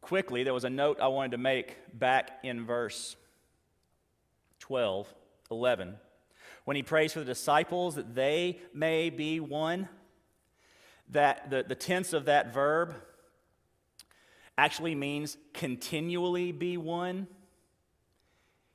Quickly, 0.00 0.42
there 0.42 0.54
was 0.54 0.64
a 0.64 0.70
note 0.70 0.98
I 1.00 1.08
wanted 1.08 1.32
to 1.32 1.38
make 1.38 1.76
back 1.92 2.38
in 2.42 2.64
verse 2.64 3.14
12, 4.60 5.12
11. 5.50 5.96
When 6.64 6.76
he 6.76 6.82
prays 6.82 7.12
for 7.12 7.20
the 7.20 7.24
disciples 7.24 7.94
that 7.94 8.14
they 8.14 8.60
may 8.74 9.10
be 9.10 9.40
one, 9.40 9.88
that 11.10 11.50
the, 11.50 11.64
the 11.66 11.74
tense 11.74 12.12
of 12.12 12.26
that 12.26 12.52
verb 12.52 12.94
actually 14.56 14.94
means 14.94 15.36
continually 15.54 16.52
be 16.52 16.76
one. 16.76 17.26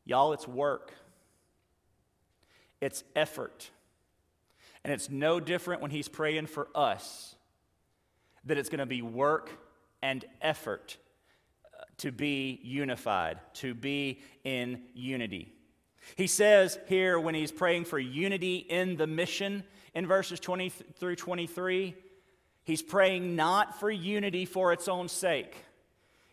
Y'all, 0.05 0.33
it's 0.33 0.47
work, 0.47 0.93
it's 2.81 3.03
effort. 3.15 3.69
And 4.83 4.91
it's 4.91 5.09
no 5.09 5.39
different 5.39 5.81
when 5.81 5.91
he's 5.91 6.09
praying 6.09 6.47
for 6.47 6.67
us, 6.75 7.35
that 8.43 8.57
it's 8.57 8.67
going 8.67 8.79
to 8.79 8.85
be 8.85 9.01
work 9.01 9.49
and 10.01 10.25
effort 10.41 10.97
uh, 11.65 11.83
to 11.99 12.11
be 12.11 12.59
unified, 12.63 13.39
to 13.55 13.73
be 13.73 14.19
in 14.43 14.81
unity. 14.93 15.53
He 16.15 16.27
says 16.27 16.79
here 16.87 17.19
when 17.19 17.35
he's 17.35 17.51
praying 17.51 17.85
for 17.85 17.99
unity 17.99 18.57
in 18.57 18.97
the 18.97 19.07
mission 19.07 19.63
in 19.93 20.07
verses 20.07 20.39
20 20.39 20.69
through 20.69 21.15
23, 21.15 21.95
He's 22.63 22.81
praying 22.81 23.35
not 23.35 23.79
for 23.79 23.91
unity 23.91 24.45
for 24.45 24.71
its 24.71 24.87
own 24.87 25.09
sake. 25.09 25.55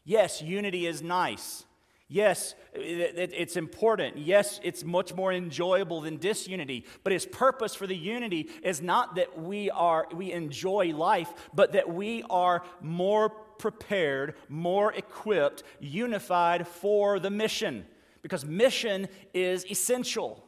Yes, 0.05 0.41
unity 0.41 0.87
is 0.87 1.03
nice. 1.03 1.65
Yes, 2.09 2.55
it's 2.75 3.57
important. 3.57 4.19
Yes, 4.19 4.59
it's 4.65 4.83
much 4.83 5.15
more 5.15 5.33
enjoyable 5.33 6.01
than 6.01 6.17
disunity. 6.17 6.85
But 7.05 7.13
his 7.13 7.25
purpose 7.25 7.75
for 7.75 7.87
the 7.87 7.97
unity 7.97 8.49
is 8.65 8.83
not 8.83 9.15
that 9.15 9.41
we 9.41 9.71
are 9.71 10.09
we 10.13 10.33
enjoy 10.33 10.93
life, 10.93 11.33
but 11.55 11.73
that 11.73 11.89
we 11.89 12.25
are 12.29 12.65
more 12.81 13.29
prepared, 13.29 14.35
more 14.49 14.93
equipped, 14.93 15.63
unified 15.79 16.67
for 16.67 17.21
the 17.21 17.31
mission. 17.31 17.87
Because 18.23 18.45
mission 18.45 19.09
is 19.33 19.65
essential. 19.71 20.45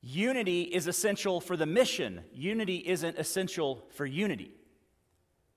Unity 0.00 0.62
is 0.62 0.86
essential 0.86 1.40
for 1.40 1.56
the 1.56 1.66
mission, 1.66 2.22
unity 2.32 2.76
isn't 2.86 3.18
essential 3.18 3.84
for 3.90 4.06
unity. 4.06 4.52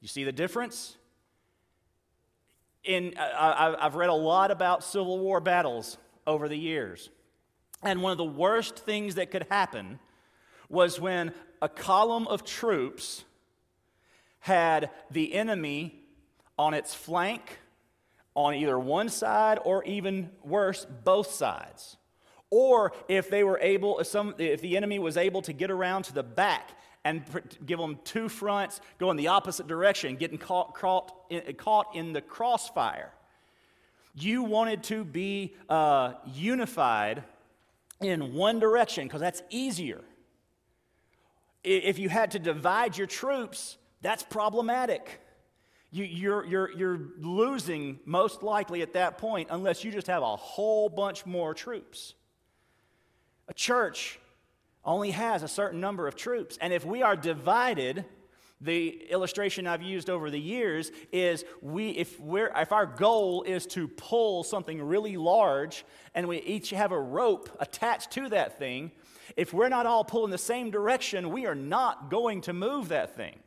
You 0.01 0.07
see 0.07 0.23
the 0.23 0.32
difference? 0.32 0.97
In, 2.84 3.13
I, 3.19 3.75
I've 3.79 3.93
read 3.93 4.09
a 4.09 4.13
lot 4.13 4.49
about 4.49 4.84
Civil 4.84 5.19
War 5.19 5.39
battles 5.39 5.99
over 6.25 6.49
the 6.49 6.57
years. 6.57 7.11
And 7.84 8.01
one 8.01 8.11
of 8.11 8.17
the 8.17 8.23
worst 8.23 8.79
things 8.79 9.15
that 9.15 9.29
could 9.29 9.45
happen 9.49 9.99
was 10.69 10.99
when 10.99 11.34
a 11.61 11.69
column 11.69 12.27
of 12.27 12.43
troops 12.43 13.23
had 14.39 14.89
the 15.11 15.34
enemy 15.36 15.99
on 16.57 16.73
its 16.73 16.95
flank 16.95 17.59
on 18.36 18.53
either 18.55 18.79
one 18.79 19.09
side 19.09 19.59
or 19.63 19.84
even 19.84 20.29
worse, 20.43 20.86
both 21.03 21.32
sides. 21.32 21.97
Or 22.49 22.91
if 23.07 23.29
they 23.29 23.43
were 23.43 23.59
able, 23.61 23.99
if, 23.99 24.07
some, 24.07 24.36
if 24.38 24.61
the 24.61 24.75
enemy 24.77 24.99
was 24.99 25.17
able 25.17 25.41
to 25.43 25.53
get 25.53 25.71
around 25.71 26.03
to 26.03 26.13
the 26.13 26.23
back 26.23 26.71
and 27.03 27.23
give 27.65 27.79
them 27.79 27.97
two 28.03 28.29
fronts, 28.29 28.82
go 28.99 29.09
in 29.09 29.17
the 29.17 29.29
opposite 29.29 29.67
direction, 29.67 30.15
getting 30.17 30.38
caught, 30.38 30.75
caught, 30.75 31.13
in, 31.29 31.41
caught 31.55 31.95
in 31.95 32.13
the 32.13 32.21
crossfire. 32.21 33.11
You 34.13 34.43
wanted 34.43 34.84
to 34.84 35.05
be 35.05 35.55
uh, 35.69 36.13
unified 36.34 37.23
in 38.01 38.34
one 38.34 38.59
direction 38.59 39.07
because 39.07 39.21
that's 39.21 39.41
easier. 39.49 40.01
If 41.63 41.99
you 41.99 42.09
had 42.09 42.32
to 42.32 42.39
divide 42.39 42.97
your 42.97 43.07
troops, 43.07 43.77
that's 44.01 44.23
problematic. 44.23 45.20
You, 45.92 46.06
you're, 46.06 46.46
you're, 46.46 46.72
you're 46.72 47.00
losing 47.20 48.00
most 48.06 48.44
likely 48.44 48.82
at 48.82 48.94
that 48.94 49.18
point 49.18 49.50
unless 49.52 49.84
you 49.84 49.92
just 49.92 50.08
have 50.08 50.24
a 50.24 50.36
whole 50.36 50.88
bunch 50.88 51.26
more 51.26 51.54
troops. 51.54 52.14
A 53.50 53.54
church 53.54 54.20
only 54.86 55.12
has 55.12 55.44
a 55.44 55.48
certain 55.48 55.82
number 55.82 56.08
of 56.08 56.16
troops. 56.16 56.58
And 56.62 56.72
if 56.72 56.86
we 56.86 57.02
are 57.02 57.18
divided, 57.18 58.06
the 58.62 59.08
illustration 59.10 59.68
I've 59.68 59.82
used 59.82 60.10
over 60.10 60.30
the 60.30 60.39
years 60.39 60.92
is 61.12 61.44
we 61.62 61.89
if 61.89 62.20
we're 62.20 62.52
if 62.56 62.72
our 62.72 62.86
goal 62.86 63.44
is 63.44 63.66
to 63.68 63.88
pull 63.88 64.44
something 64.44 64.82
really 64.82 65.18
large 65.18 65.84
and 66.14 66.28
we 66.28 66.38
each 66.42 66.70
have 66.70 66.92
a 66.92 67.00
rope 67.00 67.50
attached 67.60 68.12
to 68.12 68.30
that 68.30 68.60
thing, 68.60 68.92
if 69.36 69.52
we're 69.52 69.70
not 69.70 69.86
all 69.86 70.04
pulling 70.04 70.32
the 70.32 70.38
same 70.38 70.70
direction, 70.70 71.32
we 71.32 71.46
are 71.46 71.56
not 71.56 72.10
going 72.10 72.42
to 72.42 72.54
move 72.54 72.89
that 72.89 73.16
thing. 73.16 73.39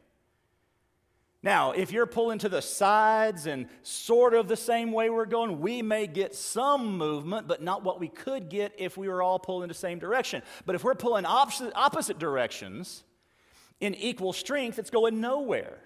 Now, 1.45 1.73
if 1.73 1.93
you're 1.93 2.07
pulling 2.07 2.39
to 2.39 2.49
the 2.49 2.63
sides 2.63 3.45
and 3.47 3.69
sort 3.83 4.33
of 4.33 4.49
the 4.49 4.57
same 4.57 4.93
way 4.93 5.11
we're 5.11 5.27
going, 5.27 5.61
we 5.61 5.83
may 5.83 6.07
get 6.07 6.35
some 6.35 6.97
movement, 6.97 7.47
but 7.47 7.63
not 7.63 7.85
what 7.85 8.01
we 8.01 8.09
could 8.09 8.49
get 8.49 8.73
if 8.79 8.97
we 8.97 9.09
were 9.09 9.21
all 9.21 9.39
pulling 9.39 9.69
the 9.69 9.75
same 9.75 9.99
direction. 9.99 10.43
But 10.65 10.75
if 10.75 10.83
we're 10.83 10.95
pulling 10.95 11.27
opposite, 11.27 11.71
opposite 11.75 12.19
directions 12.19 13.05
in 13.79 13.95
equal 13.95 14.33
strength, 14.33 14.79
it's 14.79 14.89
going 14.89 15.21
nowhere. 15.21 15.81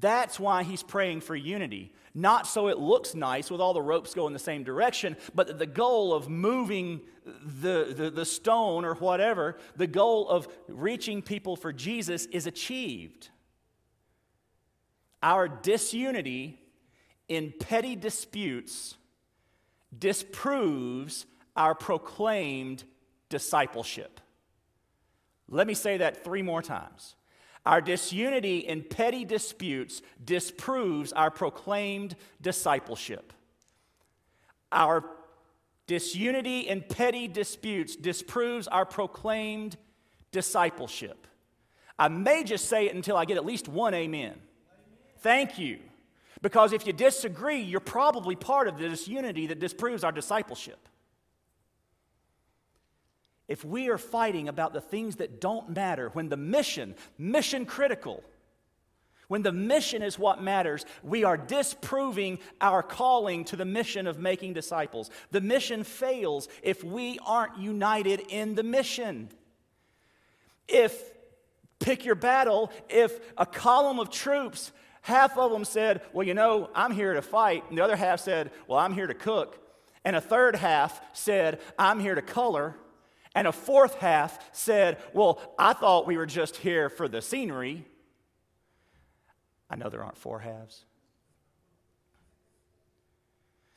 That's 0.00 0.40
why 0.40 0.62
he's 0.62 0.82
praying 0.82 1.20
for 1.20 1.36
unity. 1.36 1.92
Not 2.14 2.46
so 2.46 2.68
it 2.68 2.78
looks 2.78 3.14
nice 3.14 3.50
with 3.50 3.60
all 3.60 3.74
the 3.74 3.82
ropes 3.82 4.14
going 4.14 4.32
the 4.32 4.38
same 4.38 4.64
direction, 4.64 5.16
but 5.34 5.58
the 5.58 5.66
goal 5.66 6.14
of 6.14 6.28
moving 6.28 7.00
the, 7.24 7.94
the, 7.96 8.10
the, 8.10 8.24
stone 8.24 8.84
or 8.84 8.94
whatever, 8.94 9.56
the 9.76 9.86
goal 9.86 10.28
of 10.28 10.48
reaching 10.68 11.22
people 11.22 11.56
for 11.56 11.72
Jesus 11.72 12.26
is 12.26 12.46
achieved. 12.46 13.28
Our 15.22 15.48
disunity 15.48 16.60
in 17.28 17.52
petty 17.58 17.96
disputes 17.96 18.96
disproves 19.96 21.26
our 21.56 21.74
proclaimed 21.74 22.84
discipleship. 23.28 24.20
Let 25.48 25.66
me 25.66 25.74
say 25.74 25.98
that 25.98 26.24
three 26.24 26.42
more 26.42 26.62
times. 26.62 27.14
Our 27.64 27.80
disunity 27.80 28.58
in 28.58 28.82
petty 28.82 29.24
disputes 29.24 30.02
disproves 30.24 31.12
our 31.12 31.30
proclaimed 31.30 32.16
discipleship. 32.40 33.32
Our 34.72 35.04
disunity 35.86 36.60
in 36.60 36.82
petty 36.82 37.28
disputes 37.28 37.94
disproves 37.94 38.66
our 38.66 38.84
proclaimed 38.84 39.76
discipleship. 40.32 41.26
I 41.98 42.08
may 42.08 42.42
just 42.42 42.68
say 42.68 42.86
it 42.86 42.94
until 42.94 43.16
I 43.16 43.24
get 43.26 43.36
at 43.36 43.44
least 43.44 43.68
one 43.68 43.94
amen. 43.94 44.34
Thank 45.18 45.58
you. 45.58 45.78
Because 46.40 46.72
if 46.72 46.84
you 46.86 46.92
disagree, 46.92 47.60
you're 47.60 47.78
probably 47.78 48.34
part 48.34 48.66
of 48.66 48.76
the 48.76 48.88
disunity 48.88 49.46
that 49.46 49.60
disproves 49.60 50.02
our 50.02 50.10
discipleship. 50.10 50.88
If 53.52 53.66
we 53.66 53.90
are 53.90 53.98
fighting 53.98 54.48
about 54.48 54.72
the 54.72 54.80
things 54.80 55.16
that 55.16 55.38
don't 55.38 55.68
matter, 55.68 56.08
when 56.14 56.30
the 56.30 56.38
mission, 56.38 56.94
mission 57.18 57.66
critical, 57.66 58.24
when 59.28 59.42
the 59.42 59.52
mission 59.52 60.02
is 60.02 60.18
what 60.18 60.42
matters, 60.42 60.86
we 61.02 61.22
are 61.22 61.36
disproving 61.36 62.38
our 62.62 62.82
calling 62.82 63.44
to 63.44 63.56
the 63.56 63.66
mission 63.66 64.06
of 64.06 64.18
making 64.18 64.54
disciples. 64.54 65.10
The 65.32 65.42
mission 65.42 65.84
fails 65.84 66.48
if 66.62 66.82
we 66.82 67.18
aren't 67.26 67.58
united 67.58 68.20
in 68.30 68.54
the 68.54 68.62
mission. 68.62 69.28
If, 70.66 70.98
pick 71.78 72.06
your 72.06 72.14
battle, 72.14 72.72
if 72.88 73.20
a 73.36 73.44
column 73.44 74.00
of 74.00 74.08
troops, 74.08 74.72
half 75.02 75.36
of 75.36 75.52
them 75.52 75.66
said, 75.66 76.00
Well, 76.14 76.26
you 76.26 76.32
know, 76.32 76.70
I'm 76.74 76.92
here 76.92 77.12
to 77.12 77.20
fight, 77.20 77.64
and 77.68 77.76
the 77.76 77.84
other 77.84 77.96
half 77.96 78.20
said, 78.20 78.50
Well, 78.66 78.78
I'm 78.78 78.94
here 78.94 79.08
to 79.08 79.14
cook, 79.14 79.58
and 80.06 80.16
a 80.16 80.22
third 80.22 80.56
half 80.56 81.02
said, 81.12 81.60
I'm 81.78 82.00
here 82.00 82.14
to 82.14 82.22
color, 82.22 82.76
and 83.34 83.46
a 83.46 83.52
fourth 83.52 83.94
half 83.96 84.38
said, 84.54 84.98
Well, 85.12 85.40
I 85.58 85.72
thought 85.72 86.06
we 86.06 86.16
were 86.16 86.26
just 86.26 86.56
here 86.56 86.88
for 86.88 87.08
the 87.08 87.22
scenery. 87.22 87.86
I 89.70 89.76
know 89.76 89.88
there 89.88 90.04
aren't 90.04 90.18
four 90.18 90.38
halves. 90.38 90.84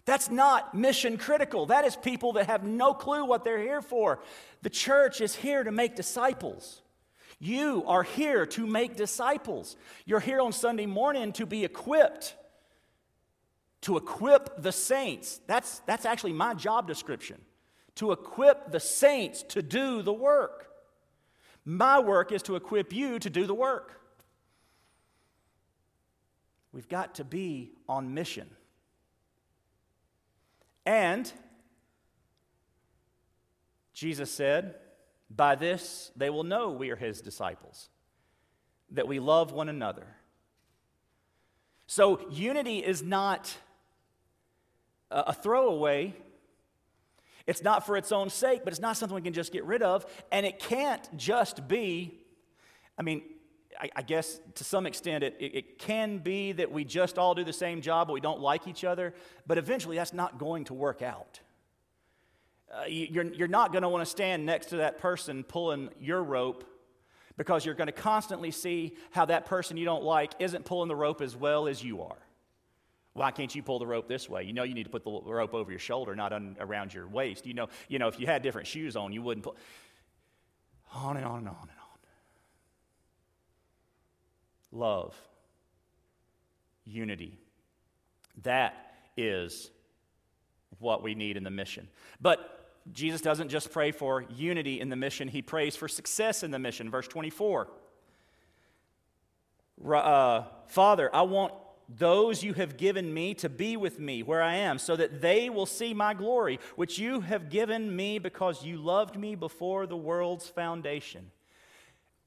That's 0.03 0.29
not 0.29 0.75
mission 0.75 1.17
critical. 1.17 1.67
That 1.67 1.85
is 1.85 1.95
people 1.95 2.33
that 2.33 2.47
have 2.47 2.63
no 2.63 2.93
clue 2.93 3.25
what 3.25 3.43
they're 3.43 3.61
here 3.61 3.81
for. 3.81 4.19
The 4.61 4.69
church 4.69 5.19
is 5.19 5.35
here 5.35 5.63
to 5.63 5.71
make 5.71 5.95
disciples. 5.95 6.81
You 7.39 7.83
are 7.87 8.03
here 8.03 8.45
to 8.45 8.67
make 8.67 8.95
disciples. 8.95 9.75
You're 10.05 10.19
here 10.19 10.41
on 10.41 10.51
Sunday 10.51 10.85
morning 10.85 11.33
to 11.33 11.45
be 11.45 11.65
equipped, 11.65 12.35
to 13.81 13.97
equip 13.97 14.61
the 14.61 14.71
saints. 14.71 15.39
That's, 15.47 15.79
that's 15.87 16.05
actually 16.05 16.33
my 16.33 16.53
job 16.53 16.87
description 16.87 17.41
to 17.95 18.11
equip 18.11 18.71
the 18.71 18.79
saints 18.79 19.43
to 19.43 19.61
do 19.61 20.01
the 20.01 20.13
work. 20.13 20.69
My 21.63 21.99
work 21.99 22.31
is 22.31 22.43
to 22.43 22.55
equip 22.55 22.93
you 22.93 23.19
to 23.19 23.29
do 23.29 23.47
the 23.47 23.55
work. 23.55 23.99
We've 26.71 26.89
got 26.89 27.15
to 27.15 27.23
be 27.23 27.71
on 27.87 28.13
mission. 28.13 28.49
And 30.85 31.31
Jesus 33.93 34.29
said, 34.29 34.75
By 35.33 35.55
this 35.55 36.11
they 36.15 36.29
will 36.29 36.43
know 36.43 36.71
we 36.71 36.91
are 36.91 36.97
his 36.97 37.21
disciples, 37.21 37.89
that 38.91 39.07
we 39.07 39.19
love 39.19 39.51
one 39.51 39.69
another. 39.69 40.05
So, 41.87 42.27
unity 42.29 42.79
is 42.79 43.01
not 43.01 43.55
a 45.11 45.33
throwaway. 45.33 46.15
It's 47.47 47.61
not 47.61 47.85
for 47.85 47.95
its 47.95 48.11
own 48.11 48.29
sake, 48.29 48.61
but 48.63 48.73
it's 48.73 48.81
not 48.81 48.97
something 48.97 49.15
we 49.15 49.21
can 49.21 49.33
just 49.33 49.51
get 49.51 49.63
rid 49.65 49.83
of. 49.83 50.05
And 50.31 50.45
it 50.45 50.59
can't 50.59 51.15
just 51.15 51.67
be, 51.67 52.19
I 52.97 53.03
mean, 53.03 53.21
I, 53.79 53.89
I 53.97 54.01
guess 54.01 54.39
to 54.55 54.63
some 54.63 54.85
extent, 54.85 55.23
it, 55.23 55.35
it, 55.39 55.55
it 55.55 55.79
can 55.79 56.17
be 56.17 56.53
that 56.53 56.71
we 56.71 56.83
just 56.83 57.17
all 57.17 57.35
do 57.35 57.43
the 57.43 57.53
same 57.53 57.81
job, 57.81 58.07
but 58.07 58.13
we 58.13 58.21
don't 58.21 58.39
like 58.39 58.67
each 58.67 58.83
other. 58.83 59.13
But 59.45 59.57
eventually, 59.57 59.97
that's 59.97 60.13
not 60.13 60.39
going 60.39 60.65
to 60.65 60.73
work 60.73 61.01
out. 61.01 61.39
Uh, 62.73 62.85
you're, 62.87 63.25
you're 63.25 63.47
not 63.47 63.71
going 63.71 63.83
to 63.83 63.89
want 63.89 64.03
to 64.03 64.09
stand 64.09 64.45
next 64.45 64.67
to 64.67 64.77
that 64.77 64.97
person 64.97 65.43
pulling 65.43 65.89
your 65.99 66.23
rope 66.23 66.63
because 67.37 67.65
you're 67.65 67.75
going 67.75 67.87
to 67.87 67.93
constantly 67.93 68.49
see 68.49 68.95
how 69.11 69.25
that 69.25 69.45
person 69.45 69.77
you 69.77 69.85
don't 69.85 70.03
like 70.03 70.33
isn't 70.39 70.65
pulling 70.65 70.87
the 70.87 70.95
rope 70.95 71.21
as 71.21 71.35
well 71.35 71.67
as 71.67 71.83
you 71.83 72.01
are. 72.01 72.17
Why 73.15 73.31
can't 73.31 73.55
you 73.55 73.63
pull 73.63 73.79
the 73.79 73.87
rope 73.87 74.07
this 74.07 74.29
way? 74.29 74.43
You 74.43 74.53
know 74.53 74.63
you 74.63 74.73
need 74.73 74.83
to 74.83 74.89
put 74.89 75.03
the 75.03 75.11
rope 75.11 75.53
over 75.53 75.71
your 75.71 75.79
shoulder, 75.79 76.15
not 76.15 76.33
un, 76.33 76.57
around 76.59 76.93
your 76.93 77.07
waist. 77.07 77.47
You 77.47 77.53
know, 77.53 77.69
you 77.87 77.97
know 77.97 78.09
if 78.09 78.19
you 78.19 78.27
had 78.27 78.43
different 78.43 78.67
shoes 78.67 78.95
on, 78.95 79.13
you 79.13 79.21
wouldn't 79.21 79.45
pull. 79.45 79.55
On 80.93 81.15
and 81.15 81.25
on 81.25 81.39
and 81.39 81.47
on 81.47 81.55
and 81.61 81.69
on 81.69 81.85
love, 84.75 85.15
unity. 86.83 87.37
That 88.43 88.95
is 89.17 89.71
what 90.79 91.01
we 91.01 91.15
need 91.15 91.37
in 91.37 91.43
the 91.43 91.49
mission. 91.49 91.87
But 92.21 92.51
Jesus 92.91 93.21
doesn't 93.21 93.49
just 93.49 93.71
pray 93.71 93.91
for 93.91 94.25
unity 94.35 94.79
in 94.79 94.89
the 94.89 94.95
mission, 94.95 95.27
he 95.27 95.41
prays 95.41 95.75
for 95.75 95.87
success 95.87 96.43
in 96.43 96.51
the 96.51 96.59
mission. 96.59 96.91
Verse 96.91 97.07
24. 97.07 97.69
Uh, 99.91 100.43
Father, 100.67 101.13
I 101.13 101.23
want 101.23 101.53
those 101.87 102.43
you 102.43 102.53
have 102.53 102.77
given 102.77 103.13
me 103.13 103.33
to 103.35 103.49
be 103.49 103.77
with 103.77 103.99
me 103.99 104.23
where 104.23 104.41
I 104.41 104.55
am, 104.55 104.79
so 104.79 104.95
that 104.95 105.21
they 105.21 105.49
will 105.49 105.65
see 105.65 105.93
my 105.93 106.13
glory, 106.13 106.59
which 106.75 106.97
you 106.97 107.21
have 107.21 107.49
given 107.49 107.95
me 107.95 108.19
because 108.19 108.65
you 108.65 108.77
loved 108.77 109.17
me 109.17 109.35
before 109.35 109.85
the 109.85 109.97
world's 109.97 110.47
foundation. 110.47 111.31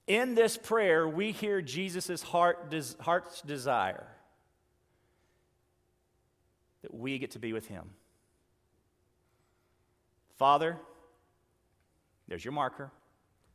In 0.06 0.34
this 0.34 0.56
prayer, 0.56 1.06
we 1.06 1.32
hear 1.32 1.60
Jesus' 1.60 2.22
heart 2.22 2.70
des- 2.70 2.96
heart's 3.00 3.42
desire 3.42 4.06
that 6.82 6.94
we 6.94 7.18
get 7.18 7.32
to 7.32 7.38
be 7.38 7.52
with 7.52 7.66
him. 7.66 7.90
Father, 10.38 10.78
there's 12.28 12.44
your 12.44 12.52
marker. 12.52 12.90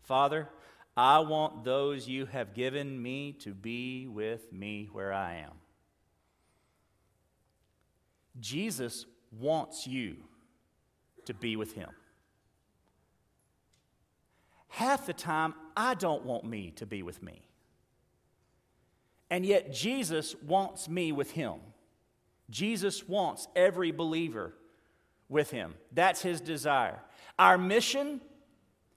Father, 0.03 0.49
I 0.95 1.19
want 1.19 1.63
those 1.63 2.07
you 2.07 2.25
have 2.27 2.53
given 2.53 3.01
me 3.01 3.31
to 3.39 3.53
be 3.53 4.07
with 4.07 4.51
me 4.51 4.89
where 4.91 5.13
I 5.13 5.35
am. 5.37 5.62
Jesus 8.39 9.05
wants 9.39 9.87
you 9.87 10.17
to 11.25 11.33
be 11.33 11.55
with 11.55 11.73
him. 11.73 11.89
Half 14.67 15.05
the 15.05 15.13
time, 15.13 15.53
I 15.77 15.93
don't 15.93 16.25
want 16.25 16.45
me 16.45 16.71
to 16.77 16.85
be 16.85 17.03
with 17.03 17.21
me. 17.21 17.43
And 19.29 19.45
yet, 19.45 19.71
Jesus 19.71 20.35
wants 20.45 20.89
me 20.89 21.11
with 21.11 21.31
him. 21.31 21.55
Jesus 22.49 23.07
wants 23.07 23.47
every 23.55 23.91
believer 23.91 24.53
with 25.29 25.51
him. 25.51 25.75
That's 25.91 26.21
his 26.21 26.41
desire. 26.41 26.99
Our 27.39 27.57
mission 27.57 28.21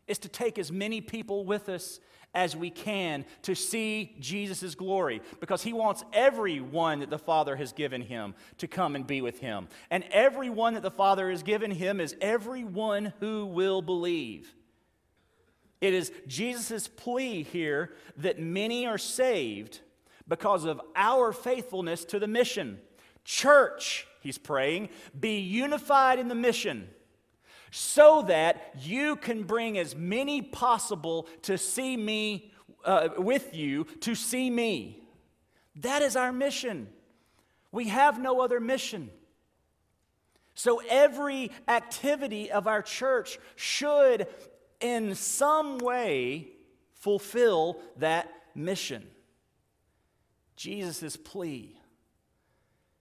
is 0.06 0.18
to 0.18 0.28
take 0.28 0.58
as 0.58 0.70
many 0.70 1.00
people 1.00 1.44
with 1.44 1.68
us 1.68 2.00
as 2.36 2.54
we 2.54 2.68
can 2.68 3.24
to 3.42 3.54
see 3.56 4.14
Jesus' 4.20 4.74
glory 4.74 5.22
because 5.40 5.62
he 5.62 5.72
wants 5.72 6.04
everyone 6.12 7.00
that 7.00 7.08
the 7.08 7.18
Father 7.18 7.56
has 7.56 7.72
given 7.72 8.02
him 8.02 8.34
to 8.58 8.68
come 8.68 8.94
and 8.94 9.06
be 9.06 9.22
with 9.22 9.40
him. 9.40 9.68
And 9.90 10.04
everyone 10.10 10.74
that 10.74 10.82
the 10.82 10.90
Father 10.90 11.30
has 11.30 11.42
given 11.42 11.70
him 11.70 11.98
is 11.98 12.14
everyone 12.20 13.14
who 13.20 13.46
will 13.46 13.80
believe. 13.80 14.54
It 15.80 15.94
is 15.94 16.12
Jesus' 16.26 16.88
plea 16.88 17.42
here 17.42 17.94
that 18.18 18.38
many 18.38 18.86
are 18.86 18.98
saved 18.98 19.80
because 20.28 20.64
of 20.64 20.80
our 20.94 21.32
faithfulness 21.32 22.04
to 22.06 22.18
the 22.18 22.26
mission. 22.26 22.78
Church, 23.24 24.06
he's 24.20 24.38
praying, 24.38 24.90
be 25.18 25.38
unified 25.38 26.18
in 26.18 26.28
the 26.28 26.34
mission 26.34 26.88
so 27.70 28.22
that 28.22 28.74
you 28.80 29.16
can 29.16 29.42
bring 29.42 29.78
as 29.78 29.94
many 29.94 30.42
possible 30.42 31.28
to 31.42 31.58
see 31.58 31.96
me 31.96 32.52
uh, 32.84 33.08
with 33.18 33.54
you 33.54 33.84
to 34.00 34.14
see 34.14 34.48
me. 34.48 35.02
That 35.76 36.02
is 36.02 36.16
our 36.16 36.32
mission. 36.32 36.88
We 37.72 37.88
have 37.88 38.20
no 38.20 38.40
other 38.40 38.60
mission. 38.60 39.10
So 40.54 40.80
every 40.88 41.50
activity 41.68 42.50
of 42.50 42.66
our 42.66 42.80
church 42.80 43.38
should 43.56 44.26
in 44.80 45.14
some 45.14 45.78
way 45.78 46.48
fulfill 46.94 47.78
that 47.98 48.32
mission. 48.54 49.06
Jesus' 50.56 51.16
plea 51.16 51.78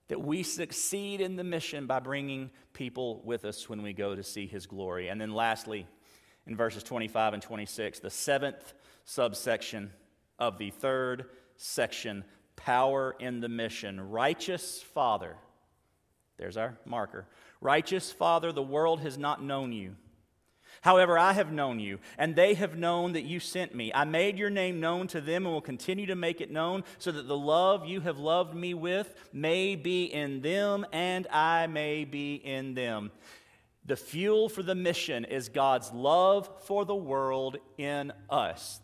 that 0.09 0.22
we 0.22 0.43
succeed 0.43 1.22
in 1.22 1.38
the 1.38 1.43
mission 1.43 1.88
by 1.88 1.99
bringing 1.99 2.51
people 2.76 3.21
with 3.26 3.45
us 3.45 3.67
when 3.67 3.82
we 3.82 3.93
go 3.93 4.13
to 4.13 4.21
see 4.21 4.45
his 4.45 4.67
glory. 4.67 5.07
And 5.07 5.19
then 5.19 5.34
lastly, 5.34 5.88
in 6.45 6.55
verses 6.55 6.84
25 6.84 7.34
and 7.34 7.41
26, 7.41 7.99
the 7.99 8.11
seventh 8.11 8.76
subsection 9.05 9.91
of 10.38 10.59
the 10.59 10.69
third 10.69 11.26
section 11.57 12.23
power 12.55 13.15
in 13.19 13.39
the 13.39 13.49
mission. 13.49 14.11
Righteous 14.11 14.82
Father, 14.82 15.36
there's 16.38 16.57
our 16.57 16.78
marker. 16.86 17.26
Righteous 17.61 18.11
Father, 18.11 18.51
the 18.51 18.61
world 18.61 18.99
has 18.99 19.17
not 19.17 19.43
known 19.43 19.71
you 19.71 19.95
However, 20.82 21.17
I 21.17 21.34
have 21.34 21.51
known 21.51 21.80
you, 21.80 21.99
and 22.17 22.36
they 22.36 22.53
have 22.53 22.78
known 22.78 23.13
that 23.13 23.23
you 23.23 23.39
sent 23.39 23.73
me. 23.73 23.91
I 23.93 24.03
made 24.03 24.38
your 24.38 24.49
name 24.49 24.80
known 24.80 25.07
to 25.07 25.21
them 25.21 25.45
and 25.45 25.53
will 25.53 25.61
continue 25.61 26.05
to 26.07 26.15
make 26.15 26.41
it 26.41 26.51
known, 26.51 26.84
so 26.97 27.11
that 27.11 27.28
the 27.28 27.38
love 27.38 27.86
you 27.86 28.01
have 28.01 28.19
loved 28.19 28.55
me 28.55 28.73
with 28.73 29.13
may 29.34 29.76
be 29.76 30.05
in 30.05 30.41
them 30.41 30.86
and 30.91 31.28
I 31.28 31.67
may 31.67 32.05
be 32.05 32.36
in 32.36 32.73
them. 32.73 33.11
The 33.86 33.95
fuel 33.95 34.49
for 34.49 34.63
the 34.63 34.76
mission 34.76 35.26
is 35.26 35.49
God's 35.49 35.91
love 35.91 36.49
for 36.63 36.86
the 36.86 36.95
world 36.95 37.57
in 37.78 38.11
us. 38.30 38.82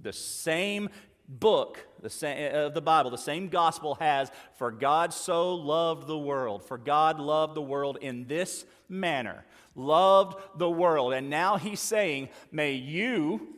The 0.00 0.12
same 0.12 0.90
book 1.28 1.86
the 2.04 2.10
same, 2.10 2.54
uh, 2.54 2.66
of 2.66 2.74
the 2.74 2.82
Bible, 2.82 3.10
the 3.10 3.16
same 3.16 3.48
gospel 3.48 3.94
has 3.96 4.30
for 4.56 4.70
God 4.70 5.12
so 5.12 5.54
loved 5.54 6.06
the 6.06 6.18
world, 6.18 6.62
for 6.62 6.76
God 6.78 7.18
loved 7.18 7.54
the 7.54 7.62
world 7.62 7.98
in 8.00 8.26
this 8.26 8.66
manner, 8.88 9.44
loved 9.74 10.38
the 10.56 10.70
world. 10.70 11.12
And 11.12 11.30
now 11.30 11.56
he's 11.56 11.80
saying, 11.80 12.28
May 12.50 12.72
you 12.72 13.48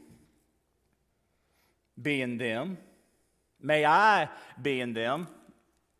be 2.00 2.20
in 2.20 2.38
them, 2.38 2.78
may 3.60 3.84
I 3.84 4.28
be 4.60 4.80
in 4.80 4.92
them. 4.92 5.28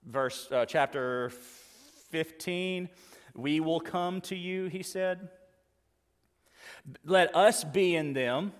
Verse 0.05 0.51
uh, 0.53 0.65
chapter 0.67 1.31
15, 2.11 2.89
we 3.35 3.61
will 3.61 3.81
come 3.81 4.21
to 4.23 4.37
you, 4.37 4.67
he 4.67 4.83
said. 4.83 5.29
Let 7.05 7.35
us 7.35 7.65
be 7.65 7.97
in 7.97 8.13
them, 8.13 8.53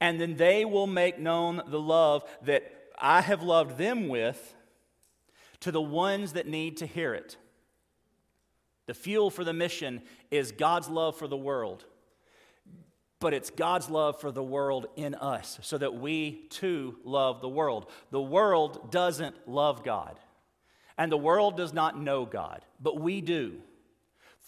and 0.00 0.20
then 0.20 0.36
they 0.36 0.64
will 0.64 0.86
make 0.86 1.18
known 1.18 1.62
the 1.66 1.80
love 1.80 2.24
that 2.42 2.70
I 2.98 3.20
have 3.20 3.42
loved 3.42 3.78
them 3.78 4.08
with 4.08 4.54
to 5.60 5.72
the 5.72 5.82
ones 5.82 6.34
that 6.34 6.46
need 6.46 6.76
to 6.78 6.86
hear 6.86 7.14
it. 7.14 7.36
The 8.86 8.94
fuel 8.94 9.30
for 9.30 9.44
the 9.44 9.52
mission 9.52 10.02
is 10.34 10.52
God's 10.52 10.88
love 10.88 11.16
for 11.16 11.28
the 11.28 11.36
world, 11.36 11.84
but 13.20 13.34
it's 13.34 13.50
God's 13.50 13.88
love 13.88 14.20
for 14.20 14.30
the 14.30 14.42
world 14.42 14.86
in 14.96 15.14
us 15.14 15.58
so 15.62 15.78
that 15.78 15.94
we 15.94 16.46
too 16.50 16.96
love 17.04 17.40
the 17.40 17.48
world. 17.48 17.90
The 18.10 18.20
world 18.20 18.90
doesn't 18.90 19.48
love 19.48 19.84
God, 19.84 20.18
and 20.98 21.10
the 21.10 21.16
world 21.16 21.56
does 21.56 21.72
not 21.72 22.00
know 22.00 22.24
God, 22.26 22.64
but 22.80 23.00
we 23.00 23.20
do 23.20 23.60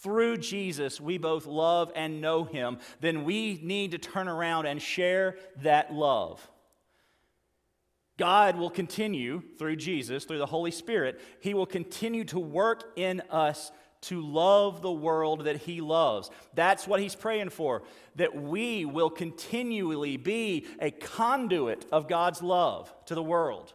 through 0.03 0.37
Jesus 0.37 1.01
we 1.01 1.19
both 1.19 1.47
love 1.47 1.91
and 1.95 2.21
know 2.21 2.45
him, 2.45 2.79
then 3.01 3.25
we 3.25 3.59
need 3.63 3.93
to 3.93 3.99
turn 3.99 4.29
around 4.29 4.67
and 4.67 4.81
share 4.81 5.37
that 5.63 5.93
love. 5.93 6.47
God 8.19 8.57
will 8.57 8.71
continue 8.71 9.43
through 9.59 9.77
Jesus, 9.77 10.25
through 10.25 10.39
the 10.39 10.47
Holy 10.47 10.71
Spirit, 10.71 11.21
he 11.41 11.55
will 11.55 11.67
continue 11.67 12.25
to 12.25 12.39
work 12.39 12.93
in 12.97 13.23
us 13.31 13.71
to 14.07 14.21
love 14.21 14.83
the 14.83 14.93
world 14.93 15.45
that 15.45 15.57
he 15.57 15.81
loves. 15.81 16.31
That's 16.55 16.87
what 16.87 17.01
he's 17.01 17.15
praying 17.15 17.51
for, 17.51 17.83
that 18.17 18.35
we 18.35 18.85
will 18.85 19.11
continually 19.11 20.17
be 20.17 20.67
a 20.81 20.91
conduit 20.91 21.87
of 21.93 22.09
God's 22.09 22.43
love 22.43 22.93
to 23.07 23.15
the 23.15 23.23
world. 23.23 23.73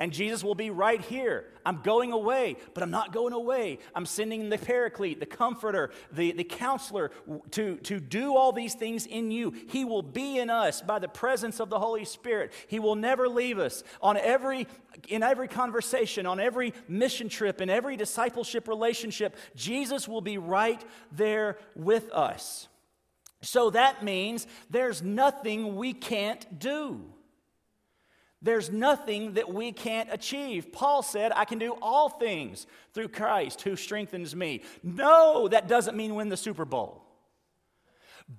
And 0.00 0.12
Jesus 0.12 0.42
will 0.42 0.56
be 0.56 0.70
right 0.70 1.00
here. 1.00 1.44
I'm 1.64 1.80
going 1.82 2.10
away, 2.10 2.56
but 2.74 2.82
I'm 2.82 2.90
not 2.90 3.12
going 3.12 3.32
away. 3.32 3.78
I'm 3.94 4.06
sending 4.06 4.48
the 4.48 4.58
paraclete, 4.58 5.20
the 5.20 5.26
comforter, 5.26 5.90
the, 6.10 6.32
the 6.32 6.42
counselor 6.42 7.12
to, 7.52 7.76
to 7.76 8.00
do 8.00 8.36
all 8.36 8.50
these 8.50 8.74
things 8.74 9.06
in 9.06 9.30
you. 9.30 9.54
He 9.68 9.84
will 9.84 10.02
be 10.02 10.38
in 10.38 10.50
us 10.50 10.82
by 10.82 10.98
the 10.98 11.06
presence 11.06 11.60
of 11.60 11.70
the 11.70 11.78
Holy 11.78 12.04
Spirit. 12.04 12.52
He 12.66 12.80
will 12.80 12.96
never 12.96 13.28
leave 13.28 13.60
us. 13.60 13.84
On 14.02 14.16
every, 14.16 14.66
in 15.08 15.22
every 15.22 15.46
conversation, 15.46 16.26
on 16.26 16.40
every 16.40 16.74
mission 16.88 17.28
trip, 17.28 17.60
in 17.60 17.70
every 17.70 17.96
discipleship 17.96 18.66
relationship, 18.66 19.36
Jesus 19.54 20.08
will 20.08 20.20
be 20.20 20.38
right 20.38 20.84
there 21.12 21.56
with 21.76 22.10
us. 22.10 22.66
So 23.42 23.70
that 23.70 24.02
means 24.02 24.48
there's 24.70 25.02
nothing 25.02 25.76
we 25.76 25.92
can't 25.92 26.58
do. 26.58 27.14
There's 28.44 28.70
nothing 28.70 29.34
that 29.34 29.52
we 29.52 29.72
can't 29.72 30.10
achieve. 30.12 30.70
Paul 30.70 31.02
said, 31.02 31.32
I 31.34 31.46
can 31.46 31.58
do 31.58 31.78
all 31.80 32.10
things 32.10 32.66
through 32.92 33.08
Christ 33.08 33.62
who 33.62 33.74
strengthens 33.74 34.36
me. 34.36 34.60
No, 34.82 35.48
that 35.48 35.66
doesn't 35.66 35.96
mean 35.96 36.14
win 36.14 36.28
the 36.28 36.36
Super 36.36 36.66
Bowl. 36.66 37.02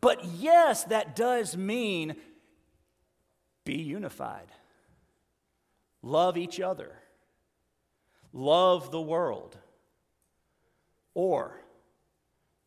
But 0.01 0.23
yes, 0.23 0.83
that 0.85 1.15
does 1.15 1.57
mean 1.57 2.15
be 3.63 3.77
unified, 3.77 4.51
love 6.03 6.37
each 6.37 6.59
other, 6.59 6.91
love 8.31 8.91
the 8.91 9.01
world, 9.01 9.57
or 11.15 11.59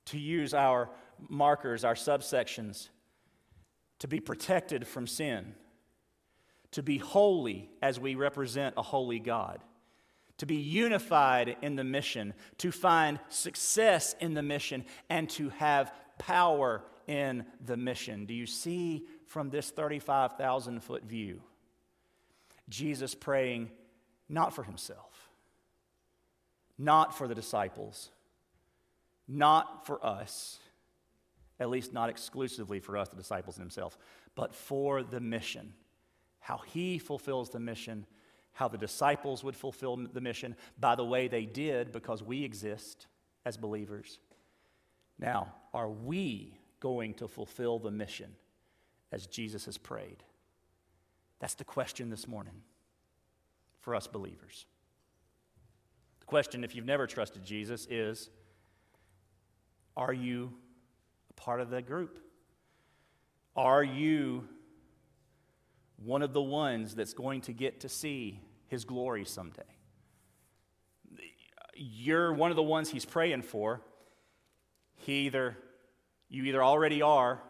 to 0.07 0.19
use 0.19 0.55
our 0.55 0.91
markers, 1.29 1.85
our 1.85 1.95
subsections, 1.95 2.89
to 4.01 4.09
be 4.09 4.19
protected 4.19 4.89
from 4.89 5.07
sin 5.07 5.55
to 6.73 6.83
be 6.83 6.99
holy 6.99 7.71
as 7.83 7.99
we 7.99 8.15
represent 8.15 8.75
a 8.77 8.83
holy 8.83 9.19
God, 9.19 9.61
to 10.39 10.47
be 10.47 10.57
unified 10.57 11.57
in 11.63 11.77
the 11.77 11.85
mission, 11.85 12.35
to 12.59 12.71
find 12.71 13.19
success 13.29 14.15
in 14.21 14.35
the 14.35 14.43
mission, 14.43 14.85
and 15.09 15.29
to 15.31 15.49
have 15.51 15.93
power 16.19 16.83
in 17.07 17.45
the 17.65 17.77
mission. 17.77 18.27
Do 18.27 18.35
you 18.35 18.47
see 18.47 19.07
from 19.27 19.51
this 19.51 19.71
35,000 19.71 20.83
foot 20.83 21.05
view 21.05 21.43
Jesus 22.69 23.15
praying 23.15 23.71
not 24.29 24.55
for 24.55 24.63
himself, 24.63 25.31
not 26.79 27.17
for 27.17 27.27
the 27.27 27.35
disciples, 27.35 28.11
not 29.27 29.87
for 29.87 30.05
us, 30.05 30.59
at 31.59 31.71
least 31.71 31.93
not 31.93 32.11
exclusively 32.11 32.79
for 32.79 32.97
us, 32.99 33.09
the 33.09 33.17
disciples 33.17 33.57
and 33.57 33.63
himself, 33.63 33.97
but 34.35 34.55
for 34.55 35.03
the 35.03 35.21
mission 35.21 35.73
how 36.41 36.59
he 36.59 36.99
fulfills 36.99 37.51
the 37.51 37.61
mission, 37.61 38.07
how 38.53 38.69
the 38.69 38.79
disciples 38.79 39.45
would 39.45 39.57
fulfill 39.57 39.97
the 39.97 40.21
mission 40.21 40.57
by 40.79 40.95
the 40.95 41.05
way 41.05 41.29
they 41.29 41.45
did 41.45 41.93
because 41.93 42.23
we 42.23 42.45
exist 42.45 43.07
as 43.45 43.57
believers. 43.57 44.19
Now, 45.19 45.55
are 45.75 45.89
we 45.89 46.59
going 46.81 47.15
to 47.15 47.29
fulfill 47.29 47.79
the 47.79 47.91
mission 47.91 48.33
as 49.13 49.27
Jesus 49.27 49.65
has 49.65 49.79
prayed? 49.79 50.23
That's 51.41 51.55
the 51.55 51.65
question 51.65 52.11
this 52.11 52.27
morning 52.27 52.63
for 53.81 53.95
us 53.95 54.07
believers. 54.07 54.67
The 56.21 56.27
question, 56.27 56.65
if 56.65 56.75
you've 56.75 56.85
never 56.85 57.07
trusted 57.07 57.45
Jesus, 57.45 57.87
is 57.91 58.31
Are 59.97 60.13
you 60.13 60.53
a 61.31 61.33
part 61.35 61.61
of 61.61 61.71
the 61.71 61.83
group? 61.83 62.21
Are 63.57 63.83
you 63.83 64.49
one 66.05 66.23
of 66.23 66.33
the 66.33 66.43
ones 66.43 66.95
that's 66.95 67.13
going 67.13 67.41
to 67.43 67.53
get 67.53 67.81
to 67.81 67.89
see 67.89 68.41
his 68.69 68.85
glory 68.85 69.25
someday. 69.25 69.63
You're 71.75 72.33
one 72.33 72.51
of 72.51 72.57
the 72.57 72.63
ones 72.63 72.89
he's 72.89 73.05
praying 73.05 73.43
for. 73.43 73.81
He 74.97 75.27
either 75.27 75.57
you 76.29 76.45
either 76.45 76.63
already 76.63 77.03
are 77.03 77.41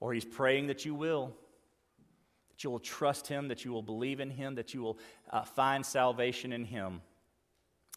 or 0.00 0.12
he's 0.12 0.24
praying 0.24 0.68
that 0.68 0.84
you 0.84 0.94
will 0.94 1.34
that 2.50 2.64
you 2.64 2.70
will 2.70 2.78
trust 2.78 3.26
him 3.26 3.48
that 3.48 3.64
you 3.64 3.72
will 3.72 3.82
believe 3.82 4.20
in 4.20 4.30
him 4.30 4.56
that 4.56 4.74
you 4.74 4.82
will 4.82 4.98
uh, 5.30 5.42
find 5.42 5.84
salvation 5.84 6.52
in 6.52 6.64
him 6.64 7.00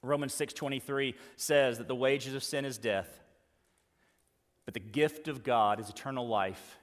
romans 0.02 0.34
6.23 0.34 1.16
says 1.36 1.78
that 1.78 1.88
the 1.88 1.96
wages 1.96 2.34
of 2.34 2.44
sin 2.44 2.66
is 2.66 2.78
death 2.78 3.22
but 4.66 4.74
the 4.74 4.80
gift 4.80 5.28
of 5.28 5.44
god 5.44 5.80
is 5.80 5.90
eternal 5.90 6.28
life 6.28 6.78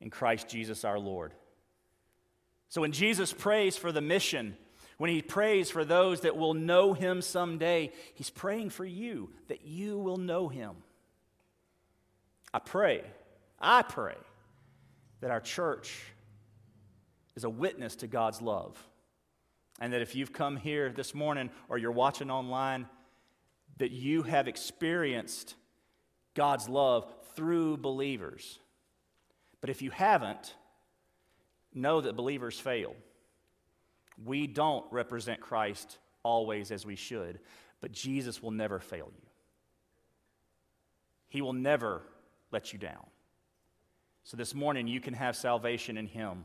in 0.00 0.10
christ 0.10 0.48
jesus 0.48 0.84
our 0.84 0.98
lord 0.98 1.32
so 2.76 2.82
when 2.82 2.92
Jesus 2.92 3.32
prays 3.32 3.78
for 3.78 3.90
the 3.90 4.02
mission, 4.02 4.54
when 4.98 5.08
he 5.08 5.22
prays 5.22 5.70
for 5.70 5.82
those 5.82 6.20
that 6.20 6.36
will 6.36 6.52
know 6.52 6.92
him 6.92 7.22
someday, 7.22 7.90
he's 8.12 8.28
praying 8.28 8.68
for 8.68 8.84
you 8.84 9.30
that 9.48 9.64
you 9.64 9.98
will 9.98 10.18
know 10.18 10.48
him. 10.48 10.76
I 12.52 12.58
pray, 12.58 13.02
I 13.58 13.80
pray 13.80 14.16
that 15.22 15.30
our 15.30 15.40
church 15.40 16.02
is 17.34 17.44
a 17.44 17.48
witness 17.48 17.96
to 17.96 18.06
God's 18.06 18.42
love. 18.42 18.76
And 19.80 19.94
that 19.94 20.02
if 20.02 20.14
you've 20.14 20.34
come 20.34 20.58
here 20.58 20.92
this 20.92 21.14
morning 21.14 21.48
or 21.70 21.78
you're 21.78 21.90
watching 21.90 22.30
online, 22.30 22.88
that 23.78 23.90
you 23.90 24.22
have 24.24 24.48
experienced 24.48 25.54
God's 26.34 26.68
love 26.68 27.10
through 27.36 27.78
believers. 27.78 28.58
But 29.62 29.70
if 29.70 29.80
you 29.80 29.90
haven't, 29.90 30.54
know 31.76 32.00
that 32.00 32.16
believers 32.16 32.58
fail. 32.58 32.94
We 34.24 34.46
don't 34.46 34.84
represent 34.90 35.40
Christ 35.40 35.98
always 36.22 36.70
as 36.70 36.86
we 36.86 36.96
should, 36.96 37.38
but 37.80 37.92
Jesus 37.92 38.42
will 38.42 38.50
never 38.50 38.80
fail 38.80 39.10
you. 39.14 39.28
He 41.28 41.42
will 41.42 41.52
never 41.52 42.02
let 42.50 42.72
you 42.72 42.78
down. 42.78 43.04
So 44.24 44.36
this 44.36 44.54
morning, 44.54 44.88
you 44.88 45.00
can 45.00 45.14
have 45.14 45.36
salvation 45.36 45.96
in 45.96 46.06
Him, 46.06 46.44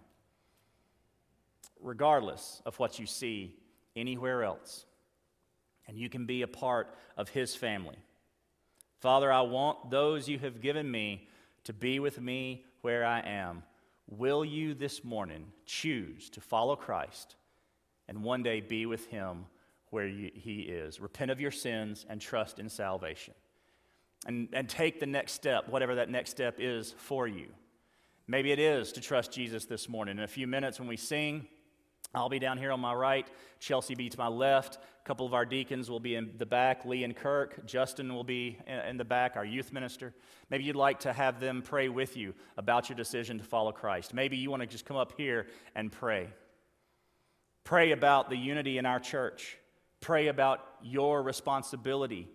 regardless 1.80 2.62
of 2.66 2.78
what 2.78 3.00
you 3.00 3.06
see 3.06 3.56
anywhere 3.96 4.44
else. 4.44 4.86
And 5.88 5.98
you 5.98 6.10
can 6.10 6.26
be 6.26 6.42
a 6.42 6.48
part 6.48 6.94
of 7.18 7.30
His 7.30 7.56
family. 7.56 7.98
Father, 9.00 9.32
I 9.32 9.42
want 9.42 9.90
those 9.90 10.30
you 10.30 10.38
have 10.40 10.62
given 10.62 10.90
me 10.90 11.28
to 11.64 11.74
be 11.74 12.00
with 12.00 12.20
me 12.22 12.66
where 12.82 13.04
I 13.04 13.22
am. 13.22 13.64
Will 14.12 14.44
you 14.44 14.74
this 14.74 15.06
morning 15.06 15.48
choose 15.66 16.30
to 16.32 16.42
follow 16.42 16.76
Christ 16.76 17.38
and 18.10 18.24
one 18.24 18.44
day 18.44 18.60
be 18.60 18.86
with 18.86 19.08
him 19.08 19.46
where 19.90 20.06
you, 20.06 20.32
he 20.36 20.64
is? 20.64 21.00
Repent 21.00 21.32
of 21.32 21.40
your 21.40 21.50
sins 21.50 22.06
and 22.10 22.20
trust 22.20 22.60
in 22.60 22.68
salvation. 22.68 23.34
And, 24.28 24.50
and 24.52 24.68
take 24.68 25.00
the 25.00 25.06
next 25.06 25.32
step, 25.32 25.70
whatever 25.70 25.96
that 25.96 26.10
next 26.10 26.30
step 26.30 26.58
is 26.60 26.94
for 26.98 27.26
you. 27.26 27.48
Maybe 28.28 28.52
it 28.52 28.60
is 28.60 28.92
to 28.92 29.02
trust 29.02 29.32
Jesus 29.32 29.66
this 29.66 29.88
morning. 29.88 30.18
In 30.18 30.24
a 30.24 30.28
few 30.28 30.46
minutes 30.46 30.78
when 30.78 30.90
we 30.90 30.98
sing, 30.98 31.48
I'll 32.14 32.30
be 32.30 32.40
down 32.40 32.58
here 32.58 32.72
on 32.72 32.80
my 32.82 32.94
right, 32.94 33.26
Chelsea 33.60 33.96
be 33.96 34.10
to 34.10 34.18
my 34.18 34.28
left. 34.28 34.76
A 34.76 35.08
couple 35.08 35.26
of 35.26 35.34
our 35.34 35.46
deacons 35.46 35.90
will 35.90 36.00
be 36.00 36.16
in 36.16 36.32
the 36.38 36.46
back, 36.46 36.86
Lee 36.86 37.06
and 37.06 37.16
Kirk. 37.16 37.66
Justin 37.66 38.14
will 38.14 38.26
be 38.26 38.58
in 38.68 38.98
the 38.98 39.06
back, 39.06 39.38
our 39.38 39.46
youth 39.46 39.72
minister. 39.72 40.14
Maybe 40.50 40.66
you'd 40.66 40.76
like 40.76 41.00
to 41.02 41.14
have 41.14 41.40
them 41.40 41.62
pray 41.62 41.88
with 41.88 42.18
you 42.18 42.34
about 42.58 42.90
your 42.90 42.98
decision 42.98 43.38
to 43.38 43.44
follow 43.44 43.72
Christ. 43.72 44.14
Maybe 44.14 44.36
you 44.36 44.50
want 44.50 44.62
to 44.62 44.68
just 44.68 44.86
come 44.86 44.98
up 44.98 45.14
here 45.16 45.48
and 45.74 45.90
pray. 45.92 46.28
Pray 47.64 47.92
about 47.92 48.30
the 48.30 48.38
unity 48.38 48.78
in 48.78 48.86
our 48.86 49.00
church. 49.00 49.58
Pray 50.02 50.28
about 50.28 50.66
your 50.84 51.24
responsibility 51.24 52.28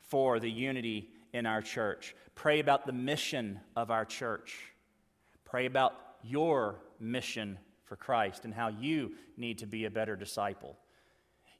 for 0.00 0.40
the 0.40 0.50
unity 0.50 1.10
in 1.34 1.44
our 1.44 1.60
church. 1.60 2.14
Pray 2.34 2.60
about 2.60 2.86
the 2.86 2.92
mission 2.92 3.60
of 3.76 3.90
our 3.90 4.04
church. 4.04 4.72
Pray 5.44 5.66
about 5.66 5.94
your 6.22 6.80
mission 6.98 7.58
for 7.88 7.96
Christ 7.96 8.44
and 8.44 8.54
how 8.54 8.68
you 8.68 9.12
need 9.36 9.58
to 9.58 9.66
be 9.66 9.86
a 9.86 9.90
better 9.90 10.14
disciple. 10.16 10.76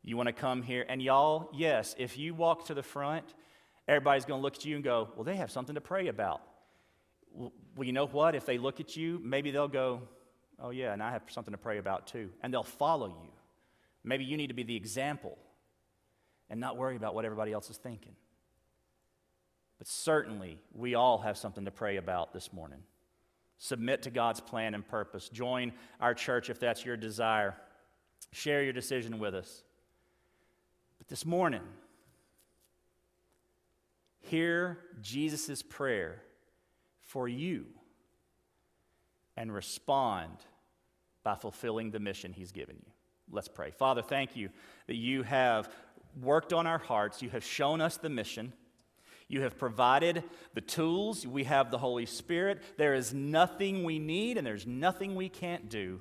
You 0.03 0.17
want 0.17 0.29
to 0.29 0.33
come 0.33 0.63
here, 0.63 0.87
and 0.89 1.03
y'all, 1.03 1.51
yes, 1.53 1.95
if 1.99 2.19
you 2.19 2.35
walk 2.35 2.67
to 2.67 2.75
the 2.75 2.83
front, 2.83 3.35
everybody's 3.89 4.25
going 4.25 4.39
to 4.39 4.43
look 4.43 4.55
at 4.55 4.65
you 4.65 4.77
and 4.77 4.85
go, 4.85 5.09
Well, 5.17 5.25
they 5.25 5.37
have 5.37 5.51
something 5.51 5.75
to 5.75 5.81
pray 5.81 6.09
about. 6.09 6.41
Well, 7.33 7.53
you 7.81 7.93
know 7.93 8.07
what? 8.07 8.35
If 8.35 8.47
they 8.47 8.59
look 8.59 8.81
at 8.81 8.97
you, 8.97 9.21
maybe 9.23 9.51
they'll 9.51 9.69
go, 9.69 10.03
Oh, 10.61 10.71
yeah, 10.71 10.93
and 10.93 11.03
I 11.03 11.13
have 11.13 11.23
something 11.29 11.53
to 11.53 11.59
pray 11.59 11.79
about 11.79 12.07
too. 12.07 12.31
And 12.43 12.53
they'll 12.53 12.63
follow 12.63 13.09
you. 13.09 13.31
Maybe 14.05 14.25
you 14.25 14.37
need 14.37 14.49
to 14.49 14.55
be 14.55 14.63
the 14.63 14.77
example 14.77 15.37
and 16.51 16.61
not 16.61 16.77
worry 16.77 16.97
about 16.97 17.15
what 17.15 17.25
everybody 17.25 17.53
else 17.53 17.71
is 17.71 17.77
thinking. 17.77 18.15
But 19.79 19.87
certainly, 19.87 20.59
we 20.73 20.95
all 20.95 21.19
have 21.19 21.37
something 21.37 21.65
to 21.65 21.71
pray 21.71 21.97
about 21.97 22.33
this 22.33 22.53
morning. 22.53 22.83
Submit 23.59 24.03
to 24.03 24.11
God's 24.11 24.41
plan 24.41 24.75
and 24.75 24.87
purpose. 24.87 25.29
Join 25.29 25.73
our 26.01 26.15
church 26.15 26.49
if 26.49 26.61
that's 26.61 26.85
your 26.85 26.97
desire. 26.97 27.57
Share 28.33 28.63
your 28.63 28.73
decision 28.73 29.19
with 29.19 29.35
us. 29.35 29.63
But 30.99 31.09
this 31.09 31.27
morning, 31.27 31.63
hear 34.21 34.79
Jesus' 35.01 35.63
prayer 35.63 36.23
for 37.01 37.29
you 37.29 37.67
and 39.37 39.53
respond 39.53 40.37
by 41.25 41.35
fulfilling 41.35 41.91
the 41.91 42.01
mission 42.01 42.33
he's 42.33 42.53
given 42.53 42.77
you. 42.77 42.93
Let's 43.31 43.49
pray. 43.49 43.71
Father, 43.71 44.03
thank 44.03 44.37
you 44.37 44.51
that 44.87 44.97
you 44.97 45.23
have 45.23 45.69
worked 46.21 46.53
on 46.53 46.67
our 46.67 46.79
hearts, 46.79 47.23
you 47.23 47.31
have 47.31 47.45
shown 47.45 47.81
us 47.81 47.97
the 47.97 48.09
mission. 48.09 48.53
You 49.29 49.43
have 49.43 49.59
provided 49.59 50.25
the 50.55 50.63
tools. 50.63 51.27
We 51.27 51.45
have 51.45 51.71
the 51.71 51.79
Holy 51.79 52.07
Spirit. 52.07 52.63
There 52.79 52.95
is 52.95 53.13
nothing 53.13 53.85
we 53.85 53.99
need 53.99 54.39
and 54.39 54.47
there's 54.47 54.67
nothing 54.67 55.15
we 55.15 55.29
can't 55.29 55.69
do 55.69 56.01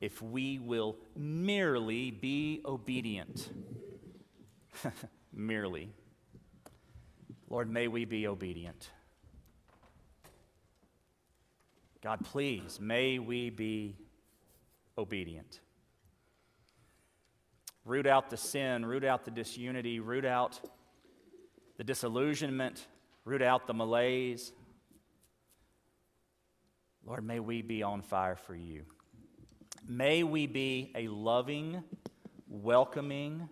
if 0.00 0.22
we 0.22 0.58
will 0.58 0.96
merely 1.16 2.12
be 2.12 2.62
obedient. 2.64 3.50
merely. 5.32 5.90
Lord, 7.48 7.68
may 7.68 7.88
we 7.88 8.04
be 8.04 8.28
obedient. 8.28 8.90
God, 12.02 12.24
please, 12.24 12.78
may 12.80 13.18
we 13.18 13.50
be 13.50 13.96
obedient. 14.96 15.60
Root 17.84 18.06
out 18.06 18.30
the 18.30 18.36
sin, 18.36 18.86
root 18.86 19.04
out 19.04 19.24
the 19.24 19.30
disunity, 19.30 20.00
root 20.00 20.24
out 20.24 20.60
the 21.80 21.84
disillusionment, 21.84 22.86
root 23.24 23.40
out 23.40 23.66
the 23.66 23.72
malaise. 23.72 24.52
Lord, 27.06 27.24
may 27.24 27.40
we 27.40 27.62
be 27.62 27.82
on 27.82 28.02
fire 28.02 28.36
for 28.36 28.54
you. 28.54 28.82
May 29.88 30.22
we 30.22 30.46
be 30.46 30.92
a 30.94 31.08
loving, 31.08 31.82
welcoming, 32.46 33.48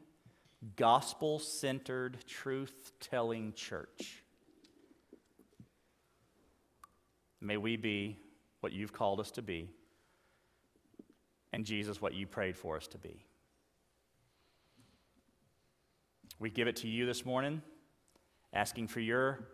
gospel 0.77 1.39
centered, 1.39 2.19
truth 2.27 2.93
telling 3.01 3.55
church. 3.55 4.23
May 7.41 7.57
we 7.57 7.79
be 7.79 8.19
what 8.61 8.75
you've 8.75 8.93
called 8.93 9.21
us 9.21 9.31
to 9.31 9.43
be, 9.43 9.71
and 11.55 11.65
Jesus, 11.65 12.03
what 12.03 12.13
you 12.13 12.27
prayed 12.27 12.59
for 12.59 12.77
us 12.77 12.89
to 12.89 12.99
be. 12.99 13.25
We 16.39 16.51
give 16.51 16.69
it 16.69 16.77
to 16.77 16.89
you 16.89 17.07
this 17.07 17.25
morning, 17.25 17.63
asking 18.53 18.89
for 18.89 19.01
your 19.01 19.49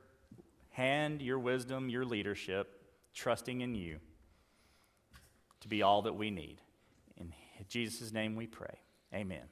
hand, 0.70 1.22
your 1.22 1.38
wisdom, 1.38 1.88
your 1.88 2.04
leadership, 2.04 2.80
trusting 3.14 3.60
in 3.60 3.74
you 3.74 3.98
to 5.60 5.68
be 5.68 5.82
all 5.82 6.02
that 6.02 6.14
we 6.14 6.30
need. 6.30 6.60
In 7.16 7.32
Jesus' 7.68 8.12
name 8.12 8.36
we 8.36 8.46
pray. 8.46 8.78
Amen. 9.14 9.44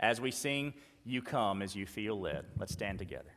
As 0.00 0.20
we 0.20 0.30
sing, 0.30 0.72
you 1.04 1.20
come 1.20 1.60
as 1.60 1.76
you 1.76 1.86
feel 1.86 2.18
led. 2.18 2.46
Let's 2.56 2.72
stand 2.72 2.98
together. 2.98 3.33